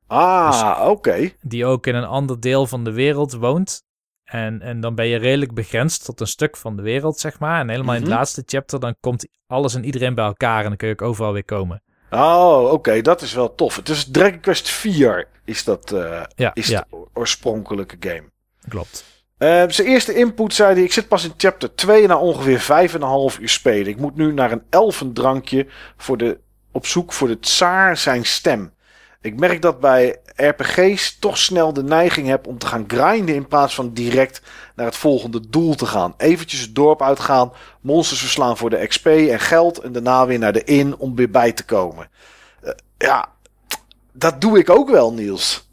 Ah, 0.07 0.51
dus 0.51 0.87
oké. 0.87 1.31
Die 1.41 1.65
ook 1.65 1.87
in 1.87 1.95
een 1.95 2.05
ander 2.05 2.39
deel 2.39 2.67
van 2.67 2.83
de 2.83 2.91
wereld 2.91 3.33
woont. 3.33 3.83
En, 4.23 4.61
en 4.61 4.79
dan 4.79 4.95
ben 4.95 5.07
je 5.07 5.17
redelijk 5.17 5.53
begrensd 5.53 6.05
tot 6.05 6.19
een 6.19 6.27
stuk 6.27 6.57
van 6.57 6.75
de 6.75 6.81
wereld, 6.81 7.19
zeg 7.19 7.39
maar. 7.39 7.59
En 7.59 7.69
helemaal 7.69 7.93
in 7.93 7.99
het 8.01 8.09
mhm. 8.09 8.17
laatste 8.17 8.43
chapter, 8.45 8.79
dan 8.79 8.95
komt 8.99 9.27
alles 9.47 9.75
en 9.75 9.85
iedereen 9.85 10.15
bij 10.15 10.25
elkaar. 10.25 10.61
En 10.61 10.67
dan 10.67 10.77
kun 10.77 10.87
je 10.87 10.93
ook 10.93 11.01
overal 11.01 11.33
weer 11.33 11.45
komen. 11.45 11.83
Oh, 12.11 12.71
oké. 12.71 13.01
Dat 13.01 13.21
is 13.21 13.33
wel 13.33 13.55
tof. 13.55 13.75
Het 13.75 13.89
is 13.89 14.11
Dragon 14.11 14.39
Quest 14.39 14.69
4 14.69 15.27
is 15.45 15.63
dat 15.63 15.91
uh, 15.91 16.23
ja, 16.35 16.53
is 16.53 16.67
ja. 16.67 16.85
de 16.89 17.07
oorspronkelijke 17.13 17.95
game. 17.99 18.29
Klopt. 18.67 19.16
Uh, 19.39 19.63
zijn 19.67 19.87
eerste 19.87 20.13
input 20.13 20.53
zei 20.53 20.73
hij, 20.73 20.83
ik 20.83 20.93
zit 20.93 21.07
pas 21.07 21.23
in 21.23 21.33
chapter 21.37 21.75
2 21.75 22.07
na 22.07 22.17
ongeveer 22.17 22.89
5,5 22.89 23.41
uur 23.41 23.49
spelen. 23.49 23.87
Ik 23.87 23.99
moet 23.99 24.15
nu 24.15 24.33
naar 24.33 24.51
een 24.51 24.63
elfendrankje 24.69 25.67
voor 25.97 26.17
de, 26.17 26.39
op 26.71 26.85
zoek 26.85 27.13
voor 27.13 27.27
de 27.27 27.39
tsaar 27.39 27.97
zijn 27.97 28.25
stem. 28.25 28.73
Ik 29.21 29.39
merk 29.39 29.61
dat 29.61 29.79
bij 29.79 30.17
RPG's 30.35 31.19
toch 31.19 31.37
snel 31.37 31.73
de 31.73 31.83
neiging 31.83 32.27
heb 32.27 32.47
om 32.47 32.57
te 32.57 32.67
gaan 32.67 32.83
grinden 32.87 33.35
in 33.35 33.47
plaats 33.47 33.75
van 33.75 33.93
direct 33.93 34.41
naar 34.75 34.85
het 34.85 34.95
volgende 34.95 35.49
doel 35.49 35.75
te 35.75 35.85
gaan. 35.85 36.13
Eventjes 36.17 36.59
het 36.59 36.75
dorp 36.75 37.01
uitgaan, 37.01 37.51
monsters 37.81 38.19
verslaan 38.19 38.57
voor 38.57 38.69
de 38.69 38.87
XP 38.87 39.05
en 39.05 39.39
geld 39.39 39.77
en 39.79 39.91
daarna 39.91 40.25
weer 40.25 40.39
naar 40.39 40.53
de 40.53 40.63
in 40.63 40.97
om 40.97 41.15
weer 41.15 41.29
bij 41.29 41.51
te 41.51 41.65
komen. 41.65 42.09
Uh, 42.63 42.71
ja, 42.97 43.31
dat 44.11 44.41
doe 44.41 44.57
ik 44.59 44.69
ook 44.69 44.89
wel, 44.89 45.13
Niels. 45.13 45.66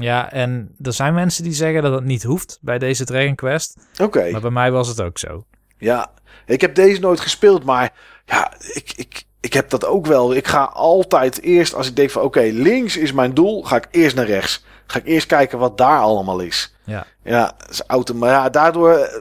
Ja, 0.00 0.32
en 0.32 0.74
er 0.82 0.92
zijn 0.92 1.14
mensen 1.14 1.44
die 1.44 1.52
zeggen 1.52 1.82
dat 1.82 1.92
het 1.92 2.04
niet 2.04 2.22
hoeft 2.22 2.58
bij 2.60 2.78
deze 2.78 3.04
Dragon 3.04 3.34
Quest. 3.34 3.76
Oké. 4.00 4.30
Maar 4.30 4.40
bij 4.40 4.50
mij 4.50 4.70
was 4.70 4.88
het 4.88 5.00
ook 5.00 5.18
zo. 5.18 5.44
Ja, 5.78 6.10
ik 6.46 6.60
heb 6.60 6.74
deze 6.74 7.00
nooit 7.00 7.20
gespeeld, 7.20 7.64
maar 7.64 7.92
ja, 8.24 8.52
ik, 8.72 8.92
ik, 8.96 9.24
ik 9.40 9.52
heb 9.52 9.70
dat 9.70 9.84
ook 9.84 10.06
wel. 10.06 10.34
Ik 10.34 10.46
ga 10.46 10.64
altijd 10.64 11.40
eerst, 11.40 11.74
als 11.74 11.88
ik 11.88 11.96
denk 11.96 12.10
van 12.10 12.22
oké, 12.22 12.40
links 12.40 12.96
is 12.96 13.12
mijn 13.12 13.34
doel, 13.34 13.62
ga 13.62 13.76
ik 13.76 13.88
eerst 13.90 14.16
naar 14.16 14.26
rechts. 14.26 14.64
Ga 14.86 14.98
ik 14.98 15.06
eerst 15.06 15.26
kijken 15.26 15.58
wat 15.58 15.78
daar 15.78 16.00
allemaal 16.00 16.40
is. 16.40 16.74
Ja. 16.84 17.06
Ja, 17.22 17.56
is 17.70 17.82
auto. 17.86 18.14
Maar 18.14 18.30
ja, 18.30 18.48
daardoor 18.50 18.90
eh, 18.90 19.20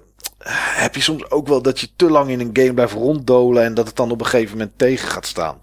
heb 0.82 0.96
je 0.96 1.02
soms 1.02 1.32
ook 1.32 1.48
wel 1.48 1.62
dat 1.62 1.80
je 1.80 1.90
te 1.96 2.10
lang 2.10 2.30
in 2.30 2.40
een 2.40 2.50
game 2.54 2.74
blijft 2.74 2.94
ronddolen 2.94 3.64
en 3.64 3.74
dat 3.74 3.88
het 3.88 3.96
dan 3.96 4.12
op 4.12 4.20
een 4.20 4.26
gegeven 4.26 4.58
moment 4.58 4.78
tegen 4.78 5.08
gaat 5.08 5.26
staan. 5.26 5.60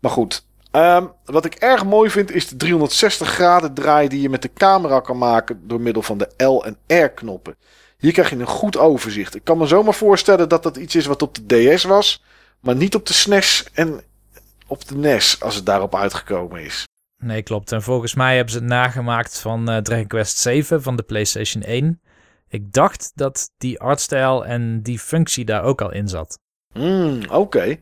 Maar 0.00 0.10
goed. 0.10 0.46
Um, 0.76 1.12
wat 1.24 1.44
ik 1.44 1.54
erg 1.54 1.84
mooi 1.84 2.10
vind 2.10 2.30
is 2.30 2.48
de 2.48 2.56
360 2.56 3.28
graden 3.28 3.74
draai 3.74 4.08
die 4.08 4.20
je 4.20 4.28
met 4.28 4.42
de 4.42 4.52
camera 4.52 5.00
kan 5.00 5.18
maken 5.18 5.68
door 5.68 5.80
middel 5.80 6.02
van 6.02 6.18
de 6.18 6.44
L 6.44 6.64
en 6.64 6.76
R 7.02 7.08
knoppen. 7.08 7.56
Hier 7.98 8.12
krijg 8.12 8.30
je 8.30 8.36
een 8.36 8.46
goed 8.46 8.76
overzicht. 8.76 9.34
Ik 9.34 9.44
kan 9.44 9.58
me 9.58 9.66
zomaar 9.66 9.94
voorstellen 9.94 10.48
dat 10.48 10.62
dat 10.62 10.76
iets 10.76 10.94
is 10.94 11.06
wat 11.06 11.22
op 11.22 11.34
de 11.34 11.72
DS 11.74 11.84
was. 11.84 12.22
Maar 12.60 12.76
niet 12.76 12.94
op 12.94 13.06
de 13.06 13.12
SNES 13.12 13.68
en 13.72 14.00
op 14.66 14.88
de 14.88 14.96
NES 14.96 15.40
als 15.40 15.54
het 15.54 15.66
daarop 15.66 15.94
uitgekomen 15.94 16.64
is. 16.64 16.84
Nee, 17.22 17.42
klopt. 17.42 17.72
En 17.72 17.82
volgens 17.82 18.14
mij 18.14 18.34
hebben 18.34 18.52
ze 18.52 18.58
het 18.58 18.68
nagemaakt 18.68 19.38
van 19.38 19.70
uh, 19.70 19.76
Dragon 19.76 20.06
Quest 20.06 20.38
7 20.38 20.82
van 20.82 20.96
de 20.96 21.02
PlayStation 21.02 21.62
1. 21.62 22.00
Ik 22.48 22.72
dacht 22.72 23.12
dat 23.14 23.50
die 23.56 23.80
artstijl 23.80 24.46
en 24.46 24.82
die 24.82 24.98
functie 24.98 25.44
daar 25.44 25.62
ook 25.62 25.80
al 25.80 25.92
in 25.92 26.08
zat. 26.08 26.38
Hmm, 26.72 27.20
oké. 27.30 27.78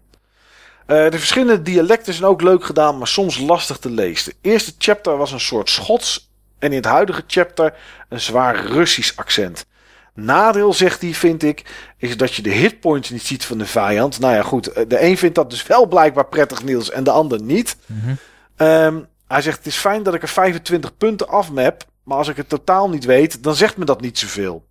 Uh, 0.92 1.10
de 1.10 1.18
verschillende 1.18 1.62
dialecten 1.62 2.14
zijn 2.14 2.28
ook 2.28 2.42
leuk 2.42 2.64
gedaan, 2.64 2.98
maar 2.98 3.06
soms 3.06 3.38
lastig 3.38 3.78
te 3.78 3.90
lezen. 3.90 4.32
De 4.32 4.48
eerste 4.48 4.72
chapter 4.78 5.16
was 5.16 5.32
een 5.32 5.40
soort 5.40 5.70
Schots 5.70 6.30
en 6.58 6.70
in 6.70 6.76
het 6.76 6.84
huidige 6.84 7.22
chapter 7.26 7.74
een 8.08 8.20
zwaar 8.20 8.66
Russisch 8.66 9.16
accent. 9.16 9.66
Nadeel, 10.14 10.72
zegt 10.72 11.00
hij, 11.00 11.14
vind 11.14 11.42
ik, 11.42 11.92
is 11.96 12.16
dat 12.16 12.34
je 12.34 12.42
de 12.42 12.50
hitpoints 12.50 13.10
niet 13.10 13.22
ziet 13.22 13.44
van 13.44 13.58
de 13.58 13.66
vijand. 13.66 14.20
Nou 14.20 14.34
ja, 14.34 14.42
goed. 14.42 14.66
Eh, 14.66 14.84
de 14.88 15.02
een 15.02 15.18
vindt 15.18 15.34
dat 15.34 15.50
dus 15.50 15.66
wel 15.66 15.86
blijkbaar 15.86 16.26
prettig, 16.26 16.62
Niels, 16.62 16.90
en 16.90 17.04
de 17.04 17.10
ander 17.10 17.42
niet. 17.42 17.76
Mhm. 17.86 18.14
Ehm, 18.56 19.00
hij 19.26 19.42
zegt: 19.42 19.56
Het 19.56 19.66
is 19.66 19.76
fijn 19.76 20.02
dat 20.02 20.14
ik 20.14 20.22
er 20.22 20.28
25 20.28 20.96
punten 20.96 21.28
afmap. 21.28 21.84
Maar 22.02 22.18
als 22.18 22.28
ik 22.28 22.36
het 22.36 22.48
totaal 22.48 22.88
niet 22.88 23.04
weet, 23.04 23.42
dan 23.42 23.54
zegt 23.54 23.76
me 23.76 23.84
dat 23.84 24.00
niet 24.00 24.18
zoveel. 24.18 24.66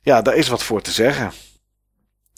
Ja, 0.00 0.22
daar 0.22 0.34
is 0.34 0.48
wat 0.48 0.62
voor 0.62 0.82
te 0.82 0.90
zeggen. 0.90 1.32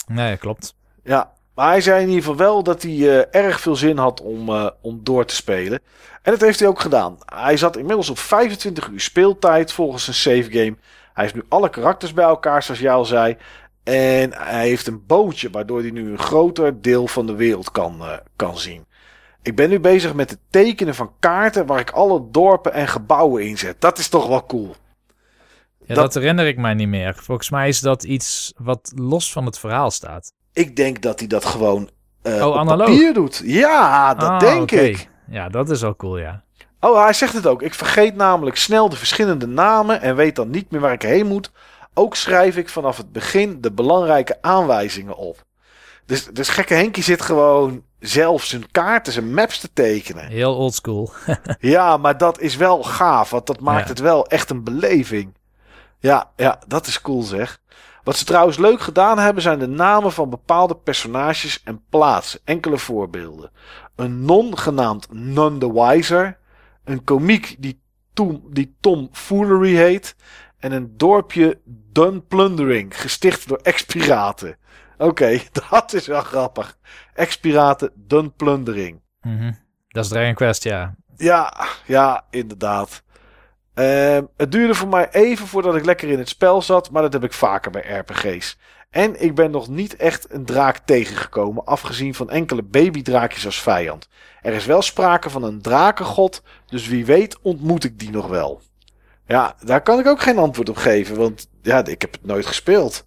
Nee, 0.06 0.36
klopt. 0.36 0.74
Ja, 1.04 1.32
maar 1.54 1.68
hij 1.68 1.80
zei 1.80 2.02
in 2.02 2.08
ieder 2.08 2.22
geval 2.22 2.36
wel 2.36 2.62
dat 2.62 2.82
hij 2.82 2.92
uh, 2.92 3.34
erg 3.34 3.60
veel 3.60 3.76
zin 3.76 3.96
had 3.96 4.20
om, 4.20 4.48
uh, 4.48 4.68
om 4.80 5.00
door 5.02 5.24
te 5.24 5.34
spelen. 5.34 5.80
En 6.22 6.32
dat 6.32 6.40
heeft 6.40 6.58
hij 6.58 6.68
ook 6.68 6.80
gedaan. 6.80 7.18
Hij 7.24 7.56
zat 7.56 7.76
inmiddels 7.76 8.10
op 8.10 8.18
25 8.18 8.88
uur 8.88 9.00
speeltijd 9.00 9.72
volgens 9.72 10.08
een 10.08 10.14
save 10.14 10.50
game. 10.50 10.76
Hij 11.12 11.24
heeft 11.24 11.34
nu 11.34 11.42
alle 11.48 11.70
karakters 11.70 12.12
bij 12.12 12.24
elkaar, 12.24 12.62
zoals 12.62 12.80
jij 12.80 12.92
al 12.92 13.04
zei. 13.04 13.36
En 13.82 14.32
hij 14.32 14.68
heeft 14.68 14.86
een 14.86 15.06
bootje, 15.06 15.50
waardoor 15.50 15.80
hij 15.80 15.90
nu 15.90 16.10
een 16.10 16.18
groter 16.18 16.82
deel 16.82 17.06
van 17.06 17.26
de 17.26 17.34
wereld 17.34 17.70
kan, 17.70 17.96
uh, 18.00 18.12
kan 18.36 18.58
zien. 18.58 18.86
Ik 19.42 19.56
ben 19.56 19.70
nu 19.70 19.80
bezig 19.80 20.14
met 20.14 20.30
het 20.30 20.38
tekenen 20.50 20.94
van 20.94 21.12
kaarten 21.18 21.66
waar 21.66 21.80
ik 21.80 21.90
alle 21.90 22.28
dorpen 22.30 22.72
en 22.72 22.88
gebouwen 22.88 23.46
in 23.46 23.58
zet. 23.58 23.80
Dat 23.80 23.98
is 23.98 24.08
toch 24.08 24.26
wel 24.26 24.46
cool. 24.46 24.74
Ja, 25.86 25.94
dat, 25.94 26.14
herinner 26.14 26.46
ik 26.46 26.56
mij 26.56 26.74
niet 26.74 26.88
meer. 26.88 27.14
Volgens 27.14 27.50
mij 27.50 27.68
is 27.68 27.80
dat 27.80 28.04
iets 28.04 28.52
wat 28.56 28.92
los 28.94 29.32
van 29.32 29.46
het 29.46 29.58
verhaal 29.58 29.90
staat. 29.90 30.32
Ik 30.54 30.76
denk 30.76 31.02
dat 31.02 31.18
hij 31.18 31.28
dat 31.28 31.44
gewoon 31.44 31.90
uh, 32.22 32.46
oh, 32.46 32.60
op 32.60 32.66
papier 32.66 33.14
doet. 33.14 33.42
Ja, 33.44 34.14
dat 34.14 34.28
ah, 34.28 34.38
denk 34.38 34.70
ik. 34.70 35.08
Ja, 35.30 35.48
dat 35.48 35.70
is 35.70 35.84
al 35.84 35.96
cool, 35.96 36.18
ja. 36.18 36.42
Oh, 36.80 37.02
hij 37.02 37.12
zegt 37.12 37.32
het 37.32 37.46
ook. 37.46 37.62
Ik 37.62 37.74
vergeet 37.74 38.16
namelijk 38.16 38.56
snel 38.56 38.88
de 38.88 38.96
verschillende 38.96 39.46
namen 39.46 40.00
en 40.00 40.16
weet 40.16 40.36
dan 40.36 40.50
niet 40.50 40.70
meer 40.70 40.80
waar 40.80 40.92
ik 40.92 41.02
heen 41.02 41.26
moet. 41.26 41.50
Ook 41.94 42.16
schrijf 42.16 42.56
ik 42.56 42.68
vanaf 42.68 42.96
het 42.96 43.12
begin 43.12 43.60
de 43.60 43.72
belangrijke 43.72 44.38
aanwijzingen 44.40 45.16
op. 45.16 45.44
Dus, 46.06 46.26
dus 46.26 46.48
gekke 46.48 46.74
Henkie 46.74 47.02
zit 47.02 47.22
gewoon 47.22 47.82
zelf 47.98 48.44
zijn 48.44 48.70
kaarten, 48.70 49.12
zijn 49.12 49.34
maps 49.34 49.58
te 49.58 49.72
tekenen. 49.72 50.26
Heel 50.26 50.56
oldschool. 50.56 51.12
ja, 51.58 51.96
maar 51.96 52.18
dat 52.18 52.40
is 52.40 52.56
wel 52.56 52.82
gaaf, 52.82 53.30
want 53.30 53.46
dat 53.46 53.60
maakt 53.60 53.88
het 53.88 53.98
wel 53.98 54.26
echt 54.26 54.50
een 54.50 54.64
beleving. 54.64 55.34
Ja, 55.98 56.30
ja, 56.36 56.58
dat 56.66 56.86
is 56.86 57.00
cool 57.00 57.22
zeg. 57.22 57.60
Wat 58.04 58.16
ze 58.16 58.24
trouwens 58.24 58.58
leuk 58.58 58.80
gedaan 58.80 59.18
hebben 59.18 59.42
zijn 59.42 59.58
de 59.58 59.66
namen 59.66 60.12
van 60.12 60.30
bepaalde 60.30 60.76
personages 60.76 61.62
en 61.62 61.82
plaatsen. 61.88 62.40
Enkele 62.44 62.78
voorbeelden. 62.78 63.50
Een 63.96 64.24
non 64.24 64.58
genaamd 64.58 65.12
None 65.12 65.58
the 65.58 65.72
Wiser. 65.72 66.38
Een 66.84 67.04
komiek 67.04 67.56
die 67.58 67.80
Tom, 68.12 68.42
die 68.50 68.76
Tom 68.80 69.08
Foolery 69.12 69.74
heet. 69.74 70.16
En 70.58 70.72
een 70.72 70.96
dorpje 70.96 71.60
Dun 71.64 72.26
Plundering, 72.26 73.00
gesticht 73.00 73.48
door 73.48 73.58
expiraten. 73.62 74.56
Oké, 74.98 75.40
dat 75.70 75.92
is 75.92 76.06
wel 76.06 76.20
grappig. 76.22 76.78
Expiraten 77.14 77.90
Dun 77.94 78.32
Plundering. 78.32 79.00
Mhm. 79.20 79.52
Dat 79.88 80.04
is 80.04 80.10
Dragon 80.10 80.34
Quest, 80.34 80.64
ja. 80.64 80.94
Ja, 81.16 81.66
ja, 81.86 82.26
inderdaad. 82.30 83.02
Ehm, 83.74 84.24
het 84.36 84.52
duurde 84.52 84.74
voor 84.74 84.88
mij 84.88 85.10
even 85.10 85.46
voordat 85.46 85.76
ik 85.76 85.84
lekker 85.84 86.08
in 86.08 86.18
het 86.18 86.28
spel 86.28 86.62
zat, 86.62 86.90
maar 86.90 87.02
dat 87.02 87.12
heb 87.12 87.24
ik 87.24 87.32
vaker 87.32 87.70
bij 87.70 87.98
RPG's. 87.98 88.58
En 88.90 89.22
ik 89.22 89.34
ben 89.34 89.50
nog 89.50 89.68
niet 89.68 89.96
echt 89.96 90.26
een 90.32 90.44
draak 90.44 90.78
tegengekomen, 90.78 91.64
afgezien 91.64 92.14
van 92.14 92.30
enkele 92.30 92.62
babydraakjes 92.62 93.46
als 93.46 93.62
vijand. 93.62 94.08
Er 94.42 94.52
is 94.52 94.66
wel 94.66 94.82
sprake 94.82 95.30
van 95.30 95.42
een 95.42 95.62
drakengod, 95.62 96.42
dus 96.66 96.88
wie 96.88 97.04
weet 97.04 97.38
ontmoet 97.42 97.84
ik 97.84 97.98
die 97.98 98.10
nog 98.10 98.26
wel. 98.26 98.60
Ja, 99.26 99.56
daar 99.64 99.82
kan 99.82 99.98
ik 99.98 100.06
ook 100.06 100.20
geen 100.20 100.38
antwoord 100.38 100.68
op 100.68 100.76
geven, 100.76 101.16
want 101.16 101.48
ja, 101.62 101.86
ik 101.86 102.00
heb 102.00 102.12
het 102.12 102.24
nooit 102.24 102.46
gespeeld. 102.46 103.06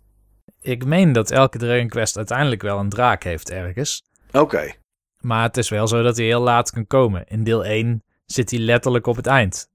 Ik 0.62 0.86
meen 0.86 1.12
dat 1.12 1.32
elke 1.32 1.58
Dragon 1.58 1.88
Quest 1.88 2.18
uiteindelijk 2.18 2.62
wel 2.62 2.80
een 2.80 2.90
draak 2.90 3.24
heeft 3.24 3.50
ergens. 3.52 4.04
Oké. 4.32 4.74
Maar 5.20 5.44
het 5.44 5.58
is 5.58 5.70
wel 5.70 5.88
zo 5.88 6.04
dat 6.04 6.18
hij 6.18 6.26
heel 6.26 6.42
laat 6.42 6.72
kan 6.72 6.88
komen. 6.88 7.28
In 7.28 7.44
deel 7.44 7.66
1 7.66 8.04
zit 8.26 8.52
hij 8.52 8.60
letterlijk 8.60 9.08
op 9.08 9.16
het 9.16 9.28
eind. 9.28 9.70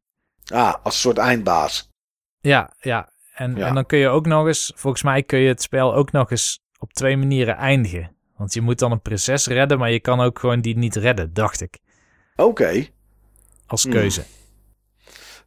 Ah, 0.46 0.74
als 0.82 0.94
een 0.94 1.00
soort 1.00 1.18
eindbaas. 1.18 1.88
Ja, 2.40 2.72
ja. 2.80 3.10
En, 3.34 3.54
Ja. 3.56 3.66
en 3.66 3.74
dan 3.74 3.86
kun 3.86 3.98
je 3.98 4.08
ook 4.08 4.26
nog 4.26 4.46
eens, 4.46 4.72
volgens 4.74 5.02
mij 5.02 5.22
kun 5.22 5.38
je 5.38 5.48
het 5.48 5.62
spel 5.62 5.94
ook 5.94 6.12
nog 6.12 6.30
eens 6.30 6.60
op 6.78 6.92
twee 6.92 7.16
manieren 7.16 7.56
eindigen. 7.56 8.16
Want 8.36 8.54
je 8.54 8.60
moet 8.60 8.78
dan 8.78 8.92
een 8.92 9.00
prinses 9.00 9.46
redden, 9.46 9.78
maar 9.78 9.90
je 9.90 10.00
kan 10.00 10.20
ook 10.20 10.38
gewoon 10.38 10.60
die 10.60 10.76
niet 10.76 10.96
redden, 10.96 11.34
dacht 11.34 11.60
ik. 11.60 11.78
Oké. 12.36 12.86
Als 13.66 13.82
Hmm. 13.82 13.92
keuze. 13.92 14.22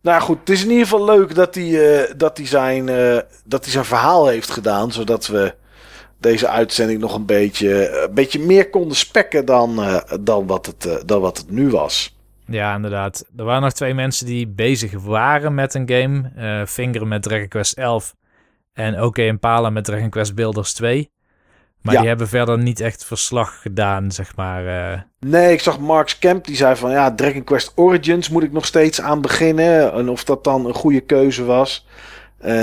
Nou 0.01 0.21
goed, 0.21 0.39
het 0.39 0.49
is 0.49 0.63
in 0.63 0.69
ieder 0.69 0.83
geval 0.87 1.05
leuk 1.05 1.35
dat 1.35 1.55
hij, 1.55 2.03
eh, 2.03 2.13
dat 2.17 2.37
hij, 2.37 2.45
zijn, 2.47 2.89
eh, 2.89 3.17
dat 3.45 3.63
hij 3.63 3.71
zijn 3.71 3.85
verhaal 3.85 4.27
heeft 4.27 4.49
gedaan. 4.49 4.91
Zodat 4.91 5.27
we 5.27 5.55
deze 6.17 6.47
uitzending 6.47 6.99
nog 6.99 7.13
een 7.15 7.25
beetje, 7.25 7.89
een 8.03 8.13
beetje 8.13 8.39
meer 8.39 8.69
konden 8.69 8.97
spekken 8.97 9.45
dan, 9.45 9.83
eh, 9.83 10.01
dan, 10.21 10.47
wat 10.47 10.65
het, 10.65 10.85
eh, 10.85 10.95
dan 11.05 11.21
wat 11.21 11.37
het 11.37 11.49
nu 11.49 11.69
was. 11.69 12.14
Ja, 12.47 12.75
inderdaad. 12.75 13.25
Er 13.37 13.43
waren 13.43 13.61
nog 13.61 13.73
twee 13.73 13.93
mensen 13.93 14.25
die 14.25 14.47
bezig 14.47 14.91
waren 15.01 15.53
met 15.53 15.73
een 15.73 15.89
game. 15.89 16.31
eh 16.35 16.65
Finger 16.65 17.07
met 17.07 17.23
Dragon 17.23 17.47
Quest 17.47 17.77
11 17.77 18.15
en 18.73 19.01
OK 19.01 19.17
Impala 19.17 19.69
met 19.69 19.83
Dragon 19.83 20.09
Quest 20.09 20.35
Builders 20.35 20.73
2. 20.73 21.11
Maar 21.81 21.93
Ja. 21.93 21.99
die 21.99 22.09
hebben 22.09 22.27
verder 22.27 22.57
niet 22.57 22.79
echt 22.79 23.05
verslag 23.05 23.61
gedaan, 23.61 24.11
zeg 24.11 24.35
maar. 24.35 24.67
eh. 24.93 24.99
Nee, 25.19 25.53
ik 25.53 25.59
zag 25.59 25.79
Mark 25.79 26.15
Kemp 26.19 26.45
die 26.45 26.55
zei 26.55 26.75
van 26.75 26.91
ja, 26.91 27.15
Dragon 27.15 27.43
Quest 27.43 27.71
Origins 27.75 28.29
moet 28.29 28.43
ik 28.43 28.51
nog 28.51 28.65
steeds 28.65 29.01
aan 29.01 29.21
beginnen. 29.21 29.93
En 29.93 30.09
of 30.09 30.23
dat 30.23 30.43
dan 30.43 30.65
een 30.65 30.73
goede 30.73 31.01
keuze 31.01 31.43
was. 31.45 31.85
Eh, 32.39 32.53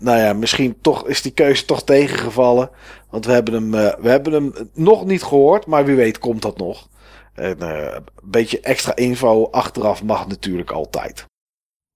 nou 0.00 0.18
ja, 0.18 0.32
misschien 0.32 0.76
toch 0.80 1.06
is 1.08 1.22
die 1.22 1.32
keuze 1.32 1.64
toch 1.64 1.84
tegengevallen. 1.84 2.70
Want 3.10 3.26
we 3.26 3.32
hebben 3.32 3.54
hem, 3.54 3.70
we 4.02 4.08
hebben 4.08 4.32
hem 4.32 4.52
nog 4.74 5.04
niet 5.04 5.22
gehoord, 5.22 5.66
maar 5.66 5.84
wie 5.84 5.96
weet 5.96 6.18
komt 6.18 6.42
dat 6.42 6.58
nog. 6.58 6.88
En, 7.34 7.58
eh, 7.58 7.94
een 7.94 8.04
beetje 8.22 8.60
extra 8.60 8.96
info 8.96 9.50
achteraf 9.50 10.02
mag 10.02 10.26
natuurlijk 10.26 10.70
altijd. 10.70 11.26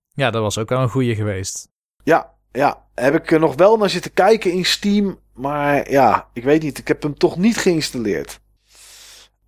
Ja, 0.09 0.31
dat 0.31 0.43
was 0.43 0.59
ook 0.59 0.69
wel 0.69 0.81
een 0.81 0.89
goede 0.89 1.15
geweest. 1.15 1.69
Ja, 2.05 2.35
ja, 2.53 2.85
heb 2.95 3.15
ik 3.15 3.31
er 3.31 3.41
nog 3.41 3.55
wel 3.55 3.77
naar 3.77 3.91
zitten 3.91 4.13
kijken 4.13 4.53
in 4.53 4.65
Steam. 4.65 5.19
Maar 5.33 5.91
ja, 5.91 6.29
ik 6.33 6.45
weet 6.45 6.63
niet. 6.63 6.79
Ik 6.79 6.89
heb 6.89 7.03
hem 7.03 7.19
toch 7.19 7.37
niet 7.37 7.57
geïnstalleerd. 7.57 8.41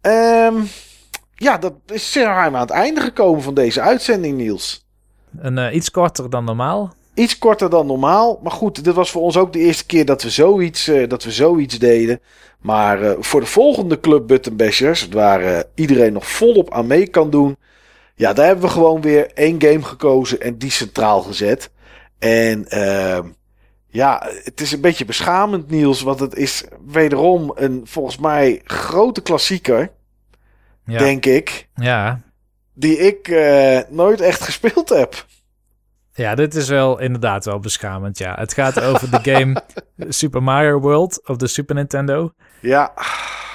Ehm, 0.00 0.54
ja, 1.34 1.58
dat 1.58 1.74
is 1.86 2.12
zijn 2.12 2.28
aan 2.28 2.54
het 2.54 2.70
einde 2.70 3.00
gekomen 3.00 3.42
van 3.42 3.54
deze 3.54 3.80
uitzending, 3.80 4.36
Niels. 4.36 4.86
Een, 5.38 5.58
eh, 5.58 5.74
iets 5.74 5.90
korter 5.90 6.30
dan 6.30 6.44
normaal. 6.44 6.94
Iets 7.20 7.38
korter 7.38 7.70
dan 7.70 7.86
normaal. 7.86 8.40
Maar 8.42 8.52
goed, 8.52 8.84
dit 8.84 8.94
was 8.94 9.10
voor 9.10 9.22
ons 9.22 9.36
ook 9.36 9.52
de 9.52 9.58
eerste 9.58 9.86
keer 9.86 10.04
dat 10.04 10.22
we 10.22 10.30
zoiets, 10.30 10.88
eh, 10.88 11.08
dat 11.08 11.24
we 11.24 11.30
zoiets 11.30 11.78
deden. 11.78 12.20
Maar 12.60 13.02
eh, 13.02 13.16
voor 13.18 13.40
de 13.40 13.46
volgende 13.46 14.00
Club 14.00 14.26
Button 14.26 14.56
Bashers, 14.56 15.08
waar 15.08 15.40
eh, 15.40 15.60
iedereen 15.74 16.12
nog 16.12 16.28
volop 16.30 16.72
aan 16.72 16.86
mee 16.86 17.06
kan 17.06 17.30
doen. 17.30 17.56
Ja, 18.14 18.32
daar 18.32 18.46
hebben 18.46 18.64
we 18.64 18.70
gewoon 18.70 19.00
weer 19.00 19.32
één 19.34 19.62
game 19.62 19.82
gekozen 19.82 20.40
en 20.40 20.58
die 20.58 20.70
centraal 20.70 21.22
gezet. 21.22 21.70
En 22.18 22.68
ehm, 22.68 23.26
ja, 23.88 24.26
het 24.44 24.60
is 24.60 24.72
een 24.72 24.80
beetje 24.80 25.04
beschamend, 25.04 25.70
Niels. 25.70 26.02
Want 26.02 26.20
het 26.20 26.36
is 26.36 26.64
wederom 26.86 27.52
een 27.54 27.80
volgens 27.84 28.18
mij 28.18 28.60
grote 28.64 29.20
klassieker, 29.20 29.90
Ja, 30.84 30.98
denk 30.98 31.26
ik. 31.26 31.68
ja. 31.74 32.20
Die 32.74 32.98
ik 32.98 33.34
nooit 33.88 34.20
echt 34.20 34.40
gespeeld 34.42 34.88
heb. 34.88 35.26
Ja, 36.20 36.34
dit 36.34 36.54
is 36.54 36.68
wel 36.68 37.00
inderdaad 37.00 37.44
wel 37.44 37.58
beschamend. 37.58 38.18
Ja, 38.18 38.34
het 38.38 38.54
gaat 38.54 38.80
over 38.80 39.10
de 39.10 39.18
game 39.32 39.62
Super 40.08 40.42
Mario 40.42 40.80
World 40.80 41.28
op 41.28 41.38
de 41.38 41.46
Super 41.46 41.74
Nintendo. 41.74 42.32
Ja, 42.60 42.92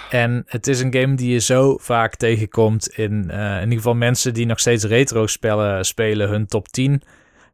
En 0.10 0.44
het 0.46 0.68
is 0.68 0.80
een 0.80 0.94
game 0.94 1.16
die 1.16 1.32
je 1.32 1.40
zo 1.40 1.78
vaak 1.78 2.16
tegenkomt 2.16 2.88
in, 2.88 3.30
eh, 3.30 3.56
in 3.56 3.64
ieder 3.64 3.78
geval 3.78 3.96
mensen 3.96 4.34
die 4.34 4.46
nog 4.46 4.60
steeds 4.60 4.84
retro 4.84 5.28
spellen 5.28 5.86
spelen 5.86 6.30
hun 6.30 6.46
top 6.46 6.68
10. 6.68 7.02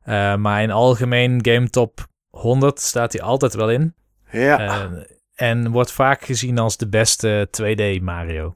Eh, 0.04 0.36
maar 0.36 0.62
in 0.62 0.72
algemeen 0.72 1.40
game 1.42 1.70
top 1.70 2.08
100 2.30 2.80
staat 2.80 3.14
hij 3.14 3.22
altijd 3.22 3.54
wel 3.54 3.70
in. 3.70 3.94
ja. 4.32 4.60
Eh, 4.60 4.90
en 5.36 5.72
wordt 5.72 5.92
vaak 5.92 6.26
gezien 6.26 6.58
als 6.58 6.78
de 6.78 6.90
beste 6.90 7.48
2D 7.52 8.02
Mario. 8.02 8.56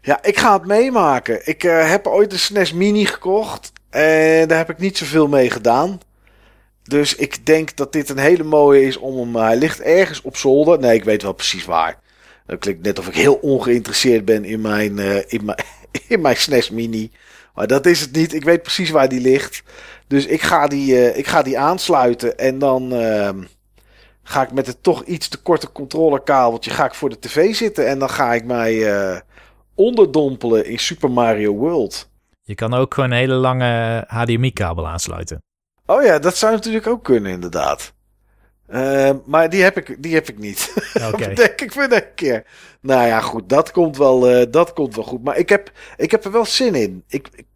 Ja, 0.00 0.22
ik 0.22 0.38
ga 0.38 0.52
het 0.52 0.66
meemaken. 0.66 1.46
Ik 1.46 1.62
heb 1.62 2.06
ooit 2.06 2.32
een 2.32 2.38
SNES 2.38 2.72
Mini 2.72 3.04
gekocht. 3.04 3.72
En 3.94 4.48
daar 4.48 4.58
heb 4.58 4.70
ik 4.70 4.78
niet 4.78 4.98
zoveel 4.98 5.28
mee 5.28 5.50
gedaan. 5.50 6.00
Dus 6.82 7.14
ik 7.14 7.46
denk 7.46 7.76
dat 7.76 7.92
dit 7.92 8.08
een 8.08 8.18
hele 8.18 8.42
mooie 8.42 8.86
is 8.86 8.96
om 8.96 9.18
hem... 9.18 9.36
Hij 9.36 9.56
ligt 9.56 9.80
ergens 9.80 10.22
op 10.22 10.36
zolder. 10.36 10.78
Nee, 10.78 10.94
ik 10.94 11.04
weet 11.04 11.22
wel 11.22 11.32
precies 11.32 11.64
waar. 11.64 11.98
Dat 12.46 12.58
klinkt 12.58 12.82
net 12.82 12.98
of 12.98 13.08
ik 13.08 13.14
heel 13.14 13.34
ongeïnteresseerd 13.34 14.24
ben 14.24 14.44
in 14.44 14.60
mijn, 14.60 14.98
eh, 14.98 15.16
in 15.26 15.44
mijn, 15.44 15.58
in 16.08 16.20
mijn 16.20 16.36
SNES 16.36 16.70
Mini. 16.70 17.10
Maar 17.54 17.66
dat 17.66 17.86
is 17.86 18.00
het 18.00 18.12
niet. 18.12 18.34
Ik 18.34 18.44
weet 18.44 18.62
precies 18.62 18.90
waar 18.90 19.08
die 19.08 19.20
ligt. 19.20 19.62
Dus 20.06 20.26
ik 20.26 20.42
ga 20.42 20.66
die, 20.66 21.08
eh, 21.08 21.18
ik 21.18 21.26
ga 21.26 21.42
die 21.42 21.58
aansluiten. 21.58 22.38
En 22.38 22.58
dan 22.58 22.92
ehm, 22.92 23.42
ga 24.22 24.42
ik 24.42 24.52
met 24.52 24.66
het 24.66 24.82
toch 24.82 25.04
iets 25.04 25.28
te 25.28 25.42
korte 25.42 25.72
controlekabeltje... 25.72 26.70
ga 26.70 26.84
ik 26.84 26.94
voor 26.94 27.08
de 27.10 27.18
tv 27.18 27.54
zitten. 27.54 27.86
En 27.86 27.98
dan 27.98 28.10
ga 28.10 28.34
ik 28.34 28.44
mij... 28.44 28.92
eh, 28.92 29.20
onderdompelen 29.74 30.66
in 30.66 30.78
Super 30.78 31.10
Mario 31.10 31.52
World. 31.52 32.08
Je 32.46 32.54
kan 32.54 32.74
ook 32.74 32.94
gewoon 32.94 33.10
een 33.10 33.16
hele 33.16 33.34
lange 33.34 34.04
HDMI-kabel 34.06 34.88
aansluiten. 34.88 35.42
Oh 35.86 36.02
ja, 36.02 36.18
dat 36.18 36.36
zou 36.36 36.52
natuurlijk 36.52 36.86
ook 36.86 37.04
kunnen, 37.04 37.32
inderdaad. 37.32 37.92
Eh, 38.66 39.10
maar 39.24 39.50
die 39.50 39.62
heb 39.62 39.76
ik, 39.76 40.02
die 40.02 40.14
heb 40.14 40.28
ik 40.28 40.38
niet. 40.38 40.72
Oké. 41.12 41.34
Denk 41.34 41.60
ik 41.60 41.72
voor 41.72 41.82
een 41.82 42.14
keer. 42.14 42.44
Nou 42.80 43.06
ja, 43.06 43.20
goed, 43.20 43.48
dat 43.48 43.70
komt 43.70 43.96
wel, 43.96 44.28
eh, 44.28 44.46
dat 44.50 44.72
komt 44.72 44.94
wel 44.94 45.04
goed. 45.04 45.24
Maar 45.24 45.36
ik 45.36 45.48
heb, 45.48 45.72
ik 45.96 46.10
heb 46.10 46.24
er 46.24 46.32
wel 46.32 46.44
zin 46.44 46.74
in. 46.74 47.04
Ik, 47.08 47.28
ik 47.34 47.46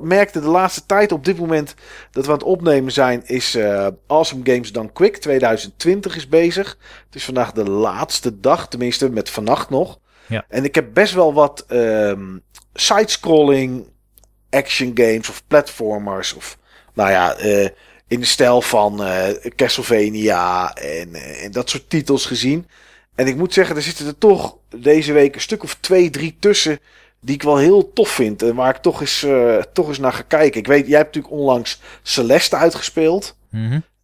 merkte 0.00 0.40
de 0.40 0.48
laatste 0.48 0.86
tijd 0.86 1.12
op 1.12 1.24
dit 1.24 1.38
moment 1.38 1.74
dat 2.10 2.24
we 2.24 2.30
aan 2.30 2.38
het 2.38 2.46
opnemen 2.46 2.92
zijn, 2.92 3.26
is 3.26 3.54
eh, 3.54 3.86
Awesome 4.06 4.40
Games 4.44 4.72
Done 4.72 4.92
Quick 4.92 5.16
2020 5.16 6.16
is 6.16 6.28
bezig. 6.28 6.78
Het 7.06 7.14
is 7.14 7.24
vandaag 7.24 7.52
de 7.52 7.70
laatste 7.70 8.40
dag, 8.40 8.68
tenminste 8.68 9.10
met 9.10 9.30
vannacht 9.30 9.70
nog. 9.70 9.98
Ja. 10.26 10.44
En 10.48 10.64
ik 10.64 10.74
heb 10.74 10.86
best 10.92 11.14
wel 11.14 11.34
wat 11.34 11.64
ehm 11.68 12.38
sidescrolling 12.74 13.86
action 14.54 14.90
games 14.94 15.28
of 15.28 15.42
platformers 15.46 16.32
of 16.32 16.58
nou 16.94 17.10
ja, 17.10 17.36
eh, 17.36 17.68
in 18.08 18.20
de 18.20 18.26
stijl 18.26 18.62
van 18.62 19.04
eh, 19.04 19.28
Castlevania 19.56 20.74
en, 20.74 21.14
eh, 21.14 21.44
en 21.44 21.50
dat 21.50 21.70
soort 21.70 21.90
titels 21.90 22.26
gezien. 22.26 22.66
En 23.14 23.26
ik 23.26 23.36
moet 23.36 23.52
zeggen, 23.52 23.76
er 23.76 23.82
zitten 23.82 24.06
er 24.06 24.18
toch 24.18 24.56
deze 24.76 25.12
week 25.12 25.34
een 25.34 25.40
stuk 25.40 25.62
of 25.62 25.76
twee, 25.80 26.10
drie 26.10 26.36
tussen 26.38 26.78
die 27.20 27.34
ik 27.34 27.42
wel 27.42 27.56
heel 27.56 27.92
tof 27.92 28.08
vind. 28.08 28.42
En 28.42 28.54
waar 28.54 28.74
ik 28.74 28.82
toch 28.82 29.00
eens, 29.00 29.26
toch 29.72 29.88
eens 29.88 29.98
naar 29.98 30.12
ga 30.12 30.22
kijken. 30.22 30.60
Ik 30.60 30.66
weet, 30.66 30.86
jij 30.86 30.96
hebt 30.96 31.14
natuurlijk 31.14 31.40
onlangs 31.40 31.80
Celeste 32.02 32.56
uitgespeeld. 32.56 33.36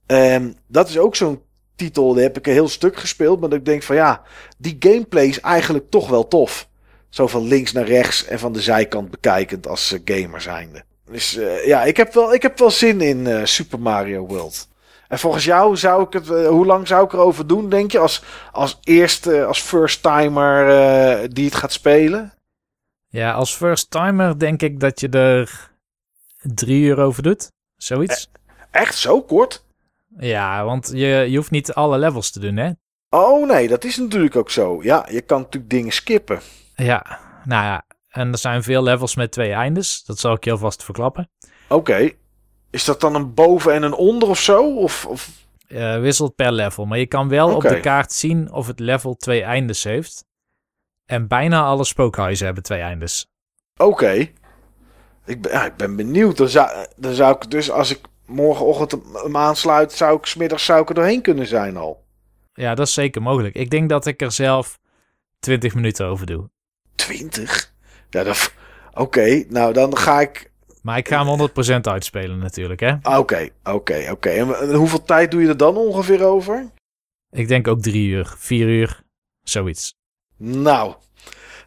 Ehm, 0.06 0.50
dat 0.66 0.88
is 0.88 0.98
ook 0.98 1.16
zo'n 1.16 1.42
titel, 1.76 2.12
die 2.12 2.22
heb 2.22 2.38
ik 2.38 2.46
een 2.46 2.52
heel 2.52 2.68
stuk 2.68 2.96
gespeeld. 2.96 3.40
Maar 3.40 3.48
dat 3.48 3.58
ik 3.58 3.64
denk 3.64 3.82
van 3.82 3.96
ja, 3.96 4.22
die 4.58 4.76
gameplay 4.78 5.26
is 5.26 5.40
eigenlijk 5.40 5.90
toch 5.90 6.08
wel 6.08 6.28
tof. 6.28 6.68
Zo 7.10 7.26
van 7.26 7.42
links 7.42 7.72
naar 7.72 7.86
rechts 7.86 8.24
en 8.24 8.38
van 8.38 8.52
de 8.52 8.60
zijkant 8.60 9.10
bekijkend 9.10 9.68
als 9.68 9.92
eh, 9.92 10.00
gamer 10.04 10.40
zijnde. 10.40 10.84
Dus 11.10 11.38
ja, 11.64 11.84
ik 11.84 11.96
heb, 11.96 12.12
wel, 12.12 12.34
ik 12.34 12.42
heb 12.42 12.58
wel 12.58 12.70
zin 12.70 13.00
in 13.00 13.26
eh, 13.26 13.44
Super 13.44 13.80
Mario 13.80 14.26
World. 14.26 14.68
En 15.08 15.18
volgens 15.18 15.44
jou 15.44 15.76
zou 15.76 16.02
ik 16.02 16.12
het, 16.12 16.26
hoe 16.26 16.66
lang 16.66 16.86
zou 16.86 17.04
ik 17.04 17.12
erover 17.12 17.46
doen, 17.46 17.68
denk 17.68 17.92
je? 17.92 17.98
Als, 17.98 18.22
als 18.52 18.78
eerste, 18.82 19.44
als 19.44 19.60
first 19.60 20.02
timer 20.02 21.34
die 21.34 21.44
het 21.44 21.54
gaat 21.54 21.72
spelen? 21.72 22.34
Ja, 23.08 23.32
als 23.32 23.56
first 23.56 23.90
timer 23.90 24.38
denk 24.38 24.62
ik 24.62 24.80
dat 24.80 25.00
je 25.00 25.08
er 25.08 25.70
drie 26.42 26.82
uur 26.82 26.98
over 26.98 27.22
doet. 27.22 27.50
Zoiets. 27.76 28.30
Echt 28.70 28.96
zo 28.96 29.22
kort? 29.22 29.64
Ja, 30.18 30.64
want 30.64 30.90
je, 30.94 31.06
je 31.06 31.36
hoeft 31.36 31.50
niet 31.50 31.72
alle 31.72 31.98
levels 31.98 32.30
te 32.30 32.40
doen, 32.40 32.56
hè? 32.56 32.70
Oh 33.08 33.48
nee, 33.48 33.68
dat 33.68 33.84
is 33.84 33.96
natuurlijk 33.96 34.36
ook 34.36 34.50
zo. 34.50 34.82
Ja, 34.82 35.06
je 35.10 35.20
kan 35.20 35.40
natuurlijk 35.40 35.70
dingen 35.70 35.92
skippen. 35.92 36.40
Ja, 36.84 37.18
nou 37.44 37.64
ja. 37.64 37.84
En 38.08 38.32
er 38.32 38.38
zijn 38.38 38.62
veel 38.62 38.82
levels 38.82 39.14
met 39.14 39.32
twee 39.32 39.52
eindes. 39.52 40.04
Dat 40.04 40.18
zal 40.18 40.32
ik 40.32 40.44
je 40.44 40.50
alvast 40.50 40.84
verklappen. 40.84 41.30
Oké. 41.68 42.10
Is 42.70 42.84
dat 42.84 43.00
dan 43.00 43.14
een 43.14 43.34
boven 43.34 43.72
en 43.72 43.82
een 43.82 43.92
onder 43.92 44.28
of 44.28 44.38
zo? 44.40 44.76
Of, 44.76 45.06
of... 45.06 45.28
Uh, 45.68 45.98
wisselt 46.00 46.34
per 46.34 46.52
level. 46.52 46.84
Maar 46.84 46.98
je 46.98 47.06
kan 47.06 47.28
wel 47.28 47.54
op 47.54 47.62
de 47.62 47.80
kaart 47.80 48.12
zien 48.12 48.52
of 48.52 48.66
het 48.66 48.78
level 48.80 49.14
twee 49.16 49.42
eindes 49.42 49.84
heeft. 49.84 50.24
En 51.06 51.28
bijna 51.28 51.62
alle 51.64 51.84
spookhuizen 51.84 52.44
hebben 52.46 52.62
twee 52.62 52.80
eindes. 52.80 53.26
Oké. 53.76 54.12
Ik, 55.26 55.40
ben, 55.42 55.52
ja, 55.52 55.64
ik 55.64 55.76
ben 55.76 55.96
benieuwd. 55.96 56.36
Dan 56.36 56.48
zou, 56.48 56.86
dan 56.96 57.12
zou 57.14 57.34
ik 57.34 57.50
dus, 57.50 57.70
als 57.70 57.90
ik 57.90 58.00
morgenochtend 58.26 58.92
hem- 59.04 59.14
hem 59.14 59.36
aansluit, 59.36 59.92
zou 59.92 60.16
ik 60.16 60.26
smiddags 60.26 60.64
zou 60.64 60.82
ik 60.82 60.88
er 60.88 60.94
doorheen 60.94 61.22
kunnen 61.22 61.46
zijn 61.46 61.76
al. 61.76 62.04
Ja, 62.52 62.74
dat 62.74 62.86
is 62.86 62.94
zeker 62.94 63.22
mogelijk. 63.22 63.54
Ik 63.54 63.70
denk 63.70 63.88
dat 63.88 64.06
ik 64.06 64.22
er 64.22 64.32
zelf 64.32 64.78
20 65.38 65.74
minuten 65.74 66.06
over 66.06 66.26
doe. 66.26 66.50
20? 67.00 67.72
Ja, 68.10 68.22
dat... 68.24 68.52
Oké, 68.94 69.44
nou 69.48 69.72
dan 69.72 69.96
ga 69.96 70.20
ik... 70.20 70.50
Maar 70.82 70.98
ik 70.98 71.08
ga 71.08 71.26
hem 71.26 71.48
100% 71.78 71.80
uitspelen 71.80 72.38
natuurlijk, 72.38 72.80
hè? 72.80 72.92
Oké, 73.16 73.48
oké, 73.64 74.06
oké. 74.10 74.28
En, 74.28 74.74
hoeveel 74.74 75.02
tijd 75.02 75.30
doe 75.30 75.42
je 75.42 75.48
er 75.48 75.56
dan 75.56 75.76
ongeveer 75.76 76.24
over? 76.24 76.70
Ik 77.30 77.48
denk 77.48 77.68
ook 77.68 77.80
drie 77.82 78.08
uur, 78.08 78.34
vier 78.38 78.68
uur, 78.68 79.02
zoiets. 79.42 79.94
Nou, 80.36 80.94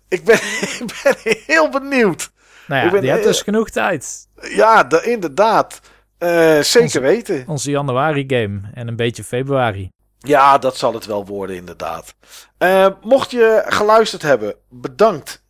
ik 0.07 0.23
ben, 0.23 0.35
ik 0.79 0.99
ben 1.03 1.15
heel 1.45 1.69
benieuwd. 1.69 2.31
Nou 2.67 2.85
ja, 2.85 2.91
ben- 2.91 3.01
je 3.01 3.07
hebt 3.09 3.19
eh, 3.21 3.27
dus 3.27 3.41
genoeg 3.41 3.69
tijd. 3.69 4.27
Ja, 4.55 4.83
de, 4.83 5.01
inderdaad. 5.03 5.79
Eh, 6.17 6.59
zeker 6.59 6.81
Onze- 6.81 6.99
weten. 6.99 7.43
Onze 7.47 7.71
januari 7.71 8.23
game 8.27 8.61
en 8.73 8.87
een 8.87 8.95
beetje 8.95 9.23
februari. 9.23 9.89
Ja, 10.25 10.57
dat 10.57 10.77
zal 10.77 10.93
het 10.93 11.05
wel 11.05 11.25
worden, 11.25 11.55
inderdaad. 11.55 12.15
Eh, 12.57 12.87
mocht 13.01 13.31
je 13.31 13.63
geluisterd 13.65 14.21
hebben, 14.21 14.55
bedankt. 14.69 15.43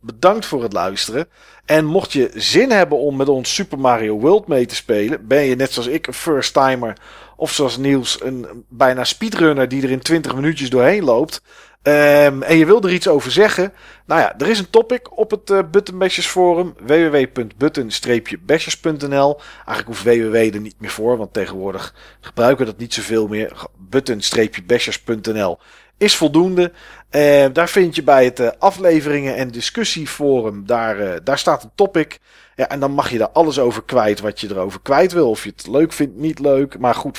Bedankt 0.00 0.46
voor 0.46 0.62
het 0.62 0.72
luisteren. 0.72 1.28
En 1.64 1.84
mocht 1.84 2.12
je 2.12 2.30
zin 2.34 2.70
hebben 2.70 2.98
om 2.98 3.16
met 3.16 3.28
ons 3.28 3.54
Super 3.54 3.78
Mario 3.78 4.18
World 4.18 4.46
mee 4.46 4.66
te 4.66 4.74
spelen, 4.74 5.26
ben 5.26 5.42
je 5.42 5.56
net 5.56 5.72
zoals 5.72 5.88
ik 5.88 6.06
een 6.06 6.14
first 6.14 6.52
timer 6.52 6.96
of 7.36 7.52
zoals 7.52 7.76
Niels 7.76 8.22
een 8.22 8.64
bijna 8.68 9.04
speedrunner 9.04 9.68
die 9.68 9.82
er 9.82 9.90
in 9.90 10.00
20 10.00 10.34
minuutjes 10.34 10.70
doorheen 10.70 11.04
loopt. 11.04 11.42
Ehm, 11.82 12.42
en 12.42 12.56
je 12.56 12.66
wil 12.66 12.82
er 12.82 12.92
iets 12.92 13.08
over 13.08 13.30
zeggen? 13.30 13.72
Nou 14.06 14.20
ja, 14.20 14.38
er 14.38 14.48
is 14.48 14.58
een 14.58 14.70
topic 14.70 15.18
op 15.18 15.30
het 15.30 15.50
eh 15.50 15.58
Button 15.70 16.10
forum 16.10 16.74
www.button-bashers.nl. 16.80 19.40
Eigenlijk 19.66 19.86
hoeft 19.86 20.02
www 20.02 20.34
er 20.34 20.60
niet 20.60 20.80
meer 20.80 20.90
voor, 20.90 21.16
want 21.16 21.32
tegenwoordig 21.32 21.94
gebruiken 22.20 22.64
we 22.64 22.70
dat 22.70 22.80
niet 22.80 22.94
zoveel 22.94 23.28
meer. 23.28 23.66
Button-bashers.nl 23.76 25.58
is 26.00 26.16
voldoende. 26.16 26.72
Eh, 27.10 27.46
daar 27.52 27.68
vind 27.68 27.94
je 27.94 28.02
bij 28.02 28.24
het 28.24 28.40
eh, 28.40 28.48
afleveringen 28.58 29.36
en 29.36 29.48
discussieforum, 29.48 30.66
daar, 30.66 30.98
eh, 30.98 31.20
daar 31.24 31.38
staat 31.38 31.62
een 31.62 31.70
topic. 31.74 32.18
Ja, 32.60 32.68
en 32.68 32.80
dan 32.80 32.92
mag 32.92 33.10
je 33.10 33.18
daar 33.18 33.30
alles 33.30 33.58
over 33.58 33.82
kwijt 33.82 34.20
wat 34.20 34.40
je 34.40 34.50
erover 34.50 34.80
kwijt 34.80 35.12
wil. 35.12 35.30
Of 35.30 35.44
je 35.44 35.52
het 35.56 35.66
leuk 35.66 35.92
vindt, 35.92 36.16
niet 36.16 36.38
leuk. 36.38 36.78
Maar 36.78 36.94
goed, 36.94 37.18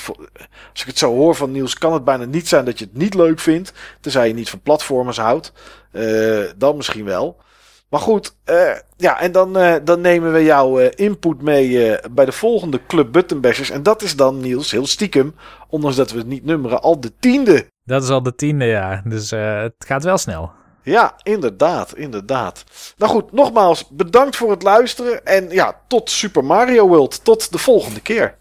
als 0.70 0.80
ik 0.80 0.86
het 0.86 0.98
zo 0.98 1.14
hoor 1.14 1.34
van 1.34 1.50
Niels, 1.50 1.78
kan 1.78 1.92
het 1.92 2.04
bijna 2.04 2.24
niet 2.24 2.48
zijn 2.48 2.64
dat 2.64 2.78
je 2.78 2.84
het 2.84 2.96
niet 2.96 3.14
leuk 3.14 3.38
vindt. 3.38 3.72
Tenzij 4.00 4.28
je 4.28 4.34
niet 4.34 4.50
van 4.50 4.60
platformers 4.60 5.16
houdt. 5.16 5.52
Eh, 5.90 6.40
dan 6.56 6.76
misschien 6.76 7.04
wel. 7.04 7.36
Maar 7.88 8.00
goed, 8.00 8.36
eh, 8.44 8.76
ja, 8.96 9.20
en 9.20 9.32
dan, 9.32 9.56
eh, 9.56 9.74
dan 9.84 10.00
nemen 10.00 10.32
we 10.32 10.44
jouw 10.44 10.78
input 10.78 11.42
mee 11.42 11.98
bij 12.10 12.24
de 12.24 12.32
volgende 12.32 12.80
Club 12.86 13.12
Button 13.12 13.40
Bashers. 13.40 13.70
En 13.70 13.82
dat 13.82 14.02
is 14.02 14.16
dan, 14.16 14.40
Niels, 14.40 14.70
heel 14.70 14.86
stiekem, 14.86 15.34
ondanks 15.68 15.96
dat 15.96 16.10
we 16.10 16.18
het 16.18 16.26
niet 16.26 16.44
nummeren, 16.44 16.82
al 16.82 17.00
de 17.00 17.12
tiende. 17.18 17.66
Dat 17.84 18.02
is 18.02 18.08
al 18.08 18.22
de 18.22 18.34
tiende 18.34 18.66
jaar, 18.66 19.02
dus 19.04 19.30
het 19.30 19.74
gaat 19.78 20.04
wel 20.04 20.18
snel. 20.18 20.52
Ja, 20.82 21.14
inderdaad, 21.22 21.96
inderdaad. 21.96 22.64
Nou 22.96 23.12
goed, 23.12 23.32
nogmaals, 23.32 23.88
bedankt 23.88 24.36
voor 24.36 24.50
het 24.50 24.62
luisteren. 24.62 25.26
En 25.26 25.50
ja, 25.50 25.80
tot 25.88 26.10
Super 26.10 26.44
Mario 26.44 26.88
World. 26.88 27.24
Tot 27.24 27.52
de 27.52 27.58
volgende 27.58 28.00
keer. 28.00 28.36